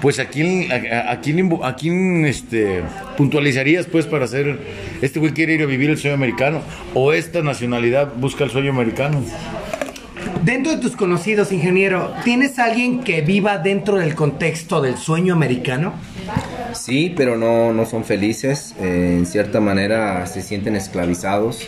Pues, 0.00 0.18
¿a 0.18 0.26
quién, 0.26 0.68
a, 0.72 1.20
quién, 1.20 1.50
a 1.62 1.76
quién, 1.76 2.26
este, 2.26 2.82
puntualizarías, 3.16 3.86
pues, 3.86 4.06
para 4.06 4.24
hacer... 4.24 4.58
Este 5.02 5.18
güey 5.20 5.32
quiere 5.32 5.54
ir 5.54 5.62
a 5.62 5.66
vivir 5.66 5.90
el 5.90 5.98
sueño 5.98 6.14
americano. 6.14 6.60
O 6.94 7.12
esta 7.12 7.42
nacionalidad 7.42 8.12
busca 8.16 8.44
el 8.44 8.50
sueño 8.50 8.70
americano. 8.70 9.22
Dentro 10.44 10.72
de 10.72 10.78
tus 10.78 10.94
conocidos, 10.94 11.52
ingeniero, 11.52 12.12
¿tienes 12.22 12.58
alguien 12.58 13.02
que 13.02 13.22
viva 13.22 13.56
dentro 13.56 13.96
del 13.96 14.14
contexto 14.14 14.82
del 14.82 14.98
sueño 14.98 15.32
americano? 15.32 15.94
Sí, 16.74 17.12
pero 17.16 17.36
no, 17.36 17.72
no 17.72 17.86
son 17.86 18.04
felices. 18.04 18.74
eh, 18.80 19.16
en 19.18 19.26
cierta 19.26 19.60
manera 19.60 20.26
se 20.26 20.42
sienten 20.42 20.76
esclavizados 20.76 21.66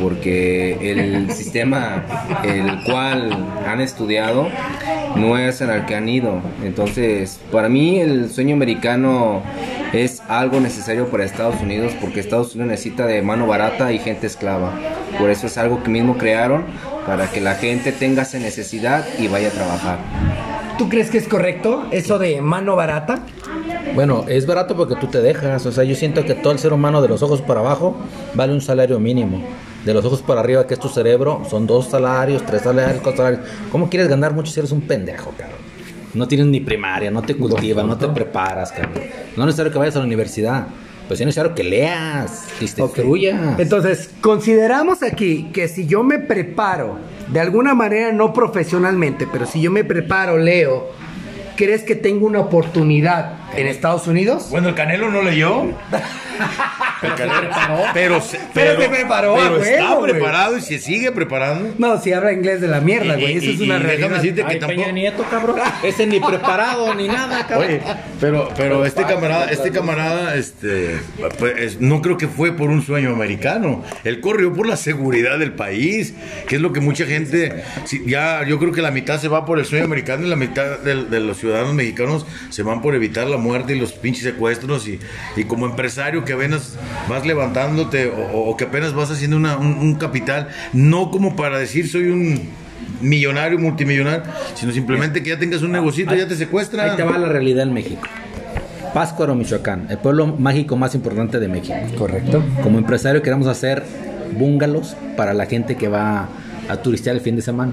porque 0.00 0.78
el 0.90 1.30
sistema 1.32 2.04
el 2.44 2.82
cual 2.84 3.32
han 3.66 3.80
estudiado 3.80 4.48
no 5.16 5.38
es 5.38 5.60
en 5.60 5.70
el 5.70 5.86
que 5.86 5.94
han 5.94 6.08
ido. 6.08 6.40
Entonces, 6.62 7.40
para 7.50 7.68
mí 7.68 8.00
el 8.00 8.30
sueño 8.30 8.54
americano 8.54 9.42
es 9.92 10.20
algo 10.28 10.60
necesario 10.60 11.08
para 11.08 11.24
Estados 11.24 11.60
Unidos 11.60 11.92
porque 12.00 12.20
Estados 12.20 12.54
Unidos 12.54 12.70
necesita 12.72 13.06
de 13.06 13.22
mano 13.22 13.46
barata 13.46 13.92
y 13.92 13.98
gente 13.98 14.26
esclava. 14.26 14.72
Por 15.18 15.30
eso 15.30 15.46
es 15.46 15.56
algo 15.56 15.82
que 15.82 15.90
mismo 15.90 16.18
crearon 16.18 16.64
para 17.06 17.30
que 17.30 17.40
la 17.40 17.54
gente 17.54 17.92
tenga 17.92 18.22
esa 18.22 18.38
necesidad 18.38 19.04
y 19.18 19.28
vaya 19.28 19.48
a 19.48 19.52
trabajar. 19.52 19.98
¿Tú 20.78 20.88
crees 20.90 21.10
que 21.10 21.18
es 21.18 21.26
correcto 21.26 21.86
eso 21.90 22.18
de 22.18 22.42
mano 22.42 22.76
barata? 22.76 23.20
Bueno, 23.94 24.24
es 24.28 24.46
barato 24.46 24.76
porque 24.76 24.96
tú 24.96 25.06
te 25.06 25.20
dejas. 25.20 25.64
O 25.66 25.72
sea, 25.72 25.84
yo 25.84 25.94
siento 25.94 26.24
que 26.24 26.34
todo 26.34 26.52
el 26.52 26.58
ser 26.58 26.72
humano 26.72 27.00
de 27.02 27.08
los 27.08 27.22
ojos 27.22 27.40
para 27.40 27.60
abajo 27.60 27.96
vale 28.34 28.52
un 28.52 28.60
salario 28.60 28.98
mínimo. 28.98 29.42
De 29.84 29.94
los 29.94 30.04
ojos 30.04 30.22
para 30.22 30.40
arriba, 30.40 30.66
que 30.66 30.74
es 30.74 30.80
tu 30.80 30.88
cerebro, 30.88 31.42
son 31.48 31.66
dos 31.66 31.88
salarios, 31.88 32.44
tres 32.44 32.62
salarios, 32.62 33.00
cuatro 33.02 33.24
salarios. 33.24 33.48
¿Cómo 33.70 33.88
quieres 33.88 34.08
ganar 34.08 34.34
mucho 34.34 34.50
si 34.50 34.58
eres 34.60 34.72
un 34.72 34.82
pendejo, 34.82 35.32
cabrón? 35.36 35.60
No 36.12 36.26
tienes 36.26 36.46
ni 36.46 36.60
primaria, 36.60 37.10
no 37.10 37.22
te 37.22 37.36
cultivas, 37.36 37.84
no 37.84 37.96
te 37.96 38.08
preparas, 38.08 38.72
cabrón. 38.72 39.04
No 39.36 39.42
es 39.42 39.46
necesario 39.46 39.70
que 39.70 39.78
vayas 39.78 39.96
a 39.96 40.00
la 40.00 40.06
universidad. 40.06 40.66
Pues 41.06 41.18
sí 41.18 41.22
es 41.22 41.26
necesario 41.26 41.54
que 41.54 41.62
leas, 41.62 42.48
que 42.58 42.66
te. 42.66 42.82
Entonces, 43.58 44.10
consideramos 44.20 45.04
aquí 45.04 45.50
que 45.52 45.68
si 45.68 45.86
yo 45.86 46.02
me 46.02 46.18
preparo, 46.18 46.98
de 47.28 47.38
alguna 47.38 47.74
manera 47.74 48.12
no 48.12 48.32
profesionalmente, 48.32 49.28
pero 49.30 49.46
si 49.46 49.60
yo 49.60 49.70
me 49.70 49.84
preparo, 49.84 50.36
leo, 50.36 50.88
¿crees 51.56 51.84
que 51.84 51.94
tengo 51.94 52.26
una 52.26 52.40
oportunidad 52.40 53.45
en 53.54 53.66
Estados 53.66 54.06
Unidos? 54.06 54.48
Bueno, 54.50 54.68
el 54.70 54.74
Canelo 54.74 55.10
no 55.10 55.22
leyó. 55.22 55.64
pero, 57.16 57.32
pero, 57.94 58.20
se- 58.20 58.40
Pero 58.52 58.80
se 58.80 58.88
preparó, 58.88 59.34
pero 59.36 59.62
está 59.62 59.94
güey. 59.94 60.12
preparado 60.12 60.56
y 60.56 60.60
se 60.60 60.78
sigue 60.78 61.12
preparando. 61.12 61.74
No, 61.78 62.00
si 62.00 62.12
habla 62.12 62.32
inglés 62.32 62.60
de 62.60 62.68
la 62.68 62.80
mierda, 62.80 63.14
güey. 63.14 63.36
Eso 63.36 63.46
Y- 63.46 63.54
es 63.54 63.60
una 63.60 63.76
y 63.76 63.80
déjame 63.80 63.84
realidad. 63.86 64.10
decirte 64.16 64.42
que 64.42 64.48
Ay, 64.52 64.58
tampoco. 64.58 64.80
Peña 64.82 64.92
Nieto, 64.92 65.24
cabrón. 65.30 65.56
Ese 65.82 66.06
ni 66.06 66.20
preparado 66.20 66.94
ni 66.94 67.08
nada, 67.08 67.46
cabrón. 67.46 67.68
Oye, 67.68 67.80
pero, 68.20 68.48
pero 68.56 68.84
este 68.84 69.04
camarada, 69.04 69.50
este 69.50 69.70
camarada, 69.70 70.34
este, 70.34 70.98
pues, 71.38 71.54
es- 71.58 71.80
no 71.80 72.02
creo 72.02 72.16
que 72.16 72.28
fue 72.28 72.52
por 72.52 72.70
un 72.70 72.82
sueño 72.82 73.10
americano. 73.10 73.82
Él 74.04 74.20
corrió 74.20 74.52
por 74.52 74.66
la 74.66 74.76
seguridad 74.76 75.38
del 75.38 75.52
país, 75.52 76.14
que 76.48 76.56
es 76.56 76.60
lo 76.62 76.72
que 76.72 76.80
mucha 76.80 77.06
gente, 77.06 77.62
ya, 78.06 78.42
yo 78.46 78.58
creo 78.58 78.72
que 78.72 78.82
la 78.82 78.90
mitad 78.90 79.20
se 79.20 79.28
va 79.28 79.44
por 79.44 79.58
el 79.58 79.64
sueño 79.64 79.84
americano 79.84 80.26
y 80.26 80.30
la 80.30 80.36
mitad 80.36 80.78
del- 80.80 81.10
de, 81.10 81.20
los 81.20 81.38
ciudadanos 81.38 81.74
mexicanos 81.74 82.26
se 82.50 82.62
van 82.62 82.82
por 82.82 82.94
evitar 82.94 83.26
la 83.26 83.36
muerte 83.36 83.45
y 83.74 83.78
los 83.78 83.92
pinches 83.92 84.24
secuestros 84.24 84.86
y, 84.88 84.98
y 85.36 85.44
como 85.44 85.66
empresario 85.66 86.24
que 86.24 86.32
apenas 86.32 86.74
vas 87.08 87.24
levantándote 87.26 88.08
o, 88.08 88.50
o 88.50 88.56
que 88.56 88.64
apenas 88.64 88.92
vas 88.94 89.10
haciendo 89.10 89.36
una- 89.36 89.56
un, 89.56 89.78
un 89.78 89.94
capital, 89.96 90.48
no 90.72 91.10
como 91.10 91.36
para 91.36 91.58
decir 91.58 91.88
soy 91.88 92.08
un 92.08 92.40
millonario, 93.00 93.58
multimillonario, 93.58 94.22
sino 94.54 94.72
simplemente 94.72 95.22
que 95.22 95.30
ya 95.30 95.38
tengas 95.38 95.62
un 95.62 95.72
negocito, 95.72 96.14
ya 96.14 96.26
te 96.28 96.36
secuestran. 96.36 96.90
Ahí 96.90 96.96
te 96.96 97.02
va 97.02 97.18
la 97.18 97.28
realidad 97.28 97.62
en 97.64 97.72
México. 97.72 98.02
Páscuaro, 98.94 99.34
Michoacán, 99.34 99.86
el 99.90 99.98
pueblo 99.98 100.26
mágico 100.26 100.76
más 100.76 100.94
importante 100.94 101.38
de 101.38 101.48
México. 101.48 101.74
Correcto. 101.98 102.42
Como 102.62 102.78
empresario 102.78 103.20
queremos 103.22 103.46
hacer 103.46 103.82
bungalows 104.38 104.96
para 105.16 105.34
la 105.34 105.46
gente 105.46 105.76
que 105.76 105.88
va 105.88 106.28
a 106.68 106.76
turistear 106.78 107.14
el 107.16 107.22
fin 107.22 107.36
de 107.36 107.42
semana. 107.42 107.72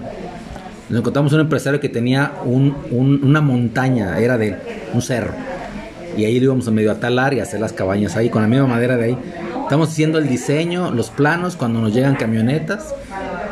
Nos 0.90 1.00
encontramos 1.00 1.32
un 1.32 1.40
empresario 1.40 1.80
que 1.80 1.88
tenía 1.90 2.34
un- 2.44 2.76
un- 2.92 3.24
una 3.24 3.40
montaña, 3.40 4.20
era 4.20 4.38
de 4.38 4.56
un 4.94 5.02
cerro. 5.02 5.34
Y 6.18 6.26
ahí 6.26 6.40
lo 6.40 6.46
íbamos 6.46 6.68
a 6.68 6.72
medio 6.72 6.92
a 6.92 7.00
talar 7.00 7.34
y 7.34 7.40
a 7.40 7.44
hacer 7.44 7.60
las 7.60 7.74
cabañas 7.74 8.16
ahí 8.16 8.30
con 8.30 8.42
la 8.42 8.48
misma 8.48 8.68
madera 8.68 8.98
de 8.98 9.06
ahí. 9.06 9.18
Estamos 9.64 9.90
haciendo 9.90 10.18
el 10.20 10.28
diseño, 10.28 10.92
los 10.92 11.10
planos, 11.10 11.56
cuando 11.56 11.80
nos 11.82 11.94
llegan 11.94 12.16
camionetas, 12.16 12.94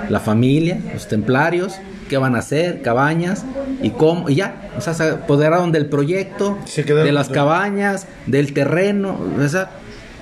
la 0.09 0.19
familia, 0.19 0.79
los 0.93 1.07
templarios, 1.07 1.75
qué 2.09 2.17
van 2.17 2.35
a 2.35 2.39
hacer, 2.39 2.81
cabañas 2.81 3.45
y 3.81 3.91
cómo, 3.91 4.29
y 4.29 4.35
ya, 4.35 4.69
o 4.77 4.81
sea, 4.81 4.93
se 4.93 5.03
apoderaron 5.11 5.71
del 5.71 5.85
proyecto, 5.87 6.57
Se 6.65 6.83
de 6.83 7.11
las 7.13 7.29
cabañas, 7.29 8.07
del 8.27 8.53
terreno, 8.53 9.17
o 9.43 9.47
sea, 9.47 9.69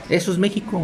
eso 0.10 0.32
es 0.32 0.38
México. 0.38 0.84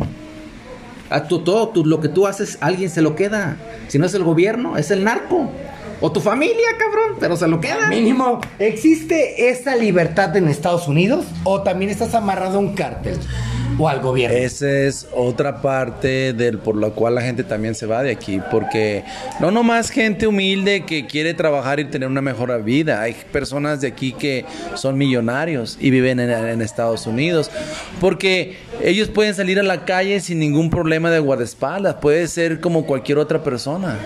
A 1.12 1.28
tu, 1.28 1.40
todo 1.40 1.70
tu- 1.70 1.86
lo 1.86 2.02
que 2.02 2.10
tú 2.10 2.26
haces, 2.26 2.58
alguien 2.62 2.90
se 2.90 3.02
lo 3.04 3.16
queda. 3.16 3.58
Si 3.88 4.00
no 4.00 4.08
es 4.08 4.14
el 4.16 4.24
gobierno, 4.24 4.76
es 4.78 4.90
el 4.90 5.04
narco. 5.04 5.52
O 6.06 6.12
tu 6.12 6.20
familia, 6.20 6.68
cabrón, 6.78 7.18
pero 7.20 7.36
se 7.36 7.48
lo 7.48 7.60
queda. 7.60 7.88
Mínimo, 7.90 8.40
¿existe 8.60 9.50
esa 9.50 9.76
libertad 9.76 10.38
en 10.38 10.48
Estados 10.48 10.88
Unidos 10.88 11.26
o 11.44 11.64
también 11.64 11.90
estás 11.90 12.14
amarrado 12.14 12.58
a 12.58 12.60
un 12.60 12.76
cártel 12.76 13.18
o 13.78 13.88
al 13.90 14.00
gobierno? 14.02 14.38
Esa 14.38 14.70
es 14.70 15.08
otra 15.14 15.62
parte 15.62 16.34
del 16.34 16.58
por 16.60 16.78
la 16.78 16.90
cual 16.90 17.16
la 17.16 17.22
gente 17.22 17.44
también 17.44 17.76
se 17.76 17.86
va 17.86 18.04
de 18.04 18.12
aquí, 18.12 18.40
porque 18.52 19.04
no 19.40 19.52
nomás 19.52 19.90
gente 19.90 20.28
humilde 20.28 20.86
que 20.86 21.06
quiere 21.06 21.34
trabajar 21.34 21.80
y 21.80 21.86
tener 21.86 22.08
una 22.08 22.22
mejor 22.22 22.64
vida, 22.64 23.02
hay 23.02 23.16
personas 23.32 23.82
de 23.82 23.88
aquí 23.88 24.14
que 24.14 24.46
son 24.76 24.98
millonarios 24.98 25.78
y 25.80 25.90
viven 25.90 26.20
en, 26.20 26.62
Estados 26.62 27.06
Unidos, 27.06 27.52
porque 28.00 28.58
ellos 28.82 29.10
pueden 29.10 29.36
salir 29.36 29.60
a 29.60 29.64
la 29.64 29.86
calle 29.86 30.20
sin 30.20 30.40
ningún 30.40 30.70
problema 30.70 31.12
de 31.12 31.20
guardaespaldas, 31.20 31.96
puede 31.96 32.28
ser 32.28 32.60
como 32.60 32.86
cualquier 32.86 33.18
otra 33.18 33.44
persona. 33.44 33.98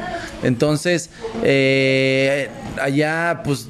Entonces, 0.43 1.09
eh, 1.43 2.49
allá, 2.81 3.41
pues, 3.43 3.67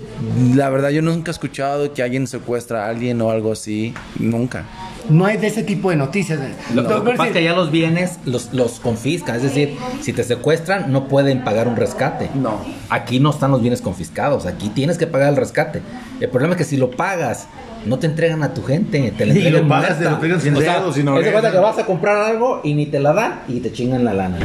la 0.56 0.70
verdad 0.70 0.89
yo 0.89 1.02
nunca 1.02 1.32
he 1.32 1.34
escuchado 1.34 1.93
que 1.93 2.04
alguien 2.04 2.28
secuestra 2.28 2.86
a 2.86 2.89
alguien 2.89 3.22
o 3.22 3.32
algo 3.32 3.52
así, 3.52 3.93
nunca. 4.18 4.66
No 5.10 5.26
hay 5.26 5.38
de 5.38 5.47
ese 5.47 5.64
tipo 5.64 5.89
de 5.89 5.95
noticias. 5.95 6.39
Lo, 6.74 6.84
lo 6.84 7.03
que 7.03 7.12
pasa 7.12 7.28
es 7.28 7.34
que 7.34 7.43
ya 7.43 7.53
los 7.53 7.72
bienes 7.72 8.20
los, 8.26 8.53
los 8.53 8.80
confiscan, 8.80 9.36
es 9.36 9.43
decir, 9.43 9.76
si 10.01 10.14
te 10.14 10.24
secuestran 10.24 10.91
no 10.91 11.07
pueden 11.07 11.43
pagar 11.43 11.68
un 11.68 11.76
rescate. 11.76 12.30
No. 12.36 12.60
Aquí 12.89 13.20
no 13.20 13.32
están 13.32 13.51
los 13.51 13.62
bienes 13.62 13.82
confiscados, 13.82 14.45
aquí 14.45 14.70
tienes 14.70 14.97
que 14.97 15.07
pagar 15.07 15.30
el 15.30 15.36
rescate. 15.36 15.82
El 16.20 16.30
problema 16.30 16.53
es 16.53 16.57
que 16.60 16.64
si 16.64 16.78
lo 16.78 16.91
pagas, 16.91 17.47
no 17.86 17.99
te 17.99 18.07
entregan 18.07 18.43
a 18.43 18.53
tu 18.53 18.64
gente, 18.64 19.14
te 19.18 19.26
la 19.26 19.34
Y 19.34 19.38
entregan 19.38 19.64
lo 19.64 19.68
pagas, 19.70 19.97
te 19.97 20.03
lo 20.05 20.12
entregan 20.12 20.41
sin 20.41 20.53
dedos, 20.53 20.95
sin 20.95 21.05
que 21.05 21.32
vas 21.32 21.78
a 21.78 21.86
comprar 21.86 22.18
algo 22.18 22.62
y 22.64 22.74
ni 22.74 22.86
te 22.86 22.99
la 22.99 23.14
dan 23.14 23.41
y 23.47 23.60
te 23.60 23.72
chingan 23.72 24.05
la 24.05 24.14
lana. 24.14 24.38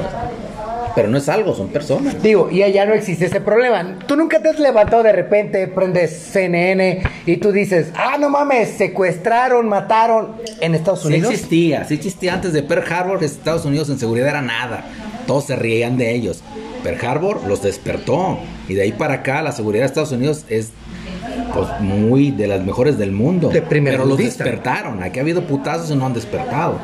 Pero 0.95 1.09
no 1.09 1.19
es 1.19 1.29
algo, 1.29 1.55
son 1.55 1.69
personas. 1.69 2.23
Digo, 2.23 2.51
y 2.51 2.63
allá 2.63 2.87
no 2.87 2.95
existe 2.95 3.27
ese 3.27 3.41
problema. 3.41 3.99
Tú 4.07 4.17
nunca 4.17 4.41
te 4.41 4.49
has 4.49 4.59
levantado 4.61 5.03
de 5.03 5.13
repente, 5.13 5.67
prendes 5.67 6.13
CNN 6.13 7.03
y 7.27 7.37
tú 7.39 7.51
dices, 7.51 7.89
ah, 7.97 8.17
no 8.19 8.31
mames, 8.31 8.71
secuestraron, 8.71 9.69
mataron 9.69 10.37
en 10.61 10.75
Estados 10.75 11.03
Sí 11.03 11.09
Unidos. 11.09 11.33
existía, 11.33 11.85
sí 11.85 11.95
existía 11.95 12.35
antes 12.35 12.53
de 12.53 12.63
Pearl 12.63 12.85
Harbor, 12.93 13.25
Estados 13.25 13.65
Unidos 13.65 13.91
en 13.91 13.99
seguridad 13.99 14.29
era 14.29 14.43
nada. 14.43 14.85
Todos 15.27 15.47
se 15.47 15.57
reían 15.57 15.97
de 15.97 16.15
ellos. 16.15 16.43
Pearl 16.85 17.05
Harbor 17.05 17.41
los 17.49 17.63
despertó. 17.63 18.39
Y 18.69 18.75
de 18.75 18.83
ahí 18.83 18.93
para 18.93 19.15
acá 19.15 19.43
la 19.43 19.53
seguridad 19.53 19.83
de 19.83 19.87
Estados 19.87 20.13
Unidos 20.13 20.45
es 20.49 20.71
pues 21.53 21.69
muy 21.81 22.31
de 22.31 22.47
las 22.47 22.63
mejores 22.65 22.99
del 22.99 23.13
mundo. 23.13 23.49
De 23.49 23.63
Pero 23.63 24.05
los 24.05 24.19
despertaron. 24.19 25.03
Aquí 25.03 25.19
ha 25.19 25.23
habido 25.23 25.47
putazos 25.47 25.91
y 25.91 25.97
no 25.97 26.07
han 26.07 26.15
despertado. 26.15 26.79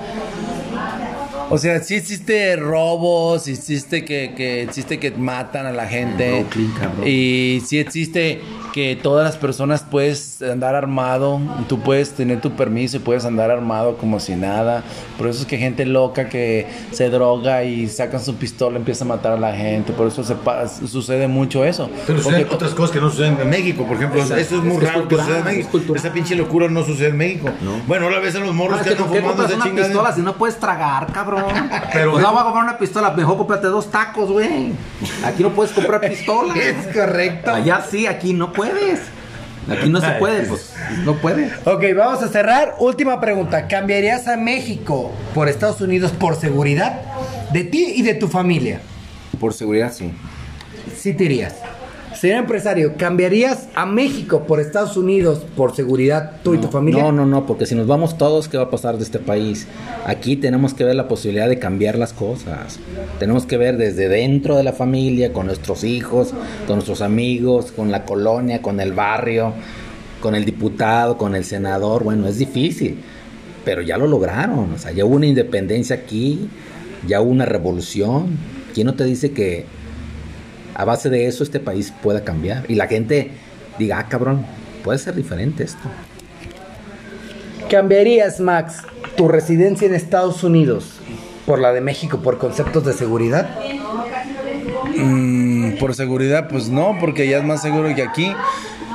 O 1.52 1.58
sea, 1.58 1.80
sí 1.82 1.96
existe 1.96 2.54
robos, 2.56 3.48
existe 3.48 4.04
que, 4.04 4.34
que 4.36 4.62
existe 4.62 4.98
que 5.00 5.10
matan 5.10 5.66
a 5.66 5.72
la 5.72 5.86
gente. 5.86 6.30
Brooklyn, 6.42 6.72
cabrón. 6.78 7.06
Y 7.06 7.60
sí 7.66 7.78
existe 7.78 8.40
que 8.72 8.94
todas 8.94 9.24
las 9.24 9.36
personas 9.36 9.82
puedes 9.82 10.40
andar 10.42 10.76
armado, 10.76 11.40
tú 11.68 11.80
puedes 11.80 12.12
tener 12.12 12.40
tu 12.40 12.52
permiso 12.52 12.98
y 12.98 13.00
puedes 13.00 13.24
andar 13.24 13.50
armado 13.50 13.96
como 13.96 14.20
si 14.20 14.36
nada. 14.36 14.84
Por 15.18 15.26
eso 15.26 15.40
es 15.40 15.46
que 15.46 15.58
gente 15.58 15.84
loca 15.86 16.28
que 16.28 16.68
se 16.92 17.10
droga 17.10 17.64
y 17.64 17.88
sacan 17.88 18.20
su 18.22 18.36
pistola 18.36 18.76
empieza 18.78 19.04
a 19.04 19.08
matar 19.08 19.32
a 19.32 19.36
la 19.36 19.52
gente. 19.52 19.92
Por 19.92 20.06
eso 20.06 20.22
se 20.22 20.36
pa- 20.36 20.68
sucede 20.68 21.26
mucho 21.26 21.64
eso. 21.64 21.90
Pero 22.06 22.20
Porque 22.22 22.22
suceden 22.22 22.46
otras 22.54 22.74
cosas 22.74 22.92
que 22.92 23.00
no 23.00 23.10
suceden 23.10 23.36
en 23.40 23.50
México, 23.50 23.84
por 23.84 23.96
ejemplo. 23.96 24.20
Exacto. 24.20 24.40
Esto 24.40 24.56
es 24.58 24.62
muy 24.62 24.76
Es 24.76 24.82
raro 24.84 25.08
que 25.08 25.16
suceda 25.16 25.38
en 25.40 25.44
México. 25.44 25.80
Esa 25.96 26.12
pinche 26.12 26.36
locura 26.36 26.68
no 26.68 26.84
sucede 26.84 27.08
en 27.08 27.16
México. 27.16 27.48
Bueno, 27.88 28.04
ahora 28.06 28.20
ves 28.20 28.36
a 28.36 28.38
los 28.38 28.54
morros 28.54 28.78
Ah, 28.80 28.84
que 28.84 28.90
que 28.90 28.94
andan 28.94 29.06
¿por 29.08 29.16
qué 29.16 29.20
fumando 29.22 29.44
esa 29.46 29.62
chingada. 29.64 29.88
pistola 29.88 30.12
si 30.14 30.20
no 30.22 30.34
puedes 30.36 30.56
tragar, 30.60 31.08
cabrón? 31.12 31.39
Pero- 31.92 32.12
pues 32.12 32.22
no 32.22 32.30
voy 32.32 32.40
a 32.40 32.44
comprar 32.44 32.64
una 32.64 32.78
pistola, 32.78 33.10
mejor 33.12 33.36
cómprate 33.38 33.66
dos 33.68 33.90
tacos, 33.90 34.30
güey. 34.30 34.72
Aquí 35.24 35.42
no 35.42 35.50
puedes 35.50 35.72
comprar 35.72 36.00
pistola. 36.00 36.54
Es 36.56 36.94
correcto. 36.94 37.52
Allá 37.52 37.84
sí, 37.88 38.06
aquí 38.06 38.32
no 38.32 38.52
puedes. 38.52 39.00
Aquí 39.70 39.88
no 39.90 40.00
se 40.00 40.10
puede, 40.12 40.46
pues 40.46 40.74
no 41.04 41.14
puedes. 41.16 41.52
Ok, 41.66 41.84
vamos 41.94 42.22
a 42.22 42.28
cerrar. 42.28 42.74
Última 42.78 43.20
pregunta. 43.20 43.68
¿Cambiarías 43.68 44.26
a 44.26 44.36
México 44.36 45.12
por 45.34 45.48
Estados 45.48 45.80
Unidos 45.80 46.12
por 46.12 46.34
seguridad 46.34 47.00
de 47.52 47.64
ti 47.64 47.92
y 47.96 48.02
de 48.02 48.14
tu 48.14 48.26
familia? 48.26 48.80
Por 49.38 49.52
seguridad, 49.52 49.92
sí. 49.92 50.12
Sí 50.96 51.12
te 51.12 51.24
irías. 51.24 51.54
Señor 52.20 52.40
empresario, 52.40 52.96
¿cambiarías 52.98 53.68
a 53.74 53.86
México 53.86 54.44
por 54.46 54.60
Estados 54.60 54.98
Unidos 54.98 55.46
por 55.56 55.74
seguridad 55.74 56.32
tú 56.44 56.52
y 56.52 56.58
tu 56.58 56.68
familia? 56.68 57.02
No, 57.02 57.12
no, 57.12 57.24
no, 57.24 57.46
porque 57.46 57.64
si 57.64 57.74
nos 57.74 57.86
vamos 57.86 58.18
todos, 58.18 58.46
¿qué 58.46 58.58
va 58.58 58.64
a 58.64 58.70
pasar 58.70 58.98
de 58.98 59.04
este 59.04 59.18
país? 59.18 59.66
Aquí 60.04 60.36
tenemos 60.36 60.74
que 60.74 60.84
ver 60.84 60.96
la 60.96 61.08
posibilidad 61.08 61.48
de 61.48 61.58
cambiar 61.58 61.96
las 61.96 62.12
cosas. 62.12 62.78
Tenemos 63.18 63.46
que 63.46 63.56
ver 63.56 63.78
desde 63.78 64.10
dentro 64.10 64.58
de 64.58 64.64
la 64.64 64.74
familia, 64.74 65.32
con 65.32 65.46
nuestros 65.46 65.82
hijos, 65.82 66.34
con 66.66 66.76
nuestros 66.76 67.00
amigos, 67.00 67.72
con 67.72 67.90
la 67.90 68.04
colonia, 68.04 68.60
con 68.60 68.80
el 68.80 68.92
barrio, 68.92 69.54
con 70.20 70.34
el 70.34 70.44
diputado, 70.44 71.16
con 71.16 71.34
el 71.34 71.46
senador. 71.46 72.04
Bueno, 72.04 72.28
es 72.28 72.36
difícil, 72.36 72.98
pero 73.64 73.80
ya 73.80 73.96
lo 73.96 74.06
lograron. 74.06 74.74
O 74.74 74.78
sea, 74.78 74.92
ya 74.92 75.06
hubo 75.06 75.16
una 75.16 75.26
independencia 75.26 75.96
aquí, 75.96 76.50
ya 77.08 77.22
hubo 77.22 77.30
una 77.30 77.46
revolución. 77.46 78.36
¿Quién 78.74 78.88
no 78.88 78.94
te 78.94 79.04
dice 79.04 79.32
que 79.32 79.79
a 80.80 80.84
base 80.86 81.10
de 81.10 81.26
eso 81.26 81.44
este 81.44 81.60
país 81.60 81.92
pueda 82.02 82.24
cambiar? 82.24 82.64
Y 82.68 82.74
la 82.74 82.86
gente 82.86 83.30
diga, 83.78 83.98
ah, 83.98 84.08
cabrón, 84.08 84.46
puede 84.82 84.98
ser 84.98 85.14
diferente 85.14 85.62
esto. 85.62 85.88
¿Cambiarías, 87.68 88.40
Max, 88.40 88.78
tu 89.14 89.28
residencia 89.28 89.86
en 89.86 89.94
Estados 89.94 90.42
Unidos 90.42 90.98
por 91.44 91.58
la 91.58 91.74
de 91.74 91.82
México 91.82 92.20
por 92.22 92.38
conceptos 92.38 92.86
de 92.86 92.94
seguridad? 92.94 93.58
Mm, 94.96 95.76
por 95.78 95.94
seguridad, 95.94 96.48
pues 96.48 96.70
no, 96.70 96.96
porque 96.98 97.28
ya 97.28 97.38
es 97.38 97.44
más 97.44 97.60
seguro 97.60 97.94
que 97.94 98.02
aquí. 98.02 98.32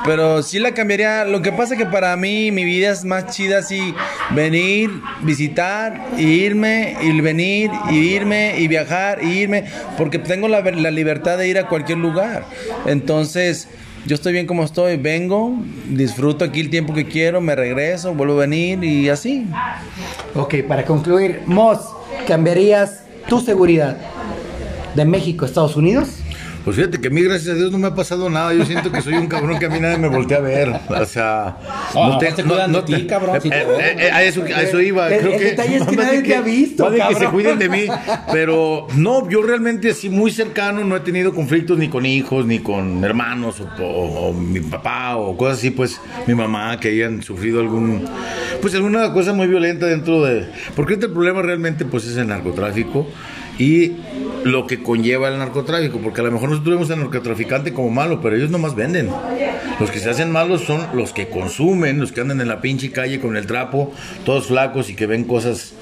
Pero 0.06 0.42
sí 0.42 0.58
la 0.60 0.72
cambiaría. 0.72 1.24
Lo 1.24 1.42
que 1.42 1.52
pasa 1.52 1.76
que 1.76 1.84
para 1.84 2.16
mí 2.16 2.52
mi 2.52 2.64
vida 2.64 2.90
es 2.92 3.04
más 3.04 3.34
chida 3.34 3.58
así. 3.58 3.94
Venir, 4.30 4.90
visitar, 5.22 6.06
y 6.16 6.22
irme, 6.22 6.96
y 7.02 7.20
venir, 7.20 7.70
y 7.90 7.96
irme, 7.96 8.58
y 8.58 8.68
viajar, 8.68 9.18
y 9.22 9.40
irme. 9.40 9.64
Porque 9.98 10.18
tengo 10.18 10.48
la, 10.48 10.60
la 10.60 10.90
libertad 10.90 11.36
de 11.36 11.48
ir 11.48 11.58
a 11.58 11.68
cualquier 11.68 11.98
lugar. 11.98 12.46
Entonces, 12.86 13.68
yo 14.06 14.14
estoy 14.14 14.32
bien 14.32 14.46
como 14.46 14.62
estoy. 14.62 14.96
Vengo, 14.96 15.58
disfruto 15.88 16.44
aquí 16.44 16.60
el 16.60 16.70
tiempo 16.70 16.94
que 16.94 17.06
quiero, 17.06 17.40
me 17.40 17.56
regreso, 17.56 18.14
vuelvo 18.14 18.34
a 18.34 18.40
venir 18.46 18.84
y 18.84 19.08
así. 19.08 19.46
Ok, 20.34 20.62
para 20.68 20.84
concluir, 20.84 21.42
Moss, 21.46 21.80
¿cambiarías 22.28 23.02
tu 23.28 23.40
seguridad 23.40 23.96
de 24.94 25.04
México 25.04 25.44
a 25.44 25.48
Estados 25.48 25.74
Unidos? 25.74 26.20
Pues 26.66 26.74
fíjate 26.78 27.00
que 27.00 27.06
a 27.06 27.10
mí, 27.12 27.22
gracias 27.22 27.50
a 27.50 27.54
Dios, 27.54 27.70
no 27.70 27.78
me 27.78 27.86
ha 27.86 27.94
pasado 27.94 28.28
nada. 28.28 28.52
Yo 28.52 28.64
siento 28.64 28.90
que 28.90 29.00
soy 29.00 29.14
un 29.14 29.28
cabrón 29.28 29.56
que 29.60 29.66
a 29.66 29.68
mí 29.68 29.78
nadie 29.78 29.98
me 29.98 30.08
voltea 30.08 30.38
a 30.38 30.40
ver. 30.40 30.68
O 30.88 31.04
sea, 31.04 31.58
No, 31.94 32.18
te 32.18 32.32
cuidan 32.42 32.72
de 32.72 32.82
ti, 32.82 33.06
cabrón, 33.06 33.40
si 33.40 33.50
te 33.50 33.56
eh, 33.56 33.66
eh, 33.78 33.96
eh, 34.00 34.10
a, 34.10 34.24
eso, 34.24 34.42
a 34.42 34.62
eso 34.62 34.80
iba. 34.80 35.08
El- 35.08 35.20
Creo 35.20 35.32
el 35.34 35.38
que, 35.38 35.44
detalle 35.44 35.76
es 35.76 35.82
que 35.86 35.94
nadie 35.96 36.22
te 36.22 36.34
ha 36.34 36.40
visto, 36.40 36.82
más 36.82 36.92
de 36.92 36.98
que 37.08 37.14
se 37.14 37.26
cuiden 37.26 37.60
de 37.60 37.68
mí. 37.68 37.86
Pero 38.32 38.88
no, 38.96 39.30
yo 39.30 39.42
realmente 39.42 39.90
así 39.92 40.10
muy 40.10 40.32
cercano 40.32 40.82
no 40.84 40.96
he 40.96 41.00
tenido 41.00 41.32
conflictos 41.32 41.78
ni 41.78 41.88
con 41.88 42.04
hijos, 42.04 42.44
ni 42.46 42.58
con 42.58 43.04
hermanos, 43.04 43.60
o, 43.60 43.82
o- 43.84 44.28
o 44.30 44.32
mi 44.32 44.58
papá, 44.58 45.16
o 45.18 45.36
cosas 45.36 45.58
así, 45.58 45.70
pues 45.70 46.00
mi 46.26 46.34
mamá, 46.34 46.80
que 46.80 46.88
hayan 46.88 47.22
sufrido 47.22 47.60
algún, 47.60 48.04
pues 48.60 48.74
alguna 48.74 49.12
cosa 49.12 49.32
muy 49.32 49.46
violenta 49.46 49.86
dentro 49.86 50.24
de... 50.24 50.46
Porque 50.74 50.94
el 50.94 50.98
problema 51.12 51.42
realmente 51.42 51.84
pues 51.84 52.06
es 52.06 52.16
el 52.16 52.26
narcotráfico 52.26 53.06
y 53.58 53.92
lo 54.44 54.66
que 54.66 54.82
conlleva 54.82 55.28
el 55.28 55.38
narcotráfico, 55.38 55.98
porque 55.98 56.20
a 56.20 56.24
lo 56.24 56.30
mejor 56.30 56.50
nosotros 56.50 56.74
vemos 56.74 56.90
al 56.90 57.00
narcotraficante 57.00 57.72
como 57.72 57.90
malo, 57.90 58.20
pero 58.20 58.36
ellos 58.36 58.50
nomás 58.50 58.74
venden. 58.74 59.10
Los 59.80 59.90
que 59.90 59.98
se 59.98 60.10
hacen 60.10 60.30
malos 60.30 60.62
son 60.62 60.86
los 60.94 61.12
que 61.12 61.28
consumen, 61.28 62.00
los 62.00 62.12
que 62.12 62.20
andan 62.20 62.40
en 62.40 62.48
la 62.48 62.60
pinche 62.60 62.90
calle 62.90 63.20
con 63.20 63.36
el 63.36 63.46
trapo, 63.46 63.92
todos 64.24 64.46
flacos 64.46 64.90
y 64.90 64.94
que 64.94 65.06
ven 65.06 65.24
cosas. 65.24 65.72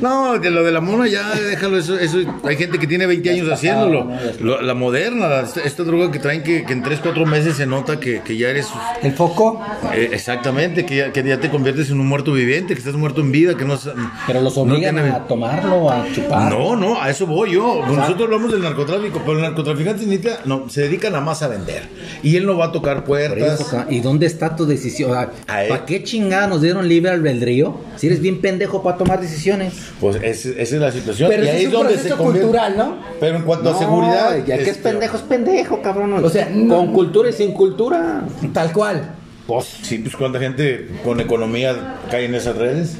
No, 0.00 0.38
de 0.38 0.50
lo 0.50 0.62
de 0.64 0.72
la 0.72 0.80
mona 0.80 1.06
ya 1.08 1.30
déjalo, 1.34 1.78
eso, 1.78 1.98
eso 1.98 2.18
hay 2.44 2.56
gente 2.56 2.78
que 2.78 2.86
tiene 2.86 3.06
20 3.06 3.30
años 3.30 3.48
haciéndolo. 3.50 4.10
Lo- 4.40 4.62
la 4.62 4.74
moderna, 4.74 5.28
la- 5.28 5.40
esta, 5.42 5.60
esta 5.62 5.82
droga 5.82 6.10
que 6.10 6.18
traen 6.18 6.42
que, 6.42 6.64
que 6.64 6.72
en 6.72 6.82
3, 6.82 7.00
4 7.02 7.26
meses 7.26 7.56
se 7.56 7.66
nota 7.66 8.00
que, 8.00 8.20
que 8.22 8.36
ya 8.36 8.48
eres 8.48 8.68
El 9.02 9.12
foco. 9.12 9.60
eh, 9.94 10.10
exactamente, 10.12 10.86
que 10.86 10.96
ya, 10.96 11.12
que 11.12 11.22
ya 11.22 11.38
te 11.40 11.50
conviertes 11.50 11.90
en 11.90 12.00
un 12.00 12.06
muerto 12.06 12.32
viviente, 12.32 12.74
que 12.74 12.78
estás 12.80 12.94
muerto 12.94 13.20
en 13.20 13.32
vida, 13.32 13.56
que 13.56 13.64
no 13.64 13.78
Pero 14.26 14.40
los 14.40 14.56
no 14.56 14.62
obligan 14.62 14.94
tiene- 14.96 15.10
a 15.10 15.26
tomarlo, 15.26 15.90
a 15.90 16.06
chupar. 16.12 16.50
no, 16.52 16.76
no, 16.76 17.00
a 17.00 17.10
eso 17.10 17.26
voy 17.26 17.52
yo. 17.52 17.84
Nosotros 17.86 18.22
hablamos 18.22 18.52
del 18.52 18.62
narcotráfico, 18.62 19.20
pero 19.24 19.32
el 19.38 19.42
narcotraficante 19.42 20.06
no, 20.44 20.68
se 20.68 20.82
dedica 20.82 21.10
nada 21.10 21.22
más 21.24 21.42
a 21.42 21.48
vender. 21.48 21.88
Y 22.22 22.36
él 22.36 22.46
no 22.46 22.56
va 22.56 22.66
a 22.66 22.72
tocar 22.72 23.04
Por 23.04 23.18
eso, 23.18 23.19
puertas. 23.28 23.76
¿Y 23.90 24.00
dónde 24.00 24.26
está 24.26 24.56
tu 24.56 24.66
decisión? 24.66 25.10
¿Para 25.46 25.84
qué 25.86 26.02
chingada 26.02 26.46
nos 26.46 26.62
dieron 26.62 26.88
libre 26.88 27.10
albedrío? 27.10 27.76
Si 27.96 28.06
eres 28.06 28.20
bien 28.20 28.40
pendejo 28.40 28.82
para 28.82 28.96
tomar 28.96 29.20
decisiones. 29.20 29.74
Pues 30.00 30.16
es- 30.22 30.46
esa 30.46 30.60
es 30.76 30.80
la 30.80 30.92
situación. 30.92 31.28
Pero 31.30 31.44
y 31.44 31.48
ese 31.48 31.56
ahí 31.56 31.62
es 31.62 31.66
un 31.68 31.72
donde 31.74 31.92
proceso 31.94 32.16
convierte- 32.16 32.40
cultural, 32.42 32.76
¿no? 32.76 32.96
Pero 33.20 33.36
en 33.36 33.42
cuanto 33.42 33.70
a 33.70 33.78
seguridad. 33.78 34.36
Ya 34.46 34.56
que 34.56 34.62
es 34.62 34.68
este, 34.68 34.82
pendejo, 34.82 35.16
es 35.16 35.22
pendejo, 35.22 35.82
cabrón. 35.82 36.12
O 36.24 36.28
sea, 36.30 36.48
no- 36.52 36.76
con 36.76 36.92
cultura 36.92 37.30
y 37.30 37.32
sin 37.32 37.52
cultura. 37.52 38.22
Tal 38.52 38.72
cual. 38.72 39.14
Pues 39.46 39.64
sí, 39.82 39.98
pues 39.98 40.14
cuánta 40.16 40.38
gente 40.38 40.88
con 41.04 41.20
economía 41.20 41.96
cae 42.10 42.26
en 42.26 42.34
esas 42.34 42.56
redes. 42.56 42.96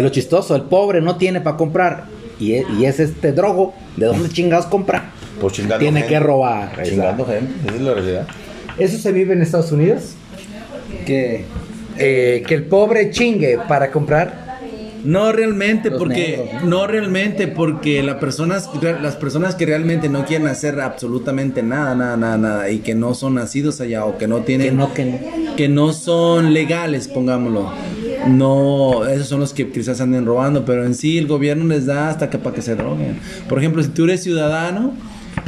Lo 0.00 0.08
chistoso, 0.10 0.54
el 0.56 0.62
pobre 0.62 1.00
no 1.00 1.16
tiene 1.16 1.40
para 1.40 1.56
comprar. 1.56 2.04
Y 2.38 2.54
es, 2.54 2.66
y 2.78 2.84
es 2.86 2.98
este 3.00 3.32
drogo. 3.32 3.74
¿De 3.96 4.06
dónde 4.06 4.28
chingados 4.28 4.66
compra? 4.66 5.10
Pues 5.40 5.54
chingando 5.54 5.78
Tiene 5.78 6.00
gente. 6.00 6.14
que 6.14 6.20
robar. 6.20 6.82
Chingando 6.84 7.24
gente, 7.26 7.52
esa 7.66 7.74
es 7.76 7.80
la 7.82 7.94
realidad. 7.94 8.26
¿Eso 8.78 8.98
se 8.98 9.12
vive 9.12 9.34
en 9.34 9.42
Estados 9.42 9.72
Unidos? 9.72 10.14
Que 11.06 11.44
Eh, 11.98 12.42
que 12.46 12.54
el 12.54 12.64
pobre 12.64 13.10
chingue 13.10 13.58
para 13.68 13.90
comprar. 13.90 14.42
No 15.04 15.30
realmente, 15.32 15.90
Los 15.90 15.98
porque 15.98 16.38
negros, 16.44 16.64
¿no? 16.64 16.86
realmente 16.86 17.48
porque 17.48 18.02
las 18.02 18.16
personas, 18.16 18.70
las 19.02 19.16
personas 19.16 19.56
que 19.56 19.66
realmente 19.66 20.08
no 20.08 20.24
quieren 20.24 20.46
hacer 20.46 20.80
absolutamente 20.80 21.62
nada, 21.62 21.94
nada, 21.94 22.16
nada, 22.16 22.38
nada 22.38 22.70
y 22.70 22.78
que 22.78 22.94
no 22.94 23.12
son 23.14 23.34
nacidos 23.34 23.80
allá 23.82 24.06
o 24.06 24.16
que 24.16 24.26
no 24.26 24.38
tienen, 24.42 24.68
Que 24.68 24.72
no, 24.74 24.94
que 24.94 25.04
no. 25.04 25.56
que 25.56 25.68
no 25.68 25.92
son 25.92 26.54
legales, 26.54 27.08
pongámoslo. 27.08 27.72
No, 28.28 29.04
esos 29.06 29.26
son 29.28 29.40
los 29.40 29.52
que 29.52 29.68
quizás 29.70 30.00
anden 30.00 30.24
robando, 30.24 30.64
pero 30.64 30.86
en 30.86 30.94
sí 30.94 31.18
el 31.18 31.26
gobierno 31.26 31.64
les 31.66 31.84
da 31.86 32.08
hasta 32.08 32.30
que 32.30 32.38
para 32.38 32.54
que 32.54 32.62
se 32.62 32.74
droguen. 32.76 33.18
Por 33.48 33.58
ejemplo, 33.58 33.82
si 33.82 33.88
tú 33.90 34.04
eres 34.04 34.22
ciudadano 34.22 34.94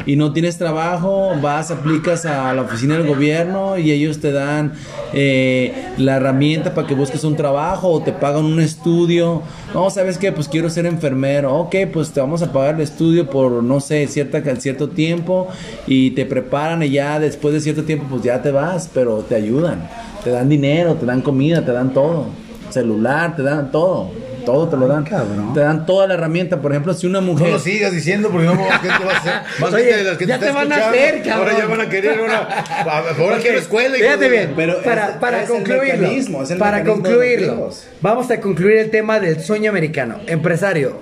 y 0.05 0.15
no 0.15 0.33
tienes 0.33 0.57
trabajo, 0.57 1.31
vas, 1.41 1.71
aplicas 1.71 2.25
a 2.25 2.53
la 2.53 2.61
oficina 2.61 2.97
del 2.97 3.07
gobierno 3.07 3.77
y 3.77 3.91
ellos 3.91 4.19
te 4.19 4.31
dan 4.31 4.73
eh, 5.13 5.73
la 5.97 6.17
herramienta 6.17 6.73
para 6.73 6.87
que 6.87 6.93
busques 6.93 7.23
un 7.23 7.35
trabajo 7.35 7.89
o 7.89 8.01
te 8.01 8.11
pagan 8.11 8.45
un 8.45 8.59
estudio. 8.59 9.41
No, 9.73 9.89
¿sabes 9.89 10.17
qué? 10.17 10.31
Pues 10.31 10.47
quiero 10.47 10.69
ser 10.69 10.85
enfermero. 10.85 11.55
Ok, 11.55 11.75
pues 11.91 12.11
te 12.11 12.19
vamos 12.19 12.41
a 12.41 12.51
pagar 12.51 12.75
el 12.75 12.81
estudio 12.81 13.29
por, 13.29 13.63
no 13.63 13.79
sé, 13.79 14.07
cierta, 14.07 14.43
cierto 14.57 14.89
tiempo 14.89 15.47
y 15.87 16.11
te 16.11 16.25
preparan 16.25 16.83
y 16.83 16.89
ya 16.89 17.19
después 17.19 17.53
de 17.53 17.61
cierto 17.61 17.83
tiempo 17.83 18.05
pues 18.09 18.23
ya 18.23 18.41
te 18.41 18.51
vas, 18.51 18.89
pero 18.93 19.19
te 19.19 19.35
ayudan. 19.35 19.89
Te 20.23 20.29
dan 20.31 20.49
dinero, 20.49 20.95
te 20.95 21.05
dan 21.05 21.21
comida, 21.21 21.63
te 21.65 21.71
dan 21.71 21.93
todo. 21.93 22.25
Celular, 22.69 23.35
te 23.35 23.43
dan 23.43 23.71
todo. 23.71 24.11
Todo 24.45 24.69
te 24.69 24.77
lo 24.77 24.87
dan. 24.87 25.03
cabrón. 25.03 25.53
Te 25.53 25.59
dan 25.61 25.85
toda 25.85 26.07
la 26.07 26.13
herramienta. 26.13 26.61
Por 26.61 26.71
ejemplo, 26.71 26.93
si 26.93 27.07
una 27.07 27.19
No 27.21 27.27
mujer... 27.27 27.49
lo 27.49 27.59
sigas 27.59 27.91
diciendo 27.91 28.29
porque 28.29 28.45
no 28.45 28.55
más 28.55 28.81
gente 28.81 29.03
va 29.05 29.11
a 29.13 29.17
hacer. 29.17 29.33
Más 29.59 29.73
Oye, 29.73 29.83
gente 29.83 29.97
de 29.97 30.03
las 30.03 30.17
que 30.17 30.25
ya 30.25 30.39
te, 30.39 30.45
te 30.45 30.51
van 30.51 30.71
a 30.71 30.75
hacer, 30.75 31.21
cabrón. 31.23 31.47
Ahora 31.49 31.57
ya 31.59 31.65
van 31.65 31.81
a 31.81 31.89
querer 31.89 32.19
ahora. 32.19 32.63
Ahora 33.19 33.37
quiero 33.39 33.57
escuela. 33.59 33.97
y 33.97 34.01
Fíjate 34.01 34.29
bien, 34.29 34.53
Pero 34.55 34.81
para, 34.83 35.09
es- 35.09 35.15
para 35.17 35.43
es 35.43 35.49
concluirlo, 35.49 35.83
mecanismo, 36.01 36.43
es 36.43 36.51
el 36.51 36.57
para 36.57 36.83
concluirlo, 36.83 37.69
vamos 38.01 38.29
a 38.31 38.39
concluir 38.39 38.77
el 38.77 38.89
tema 38.91 39.19
del 39.19 39.39
sueño 39.41 39.69
americano. 39.71 40.19
Empresario, 40.27 40.99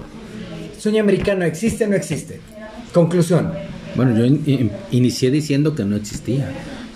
¿sueño 0.79 1.01
americano 1.01 1.45
existe 1.45 1.85
o 1.85 1.87
no 1.87 1.95
existe? 1.95 2.39
Conclusión. 2.93 3.51
Bueno, 3.95 4.15
yo 4.17 4.25
in- 4.25 4.43
in- 4.45 4.71
inicié 4.91 5.29
diciendo 5.31 5.75
que 5.75 5.83
no 5.83 5.95
existía. 5.95 6.49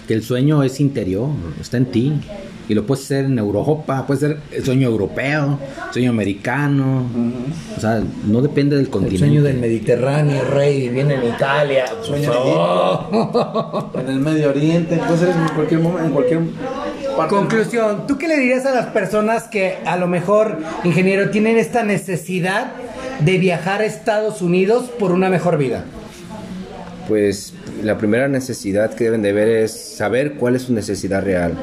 Que 0.08 0.14
el 0.14 0.24
sueño 0.24 0.64
es 0.64 0.80
interior, 0.80 1.30
está 1.60 1.76
en 1.78 1.86
ti. 1.88 2.14
Y 2.70 2.74
lo 2.74 2.86
puedes 2.86 3.06
hacer 3.06 3.26
en 3.26 3.40
Europa, 3.40 4.06
puede 4.06 4.20
ser 4.20 4.38
el 4.52 4.66
sueño 4.66 4.90
europeo, 4.90 5.58
sueño 5.92 6.12
americano. 6.12 7.06
O 7.78 7.80
sea, 7.80 8.04
no 8.26 8.42
depende 8.42 8.76
del 8.76 8.86
El 8.86 8.92
continente. 8.92 9.20
sueño 9.20 9.42
del 9.42 9.58
Mediterráneo, 9.58 10.44
rey, 10.44 10.90
viene 10.90 11.16
en 11.16 11.28
Italia. 11.28 11.86
Sueño 12.02 12.32
Oh. 12.34 13.92
En 13.98 14.08
el 14.10 14.20
Medio 14.20 14.50
Oriente, 14.50 14.98
puede 14.98 15.18
ser 15.18 15.30
en 15.30 15.48
cualquier 15.56 15.80
momento, 15.80 16.06
en 16.08 16.12
cualquier 16.12 16.40
parte. 17.16 17.36
Conclusión, 17.36 18.06
¿tú 18.06 18.18
qué 18.18 18.28
le 18.28 18.38
dirías 18.38 18.66
a 18.66 18.72
las 18.72 18.88
personas 18.88 19.44
que 19.44 19.78
a 19.86 19.96
lo 19.96 20.08
mejor, 20.08 20.58
ingeniero, 20.84 21.30
tienen 21.30 21.58
esta 21.58 21.84
necesidad 21.84 22.72
de 23.22 23.38
viajar 23.38 23.82
a 23.82 23.86
Estados 23.86 24.42
Unidos 24.42 24.90
por 25.00 25.12
una 25.12 25.30
mejor 25.30 25.58
vida? 25.58 25.86
Pues 27.08 27.54
la 27.84 27.98
primera 27.98 28.28
necesidad 28.28 28.94
que 28.94 29.06
deben 29.06 29.22
de 29.22 29.32
ver 29.32 29.48
es 29.48 29.72
saber 29.72 30.34
cuál 30.34 30.56
es 30.58 30.64
su 30.64 30.74
necesidad 30.74 31.24
real. 31.24 31.54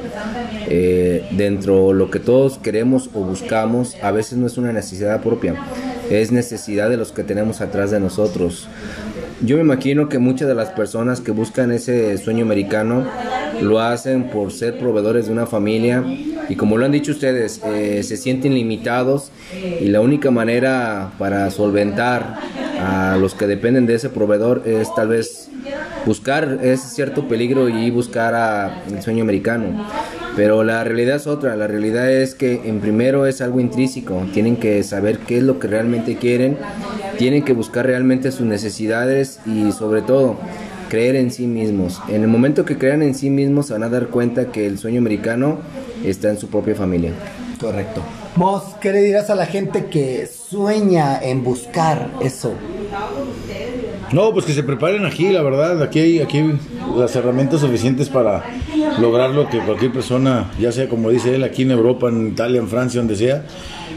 Eh, 0.69 1.27
dentro 1.33 1.89
de 1.89 1.95
lo 1.95 2.11
que 2.11 2.19
todos 2.19 2.59
queremos 2.59 3.11
o 3.15 3.21
buscamos, 3.21 3.97
a 4.03 4.11
veces 4.11 4.39
no 4.39 4.47
es 4.47 4.57
una 4.57 4.73
necesidad 4.73 5.23
propia, 5.23 5.57
es 6.11 6.33
necesidad 6.33 6.89
de 6.91 6.97
los 6.97 7.13
que 7.13 7.25
tenemos 7.25 7.61
atrás 7.61 7.91
de 7.91 8.01
nosotros. 8.01 8.69
Yo 9.43 9.57
me 9.57 9.63
imagino 9.63 10.09
que 10.09 10.19
muchas 10.19 10.49
de 10.49 10.55
las 10.55 10.71
personas 10.71 11.21
que 11.21 11.33
buscan 11.33 11.73
ese 11.73 12.17
sueño 12.19 12.45
americano 12.45 13.05
lo 13.61 13.81
hacen 13.81 14.31
por 14.31 14.53
ser 14.53 14.79
proveedores 14.79 15.27
de 15.27 15.33
una 15.33 15.47
familia 15.47 16.05
y 16.49 16.57
como 16.57 16.77
lo 16.77 16.85
han 16.85 16.93
dicho 16.93 17.13
ustedes, 17.13 17.61
eh, 17.65 18.03
se 18.03 18.17
sienten 18.17 18.55
limitados 18.55 19.31
y 19.81 19.87
la 19.87 20.01
única 20.01 20.31
manera 20.31 21.13
para 21.19 21.51
solventar 21.51 22.39
a 22.81 23.17
los 23.19 23.35
que 23.35 23.47
dependen 23.47 23.87
de 23.87 23.95
ese 23.95 24.09
proveedor 24.09 24.63
es 24.67 24.95
tal 24.95 25.09
vez 25.09 25.49
buscar 26.07 26.61
ese 26.63 26.89
cierto 26.89 27.27
peligro 27.29 27.69
y 27.69 27.91
buscar 27.91 28.35
a 28.35 28.83
el 28.91 29.03
sueño 29.03 29.23
americano. 29.23 29.87
Pero 30.37 30.65
la 30.65 30.83
realidad 30.83 31.17
es 31.17 31.27
otra, 31.29 31.55
la 31.55 31.69
realidad 31.69 32.11
es 32.11 32.35
que 32.35 32.63
en 32.65 32.81
primero 32.81 33.27
es 33.27 33.41
algo 33.41 33.61
intrínseco, 33.61 34.27
tienen 34.33 34.57
que 34.57 34.83
saber 34.83 35.19
qué 35.19 35.39
es 35.39 35.45
lo 35.45 35.61
que 35.61 35.69
realmente 35.69 36.17
quieren, 36.17 36.59
tienen 37.19 37.45
que 37.45 37.53
buscar 37.53 37.87
realmente 37.87 38.33
sus 38.33 38.47
necesidades 38.47 39.39
y 39.47 39.71
sobre 39.71 40.03
todo 40.03 40.37
creer 40.89 41.15
en 41.17 41.31
sí 41.31 41.47
mismos. 41.47 42.01
En 42.09 42.23
el 42.23 42.29
momento 42.29 42.65
que 42.65 42.79
crean 42.79 43.03
en 43.03 43.15
sí 43.15 43.31
mismos 43.31 43.67
se 43.67 43.75
van 43.75 43.85
a 43.85 43.89
dar 43.89 44.09
cuenta 44.09 44.51
que 44.51 44.67
el 44.67 44.79
sueño 44.79 44.99
americano 44.99 45.59
está 46.05 46.31
en 46.31 46.39
su 46.39 46.49
propia 46.49 46.75
familia. 46.75 47.13
Correcto. 47.61 48.03
Mos, 48.37 48.63
¿qué 48.81 48.93
le 48.93 49.01
dirás 49.03 49.31
a 49.31 49.37
la 49.37 49.47
gente 49.47 49.87
que 49.87 50.27
sueña 50.27 51.21
en 51.23 51.45
buscar 51.45 52.11
eso? 52.21 52.53
No, 54.15 54.33
pues 54.33 54.47
que 54.47 54.53
se 54.53 54.63
preparen 54.63 55.05
aquí, 55.05 55.31
la 55.31 55.43
verdad. 55.43 55.83
Aquí 55.83 55.99
hay, 55.99 56.21
aquí 56.21 56.39
hay 56.39 56.57
las 56.97 57.17
herramientas 57.17 57.61
suficientes 57.61 58.09
para 58.09 58.45
lograr 59.01 59.31
lo 59.31 59.49
que 59.49 59.59
cualquier 59.59 59.93
persona, 59.93 60.53
ya 60.61 60.71
sea 60.71 60.89
como 60.89 61.11
dice 61.11 61.35
él, 61.35 61.43
aquí 61.43 61.63
en 61.63 61.73
Europa, 61.73 62.09
en 62.09 62.29
Italia, 62.29 62.61
en 62.61 62.69
Francia, 62.69 63.01
donde 63.01 63.17
sea. 63.17 63.45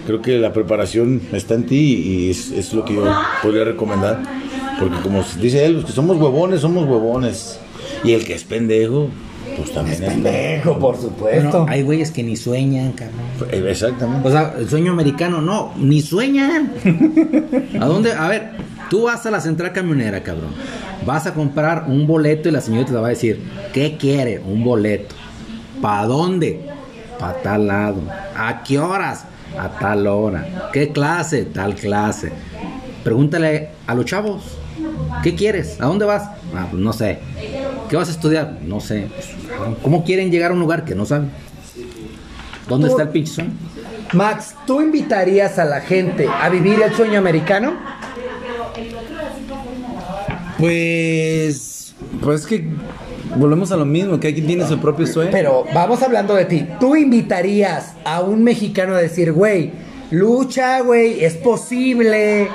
Creo 0.08 0.20
que 0.24 0.40
la 0.40 0.54
preparación 0.54 1.22
está 1.34 1.54
en 1.54 1.68
ti 1.68 1.94
y 2.04 2.32
es, 2.32 2.50
es 2.50 2.74
lo 2.74 2.84
que 2.84 2.96
yo 2.96 3.04
podría 3.44 3.64
recomendar. 3.64 4.24
Porque 4.80 4.98
como 5.04 5.24
dice 5.40 5.64
él, 5.66 5.74
los 5.74 5.86
que 5.86 5.92
somos 5.92 6.18
huevones, 6.18 6.62
somos 6.62 6.88
huevones. 6.88 7.60
Y 8.04 8.14
el 8.14 8.26
que 8.26 8.34
es 8.34 8.44
pendejo, 8.44 9.10
pues 9.56 9.72
también 9.72 10.04
es, 10.04 10.10
Pendejo, 10.10 10.80
por 10.80 10.98
supuesto. 10.98 11.60
Bueno, 11.60 11.66
hay 11.70 11.84
güeyes 11.84 12.10
que 12.10 12.24
ni 12.24 12.36
sueñan, 12.36 12.94
cabrón. 12.94 13.20
pendejo. 13.40 13.68
Exactamente. 13.68 14.28
O 14.28 14.32
sea, 14.32 14.56
el 14.58 14.68
sueño 14.68 14.92
americano, 14.94 15.42
no, 15.42 15.74
ni 15.78 16.02
sueñan. 16.02 16.72
¿A 17.80 17.86
dónde? 17.86 18.14
A 18.14 18.28
ver, 18.28 18.50
tú 18.90 19.04
vas 19.04 19.26
a 19.26 19.32
la 19.32 19.42
central 19.42 19.74
camionera, 19.74 20.24
cabrón. 20.24 20.54
Vas 21.06 21.26
a 21.28 21.34
comprar 21.34 21.86
un 21.88 22.08
boleto 22.08 22.50
y 22.50 22.52
la 22.52 22.62
señorita 22.62 22.92
te 22.92 22.98
va 22.98 23.08
a 23.08 23.12
decir, 23.12 23.42
¿qué 23.74 23.98
quiere? 23.98 24.40
Un 24.40 24.64
boleto. 24.64 25.16
¿Para 25.82 26.08
dónde? 26.08 26.62
Para 27.20 27.42
tal 27.42 27.68
lado. 27.68 28.02
¿A 28.36 28.64
qué 28.64 28.80
horas? 28.80 29.26
A 29.58 29.70
tal 29.70 30.08
hora. 30.08 30.70
¿Qué 30.74 30.92
clase? 30.92 31.46
Tal 31.46 31.76
clase. 31.76 32.32
Pregúntale 33.04 33.70
a 33.88 33.96
los 33.96 34.06
chavos, 34.06 34.44
¿qué 35.24 35.34
quieres? 35.34 35.80
¿A 35.80 35.86
dónde 35.86 36.06
vas? 36.06 36.24
Ah, 36.54 36.68
pues 36.70 36.82
no 36.82 36.92
sé. 36.92 37.20
¿Qué 37.90 37.96
vas 37.96 38.10
a 38.10 38.12
estudiar? 38.12 38.58
No 38.64 38.82
sé. 38.82 39.08
¿Cómo 39.82 40.04
quieren 40.04 40.30
llegar 40.30 40.52
a 40.52 40.54
un 40.54 40.60
lugar 40.60 40.84
que 40.84 40.94
no 40.94 41.06
saben? 41.06 41.32
¿Dónde 42.68 42.90
está 42.90 43.04
el 43.04 43.10
pinche 43.10 43.34
sueño? 43.34 43.52
Max, 44.14 44.56
¿tú 44.66 44.82
invitarías 44.82 45.58
a 45.60 45.66
la 45.66 45.82
gente 45.82 46.28
a 46.28 46.50
vivir 46.50 46.82
el 46.82 46.94
sueño 46.94 47.18
americano? 47.20 47.74
Pues, 50.58 51.94
pues 52.22 52.42
es 52.42 52.48
que 52.48 52.66
volvemos 53.36 53.72
a 53.72 53.78
lo 53.78 53.86
mismo, 53.86 54.20
que 54.20 54.30
aquí 54.30 54.42
tiene 54.42 54.68
su 54.68 54.80
propio 54.80 55.06
sueño. 55.08 55.32
Pero 55.32 55.66
vamos 55.74 56.02
hablando 56.02 56.34
de 56.36 56.46
ti. 56.46 56.68
¿Tú 56.80 56.96
invitarías 56.96 57.94
a 58.04 58.22
un 58.22 58.44
mexicano 58.44 58.96
a 58.96 59.00
decir, 59.00 59.32
güey, 59.32 59.72
lucha, 60.12 60.82
güey, 60.82 61.24
es 61.24 61.36
posible? 61.36 62.50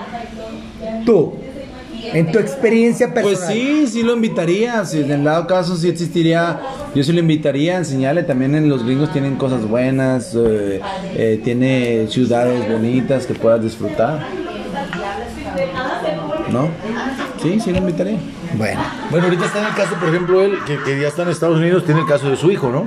Tú, 1.04 1.34
en 2.12 2.32
tu 2.32 2.38
experiencia 2.38 3.12
personal. 3.12 3.38
Pues 3.38 3.48
sí, 3.52 3.86
sí 3.86 4.02
lo 4.02 4.14
invitaría. 4.14 4.84
Si 4.84 5.00
en 5.00 5.10
el 5.10 5.24
dado 5.24 5.46
caso 5.46 5.76
sí 5.76 5.88
existiría, 5.88 6.60
yo 6.94 7.02
sí 7.02 7.12
lo 7.12 7.20
invitaría 7.20 7.74
a 7.74 7.78
enseñarle. 7.78 8.22
También 8.22 8.54
en 8.54 8.68
los 8.68 8.84
gringos 8.84 9.12
tienen 9.12 9.36
cosas 9.36 9.66
buenas, 9.66 10.34
eh, 10.34 10.80
eh, 11.14 11.40
tiene 11.44 12.06
ciudades 12.08 12.68
bonitas 12.68 13.26
que 13.26 13.34
puedas 13.34 13.62
disfrutar. 13.62 14.26
¿No? 16.50 16.68
Sí, 17.42 17.58
sí 17.60 17.72
lo 17.72 17.78
invitaría. 17.78 18.18
Bueno, 18.56 18.80
Bueno, 19.10 19.24
ahorita 19.26 19.46
está 19.46 19.60
en 19.60 19.66
el 19.66 19.74
caso, 19.74 19.94
por 19.96 20.08
ejemplo, 20.08 20.42
él, 20.42 20.52
que, 20.66 20.78
que 20.82 21.00
ya 21.00 21.08
está 21.08 21.22
en 21.22 21.30
Estados 21.30 21.58
Unidos, 21.58 21.84
tiene 21.84 22.00
el 22.00 22.06
caso 22.06 22.28
de 22.30 22.36
su 22.36 22.50
hijo, 22.50 22.70
¿no? 22.70 22.86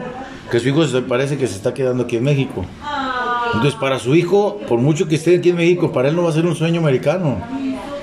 Que 0.51 0.59
su 0.59 0.69
hijo 0.69 0.85
se 0.85 1.01
parece 1.01 1.37
que 1.37 1.47
se 1.47 1.55
está 1.55 1.73
quedando 1.73 2.03
aquí 2.03 2.17
en 2.17 2.23
México. 2.23 2.65
Entonces, 3.53 3.75
para 3.79 3.99
su 3.99 4.15
hijo, 4.15 4.59
por 4.67 4.79
mucho 4.79 5.07
que 5.07 5.15
esté 5.15 5.35
aquí 5.37 5.49
en 5.49 5.55
México, 5.57 5.91
para 5.91 6.09
él 6.09 6.15
no 6.15 6.23
va 6.23 6.29
a 6.29 6.33
ser 6.33 6.45
un 6.45 6.55
sueño 6.55 6.79
americano, 6.81 7.37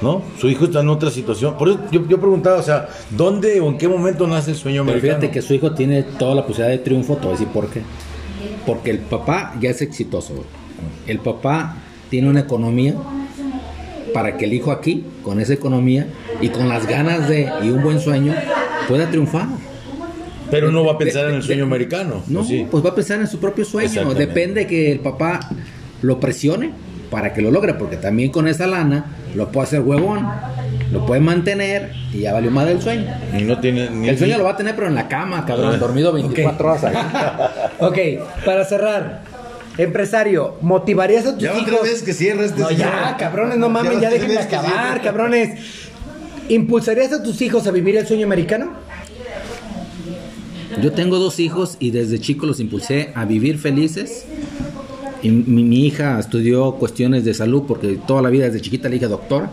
¿no? 0.00 0.22
Su 0.38 0.48
hijo 0.48 0.64
está 0.64 0.80
en 0.80 0.88
otra 0.88 1.10
situación. 1.10 1.56
Por 1.56 1.68
eso 1.68 1.78
yo, 1.90 2.06
yo 2.08 2.18
preguntaba, 2.18 2.58
o 2.58 2.62
sea, 2.62 2.88
¿dónde 3.10 3.60
o 3.60 3.68
en 3.68 3.78
qué 3.78 3.88
momento 3.88 4.26
nace 4.26 4.50
el 4.50 4.56
sueño 4.56 4.82
Pero 4.84 4.92
americano? 4.96 5.20
fíjate 5.20 5.32
que 5.32 5.42
su 5.42 5.54
hijo 5.54 5.72
tiene 5.72 6.02
toda 6.02 6.34
la 6.34 6.42
posibilidad 6.44 6.70
de 6.76 6.78
triunfo, 6.82 7.14
te 7.14 7.20
voy 7.22 7.28
a 7.30 7.32
decir 7.32 7.48
por 7.48 7.68
qué. 7.68 7.82
Porque 8.66 8.90
el 8.90 8.98
papá 8.98 9.54
ya 9.60 9.70
es 9.70 9.80
exitoso. 9.82 10.34
güey. 10.34 10.46
El 11.06 11.18
papá 11.20 11.76
tiene 12.10 12.28
una 12.28 12.40
economía 12.40 12.94
para 14.12 14.36
que 14.36 14.44
el 14.44 14.52
hijo 14.52 14.72
aquí, 14.72 15.04
con 15.22 15.40
esa 15.40 15.52
economía 15.54 16.06
y 16.40 16.48
con 16.48 16.68
las 16.68 16.86
ganas 16.86 17.28
de 17.28 17.48
y 17.62 17.70
un 17.70 17.82
buen 17.82 18.00
sueño, 18.00 18.34
pueda 18.88 19.08
triunfar. 19.10 19.46
Pero 20.50 20.70
no 20.70 20.84
va 20.84 20.92
a 20.92 20.98
pensar 20.98 21.28
en 21.28 21.36
el 21.36 21.42
sueño 21.42 21.64
americano. 21.64 22.22
No, 22.26 22.40
¿o 22.40 22.44
sí? 22.44 22.66
pues 22.70 22.84
va 22.84 22.90
a 22.90 22.94
pensar 22.94 23.20
en 23.20 23.26
su 23.26 23.38
propio 23.40 23.64
sueño. 23.64 24.12
Depende 24.14 24.66
que 24.66 24.92
el 24.92 25.00
papá 25.00 25.40
lo 26.02 26.20
presione 26.20 26.72
para 27.10 27.32
que 27.32 27.40
lo 27.42 27.50
logre, 27.50 27.74
porque 27.74 27.96
también 27.96 28.30
con 28.30 28.48
esa 28.48 28.66
lana 28.66 29.06
lo 29.34 29.48
puede 29.50 29.66
hacer 29.66 29.80
huevón, 29.80 30.26
lo 30.90 31.06
puede 31.06 31.20
mantener 31.20 31.92
y 32.12 32.20
ya 32.20 32.32
valió 32.34 32.50
más 32.50 32.66
del 32.66 32.80
sueño. 32.82 33.06
Y 33.38 33.42
no 33.44 33.58
tiene 33.60 33.88
ni 33.90 34.08
El 34.08 34.18
sueño 34.18 34.36
lo 34.38 34.44
va 34.44 34.50
a 34.52 34.56
tener, 34.56 34.74
pero 34.74 34.88
en 34.88 34.94
la 34.94 35.08
cama, 35.08 35.44
cabrón, 35.46 35.78
dormido 35.78 36.12
24 36.12 36.68
horas. 36.70 36.84
ahí. 36.84 36.94
ok, 37.80 37.98
para 38.44 38.64
cerrar, 38.64 39.22
empresario, 39.78 40.56
¿motivarías 40.60 41.26
a 41.26 41.32
tus 41.34 41.42
Ya 41.42 41.54
hijos? 41.56 41.82
veces 41.82 42.02
que 42.02 42.12
cierra 42.12 42.44
este 42.44 42.60
No, 42.60 42.68
señor. 42.68 42.88
ya, 42.90 43.16
cabrones, 43.18 43.58
no 43.58 43.68
mames, 43.68 44.00
ya, 44.00 44.10
déjenme 44.10 44.38
acabar, 44.38 45.00
cabrones. 45.02 45.81
¿Impulsarías 46.52 47.12
a 47.14 47.22
tus 47.22 47.40
hijos 47.40 47.66
a 47.66 47.70
vivir 47.70 47.96
el 47.96 48.06
sueño 48.06 48.26
americano? 48.26 48.72
Yo 50.82 50.92
tengo 50.92 51.18
dos 51.18 51.40
hijos 51.40 51.76
y 51.80 51.92
desde 51.92 52.18
chico 52.18 52.44
los 52.44 52.60
impulsé 52.60 53.10
a 53.14 53.24
vivir 53.24 53.58
felices. 53.58 54.26
Y 55.22 55.30
mi, 55.30 55.86
hija 55.86 56.18
estudió 56.18 56.72
cuestiones 56.74 57.24
de 57.24 57.32
salud 57.32 57.62
porque 57.66 57.98
toda 58.06 58.20
la 58.20 58.28
vida 58.28 58.44
desde 58.46 58.60
chiquita 58.60 58.88
le 58.90 58.96
dije 58.96 59.06
doctora 59.08 59.50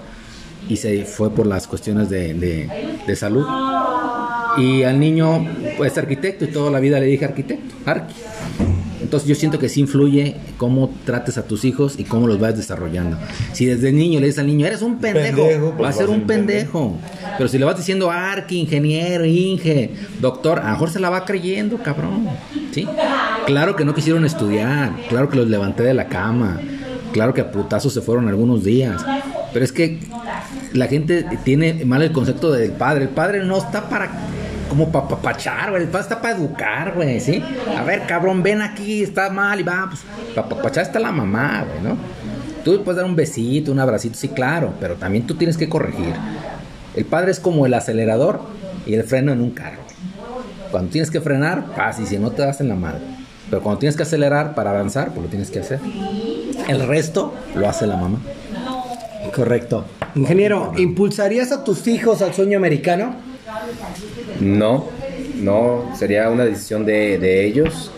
y 0.68 0.76
se 0.76 1.06
fue 1.06 1.30
por 1.34 1.46
las 1.48 1.68
cuestiones 1.68 2.10
de, 2.10 2.34
de- 2.34 2.70
de 3.08 3.16
salud. 3.16 3.46
Y 4.58 4.84
al 4.84 5.00
niño 5.00 5.48
pues 5.78 5.98
arquitecto 5.98 6.44
y 6.44 6.48
toda 6.50 6.70
la 6.70 6.82
vida 6.82 7.00
le 7.00 7.06
dije 7.06 7.24
arquitecto, 7.24 7.76
arqui. 7.86 8.14
Entonces 9.10 9.28
yo 9.28 9.34
siento 9.34 9.58
que 9.58 9.70
sí 9.70 9.80
influye 9.80 10.36
cómo 10.58 10.94
trates 11.04 11.40
a 11.40 11.42
tus 11.42 11.66
hijos 11.66 11.96
y 11.98 12.04
cómo 12.04 12.28
los 12.28 12.40
vas 12.40 12.56
desarrollando. 12.56 13.18
Si 13.54 13.66
desde 13.66 13.92
niño 13.92 14.20
le 14.20 14.28
dices 14.28 14.38
al 14.38 14.46
niño, 14.46 14.68
eres 14.68 14.84
un 14.84 15.00
pendejo, 15.00 15.48
Pendejo, 15.48 15.72
pues 15.72 15.82
va 15.82 15.88
a 15.88 15.92
un 15.92 15.98
ser 15.98 16.10
un 16.10 16.28
pendejo. 16.28 16.96
Pero 17.36 17.50
si 17.50 17.58
le 17.58 17.66
vas 17.66 17.76
diciendo 17.76 18.12
arqui, 18.12 18.60
ingeniero, 18.60 19.26
inge, 19.26 19.96
doctor, 20.22 20.60
a 20.60 20.66
lo 20.66 20.72
mejor 20.74 20.92
se 20.92 21.00
la 21.00 21.10
va 21.10 21.26
creyendo, 21.26 21.78
cabrón. 21.78 22.28
¿Sí? 22.72 22.88
Claro 23.48 23.76
que 23.76 23.84
no 23.84 23.96
quisieron 23.96 24.26
estudiar, 24.26 24.94
claro 25.10 25.28
que 25.28 25.38
los 25.38 25.48
levanté 25.48 25.82
de 25.82 25.96
la 25.96 26.08
cama, 26.08 26.62
claro 27.12 27.34
que 27.34 27.42
a 27.42 27.52
putazos 27.52 27.92
se 27.92 28.02
fueron 28.02 28.28
algunos 28.28 28.64
días. 28.64 29.04
Pero 29.52 29.66
es 29.66 29.72
que 29.72 29.98
la 30.74 30.86
gente 30.86 31.26
tiene 31.44 31.84
mal 31.84 32.04
el 32.04 32.12
concepto 32.12 32.52
del 32.52 32.74
padre. 32.74 33.06
El 33.06 33.10
padre 33.10 33.44
no 33.44 33.58
está 33.58 33.90
para 33.90 34.12
como 34.70 34.90
para 34.90 35.08
papachar, 35.08 35.72
güey. 35.72 35.84
El 35.84 35.90
padre 35.90 36.04
está 36.04 36.22
para 36.22 36.36
educar, 36.36 36.94
güey, 36.96 37.20
¿sí? 37.20 37.44
A 37.78 37.84
ver, 37.84 38.06
cabrón, 38.06 38.42
ven 38.44 38.62
aquí, 38.62 39.04
está 39.04 39.30
mal 39.30 39.60
y 39.60 39.64
va, 39.64 39.88
pues, 39.90 40.02
para 40.36 40.48
papachar 40.48 40.84
está 40.84 41.00
la 41.00 41.12
mamá, 41.12 41.66
güey, 41.68 41.82
¿no? 41.82 41.98
Tú 42.64 42.74
le 42.74 42.80
puedes 42.80 42.98
dar 42.98 43.06
un 43.06 43.16
besito, 43.16 43.72
un 43.72 43.80
abracito, 43.80 44.16
sí, 44.18 44.30
claro, 44.30 44.74
pero 44.80 44.96
también 44.96 45.26
tú 45.26 45.36
tienes 45.36 45.58
que 45.58 45.68
corregir. 45.68 46.14
El 46.96 47.06
padre 47.06 47.32
es 47.32 47.40
como 47.40 47.66
el 47.66 47.74
acelerador 47.74 48.42
y 48.86 48.94
el 48.94 49.04
freno 49.04 49.32
en 49.32 49.42
un 49.42 49.52
carro. 49.52 49.82
Cuando 50.72 50.92
tienes 50.92 51.10
que 51.10 51.22
frenar, 51.22 51.66
paz, 51.76 52.00
y 52.00 52.06
si 52.06 52.20
no 52.20 52.32
te 52.32 52.44
das 52.44 52.62
en 52.62 52.70
la 52.70 52.76
madre. 52.76 53.02
Pero 53.50 53.64
cuando 53.64 53.80
tienes 53.80 53.96
que 53.96 54.04
acelerar 54.04 54.54
para 54.54 54.72
avanzar, 54.72 55.10
pues 55.10 55.24
lo 55.24 55.30
tienes 55.30 55.50
que 55.50 55.60
hacer. 55.60 55.80
El 56.68 56.88
resto 56.88 57.34
lo 57.56 57.68
hace 57.68 57.88
la 57.88 57.98
mamá. 57.98 58.20
Correcto. 59.36 59.86
Ingeniero, 60.16 60.74
¿impulsarías 60.78 61.52
a 61.52 61.64
tus 61.64 61.88
hijos 61.88 62.22
al 62.22 62.34
sueño 62.34 62.58
americano? 62.58 63.16
No, 64.40 64.86
no, 65.42 65.92
sería 65.98 66.30
una 66.30 66.46
decisión 66.46 66.86
de, 66.86 67.18
de 67.18 67.46
ellos. 67.46 67.92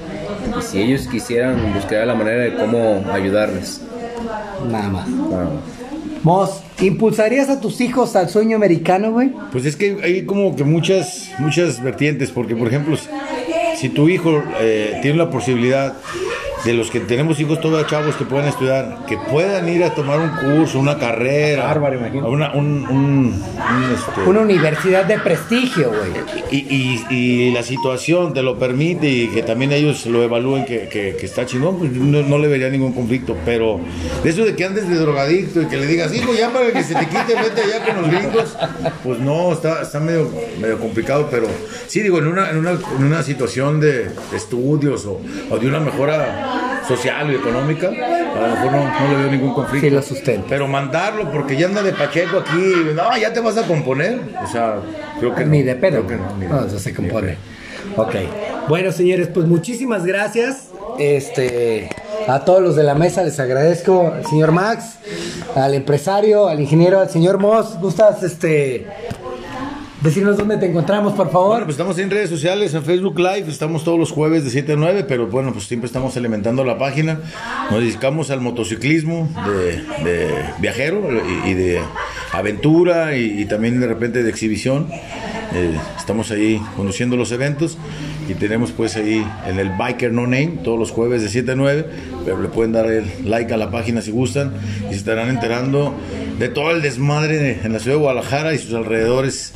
Y 0.57 0.61
si 0.61 0.81
ellos 0.81 1.07
quisieran, 1.07 1.73
buscaría 1.73 2.05
la 2.05 2.15
manera 2.15 2.43
de 2.43 2.55
cómo 2.55 3.03
ayudarles. 3.11 3.81
Nada 4.69 4.89
más. 4.89 5.07
Mos, 6.23 6.61
¿impulsarías 6.79 7.49
a 7.49 7.59
tus 7.59 7.81
hijos 7.81 8.15
al 8.15 8.29
sueño 8.29 8.55
americano, 8.55 9.11
güey? 9.11 9.31
Pues 9.51 9.65
es 9.65 9.75
que 9.75 9.97
hay 10.03 10.25
como 10.25 10.55
que 10.55 10.63
muchas, 10.63 11.29
muchas 11.39 11.81
vertientes, 11.81 12.29
porque 12.31 12.55
por 12.55 12.67
ejemplo, 12.67 12.95
si- 12.95 13.07
si 13.77 13.89
tu 13.89 14.07
hijo 14.07 14.43
eh, 14.59 14.99
tiene 15.01 15.17
la 15.17 15.29
posibilidad 15.31 15.93
de 16.65 16.73
los 16.73 16.91
que 16.91 16.99
tenemos 16.99 17.39
hijos 17.39 17.59
todavía 17.59 17.87
chavos 17.87 18.15
que 18.15 18.25
puedan 18.25 18.47
estudiar, 18.47 18.99
que 19.07 19.17
puedan 19.17 19.67
ir 19.67 19.83
a 19.83 19.95
tomar 19.95 20.19
un 20.19 20.29
curso, 20.29 20.79
una 20.79 20.97
carrera, 20.99 21.65
Bárbaro, 21.65 21.97
imagino. 21.97 22.29
una, 22.29 22.51
un, 22.53 22.85
un- 22.87 23.43
un, 23.43 23.91
este, 23.93 24.29
Una 24.29 24.41
universidad 24.41 25.05
de 25.05 25.17
prestigio, 25.19 25.89
güey. 25.89 26.11
y, 26.51 26.57
y- 26.75 27.05
y 27.09 27.51
la 27.51 27.63
situación 27.63 28.33
te 28.33 28.43
lo 28.43 28.59
permite 28.59 29.07
y 29.09 29.27
que 29.29 29.41
también 29.43 29.71
ellos 29.71 30.05
lo 30.05 30.21
evalúen 30.23 30.65
que, 30.65 30.87
que- 30.87 31.15
que 31.19 31.25
está 31.25 31.45
chingón, 31.45 31.79
pues 31.79 31.91
no, 31.91 32.21
no 32.21 32.37
le 32.37 32.47
vería 32.47 32.69
ningún 32.69 32.93
conflicto. 32.93 33.35
Pero 33.45 33.79
de 34.23 34.29
eso 34.29 34.45
de 34.45 34.55
que 34.55 34.63
andes 34.65 34.87
de 34.87 34.95
drogadicto 34.97 35.61
y 35.61 35.65
que 35.65 35.77
le 35.77 35.87
digas, 35.87 36.13
hijo, 36.15 36.31
ya 36.33 36.51
para 36.51 36.71
que 36.71 36.83
se 36.83 36.93
te 36.93 37.05
quite, 37.07 37.33
vete 37.41 37.61
allá 37.61 37.85
con 37.85 38.01
los 38.03 38.11
gringos, 38.11 38.57
pues 39.03 39.19
no, 39.19 39.51
está, 39.53 39.81
está 39.81 39.99
medio, 39.99 40.29
medio 40.59 40.77
complicado. 40.79 41.27
Pero 41.31 41.47
sí, 41.87 42.01
digo, 42.01 42.19
en 42.19 42.27
una, 42.27 42.49
en 42.51 42.57
una, 42.57 42.71
en 42.71 43.03
una 43.03 43.23
situación 43.23 43.79
de 43.79 44.11
estudios 44.35 45.05
o, 45.05 45.19
o 45.49 45.57
de 45.57 45.67
una 45.67 45.79
mejora 45.79 46.49
social 46.87 47.31
y 47.31 47.35
económica, 47.35 47.87
a 47.87 48.47
lo 48.47 48.55
mejor 48.55 48.71
no, 48.71 48.99
no 48.99 49.07
le 49.09 49.15
veo 49.17 49.31
ningún 49.31 49.53
conflicto. 49.53 49.87
Sí, 49.87 49.93
lo 49.93 50.01
sustento. 50.01 50.47
Pero 50.49 50.67
mandarlo 50.67 51.31
porque 51.31 51.55
ya 51.55 51.67
anda 51.67 51.83
de 51.83 51.93
Pacheco 51.93 52.39
aquí, 52.39 52.73
no, 52.95 53.17
ya 53.17 53.33
te 53.33 53.39
vas 53.39 53.57
a 53.57 53.63
componer. 53.63 54.19
O 54.43 54.47
sea, 54.47 54.75
creo 55.19 55.35
que 55.35 55.45
no. 55.45 55.51
Ni 55.51 55.63
de 55.63 55.75
pedo. 55.75 56.05
Creo 56.05 56.07
que 56.07 56.15
no, 56.15 56.37
ni 56.37 56.45
No, 56.47 56.65
eso 56.65 56.79
se 56.79 56.93
compone. 56.93 57.37
Ok. 57.95 58.15
Bueno, 58.67 58.91
señores, 58.91 59.27
pues 59.27 59.47
muchísimas 59.47 60.05
gracias. 60.05 60.67
Este, 60.99 61.89
a 62.27 62.41
todos 62.41 62.61
los 62.61 62.75
de 62.75 62.83
la 62.83 62.95
mesa 62.95 63.23
les 63.23 63.39
agradezco, 63.39 64.11
al 64.13 64.25
señor 64.25 64.51
Max, 64.51 64.95
al 65.55 65.73
empresario, 65.73 66.47
al 66.47 66.59
ingeniero, 66.59 66.99
al 66.99 67.09
señor 67.09 67.39
Moss. 67.39 67.79
¿Gustas 67.79 68.23
este 68.23 68.87
decirnos 70.01 70.37
dónde 70.37 70.57
te 70.57 70.65
encontramos, 70.65 71.13
por 71.13 71.31
favor? 71.31 71.49
Bueno, 71.49 71.65
pues 71.65 71.75
estamos 71.75 71.97
en 71.99 72.09
redes 72.09 72.29
sociales, 72.29 72.73
en 72.73 72.83
Facebook 72.83 73.17
Live, 73.19 73.45
estamos 73.47 73.83
todos 73.83 73.99
los 73.99 74.11
jueves 74.11 74.43
de 74.43 74.49
7 74.49 74.73
a 74.73 74.75
9, 74.75 75.05
pero 75.07 75.27
bueno, 75.27 75.53
pues 75.53 75.65
siempre 75.65 75.87
estamos 75.87 76.17
alimentando 76.17 76.63
la 76.63 76.77
página. 76.77 77.19
Nos 77.69 77.79
dedicamos 77.81 78.31
al 78.31 78.41
motociclismo 78.41 79.29
de, 80.03 80.43
viajero 80.59 81.01
y, 81.45 81.53
de 81.53 81.79
aventura 82.33 83.15
y, 83.15 83.45
también 83.45 83.79
de 83.79 83.87
repente 83.87 84.23
de 84.23 84.29
exhibición. 84.29 84.87
Eh, 85.53 85.77
estamos 85.97 86.31
ahí 86.31 86.61
conduciendo 86.77 87.17
los 87.17 87.33
eventos 87.33 87.77
y 88.29 88.35
tenemos 88.35 88.71
pues 88.71 88.95
ahí 88.95 89.25
en 89.45 89.59
el 89.59 89.69
Biker 89.77 90.13
No 90.13 90.21
Name 90.21 90.59
todos 90.63 90.79
los 90.79 90.91
jueves 90.91 91.21
de 91.21 91.27
7 91.27 91.51
a 91.51 91.55
9, 91.55 91.85
pero 92.23 92.41
le 92.41 92.47
pueden 92.47 92.71
dar 92.71 92.85
el 92.85 93.03
like 93.25 93.53
a 93.53 93.57
la 93.57 93.69
página 93.69 94.01
si 94.01 94.11
gustan 94.11 94.53
y 94.87 94.91
se 94.93 94.99
estarán 94.99 95.27
enterando 95.27 95.93
de 96.39 96.47
todo 96.47 96.71
el 96.71 96.81
desmadre 96.81 97.37
de- 97.37 97.59
en 97.65 97.73
la 97.73 97.79
ciudad 97.79 97.97
de 97.97 98.01
Guadalajara 98.03 98.53
y 98.53 98.59
sus 98.59 98.73
alrededores 98.73 99.51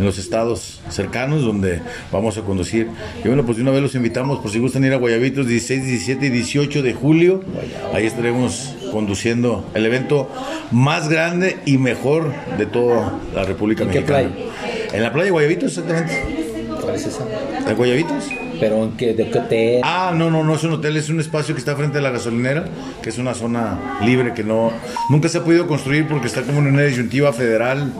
en 0.00 0.06
los 0.06 0.18
estados 0.18 0.80
cercanos 0.88 1.42
donde 1.42 1.82
vamos 2.10 2.38
a 2.38 2.40
conducir. 2.40 2.88
Y 3.22 3.28
bueno, 3.28 3.44
pues 3.44 3.58
de 3.58 3.62
una 3.62 3.70
vez 3.70 3.82
los 3.82 3.94
invitamos 3.94 4.38
por 4.38 4.50
si 4.50 4.58
gustan 4.58 4.82
ir 4.84 4.94
a 4.94 4.96
Guayabitos 4.96 5.46
16, 5.46 5.84
17 5.84 6.26
y 6.26 6.30
18 6.30 6.82
de 6.82 6.94
julio. 6.94 7.44
Ahí 7.92 8.06
estaremos 8.06 8.74
conduciendo 8.90 9.68
el 9.74 9.84
evento 9.84 10.30
más 10.70 11.10
grande 11.10 11.58
y 11.66 11.76
mejor 11.76 12.32
de 12.56 12.64
toda 12.64 13.18
la 13.34 13.44
República 13.44 13.84
¿En 13.84 13.90
qué 13.90 14.00
Mexicana. 14.00 14.28
playa? 14.30 14.50
En 14.94 15.02
la 15.02 15.12
playa 15.12 15.26
de 15.26 15.30
Guayabitos, 15.32 15.76
exactamente. 15.76 16.66
¿Cuál 16.80 16.94
es 16.94 17.06
esa? 17.06 17.24
¿De 17.66 17.74
Guayabitos? 17.74 18.24
Pero 18.60 18.84
en 18.84 18.92
qué, 18.92 19.14
de 19.14 19.30
qué 19.30 19.38
hotel. 19.38 19.80
Ah, 19.84 20.12
no, 20.14 20.30
no, 20.30 20.44
no 20.44 20.54
es 20.54 20.62
un 20.64 20.72
hotel, 20.74 20.96
es 20.98 21.08
un 21.08 21.18
espacio 21.18 21.54
que 21.54 21.58
está 21.60 21.74
frente 21.74 21.98
a 21.98 22.00
la 22.02 22.10
gasolinera, 22.10 22.66
que 23.02 23.08
es 23.08 23.16
una 23.18 23.32
zona 23.34 23.98
libre 24.04 24.34
que 24.34 24.44
no 24.44 24.70
nunca 25.08 25.28
se 25.30 25.38
ha 25.38 25.44
podido 25.44 25.66
construir 25.66 26.06
porque 26.06 26.26
está 26.26 26.42
como 26.42 26.58
en 26.60 26.66
una 26.66 26.82
disyuntiva 26.82 27.32
federal 27.32 27.90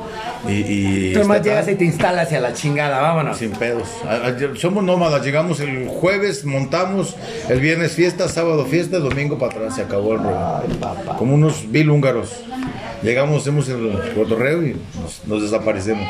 y, 0.46 0.52
y 0.52 1.12
Tú 1.14 1.20
nomás 1.20 1.38
estatal. 1.38 1.42
llegas 1.64 1.68
y 1.68 1.74
te 1.76 1.84
instalas 1.86 2.30
y 2.32 2.34
a 2.34 2.40
la 2.40 2.52
chingada, 2.52 3.00
vámonos. 3.00 3.38
sin 3.38 3.52
pedos. 3.52 3.88
A- 4.06 4.26
a- 4.28 4.56
Somos 4.56 4.84
nómadas, 4.84 5.24
llegamos 5.24 5.60
el 5.60 5.86
jueves, 5.88 6.44
montamos, 6.44 7.16
el 7.48 7.60
viernes 7.60 7.92
fiesta, 7.92 8.28
sábado 8.28 8.66
fiesta, 8.66 8.98
domingo 8.98 9.38
para 9.38 9.52
atrás, 9.54 9.76
se 9.76 9.82
acabó 9.82 10.12
el 10.14 10.18
rollo. 10.18 10.62
Como 11.18 11.34
unos 11.34 11.70
vil 11.72 11.88
húngaros. 11.90 12.32
Llegamos, 13.02 13.40
hacemos 13.42 13.66
el 13.70 13.98
cotorreo 14.14 14.62
y 14.62 14.76
nos, 15.00 15.22
nos 15.26 15.42
desaparecemos. 15.42 16.06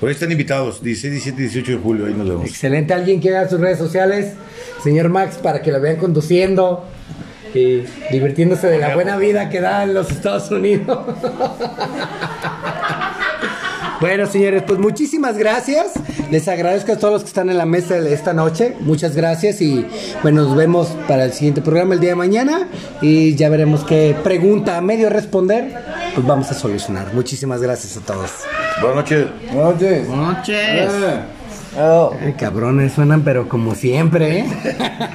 Por 0.00 0.10
están 0.10 0.30
invitados, 0.30 0.82
16, 0.82 1.12
17, 1.12 1.42
18 1.42 1.72
de 1.72 1.78
julio, 1.78 2.06
ahí 2.06 2.14
nos 2.14 2.28
vemos. 2.28 2.46
Excelente. 2.46 2.92
Alguien 2.92 3.20
que 3.20 3.34
haga 3.34 3.48
sus 3.48 3.60
redes 3.60 3.78
sociales, 3.78 4.34
señor 4.82 5.08
Max, 5.08 5.38
para 5.42 5.62
que 5.62 5.72
lo 5.72 5.80
vean 5.80 5.96
conduciendo 5.96 6.84
y 7.54 7.84
divirtiéndose 8.10 8.66
de 8.66 8.78
la 8.78 8.94
buena 8.94 9.16
vida 9.16 9.48
que 9.48 9.60
da 9.60 9.84
en 9.84 9.94
los 9.94 10.10
Estados 10.10 10.50
Unidos. 10.50 10.98
Bueno, 13.98 14.26
señores, 14.26 14.62
pues 14.66 14.78
muchísimas 14.78 15.38
gracias. 15.38 15.92
Les 16.30 16.46
agradezco 16.48 16.92
a 16.92 16.98
todos 16.98 17.14
los 17.14 17.22
que 17.22 17.28
están 17.28 17.48
en 17.48 17.56
la 17.56 17.64
mesa 17.64 17.98
de 17.98 18.12
esta 18.12 18.34
noche. 18.34 18.76
Muchas 18.80 19.16
gracias 19.16 19.62
y 19.62 19.86
bueno, 20.22 20.42
nos 20.42 20.54
vemos 20.54 20.88
para 21.08 21.24
el 21.24 21.32
siguiente 21.32 21.62
programa 21.62 21.94
el 21.94 22.00
día 22.00 22.10
de 22.10 22.16
mañana 22.16 22.68
y 23.00 23.34
ya 23.36 23.48
veremos 23.48 23.84
qué 23.84 24.14
pregunta 24.22 24.76
a 24.76 24.82
medio 24.82 25.08
responder, 25.08 25.74
pues 26.14 26.26
vamos 26.26 26.50
a 26.50 26.54
solucionar. 26.54 27.14
Muchísimas 27.14 27.62
gracias 27.62 27.96
a 27.96 28.00
todos. 28.00 28.30
Buenas 28.80 28.96
noches. 28.96 29.26
Buenas 30.08 30.38
noches. 30.38 32.08
Ay, 32.22 32.32
cabrones, 32.34 32.92
suenan 32.92 33.22
pero 33.22 33.48
como 33.48 33.74
siempre, 33.74 34.40
¿eh? 34.40 34.46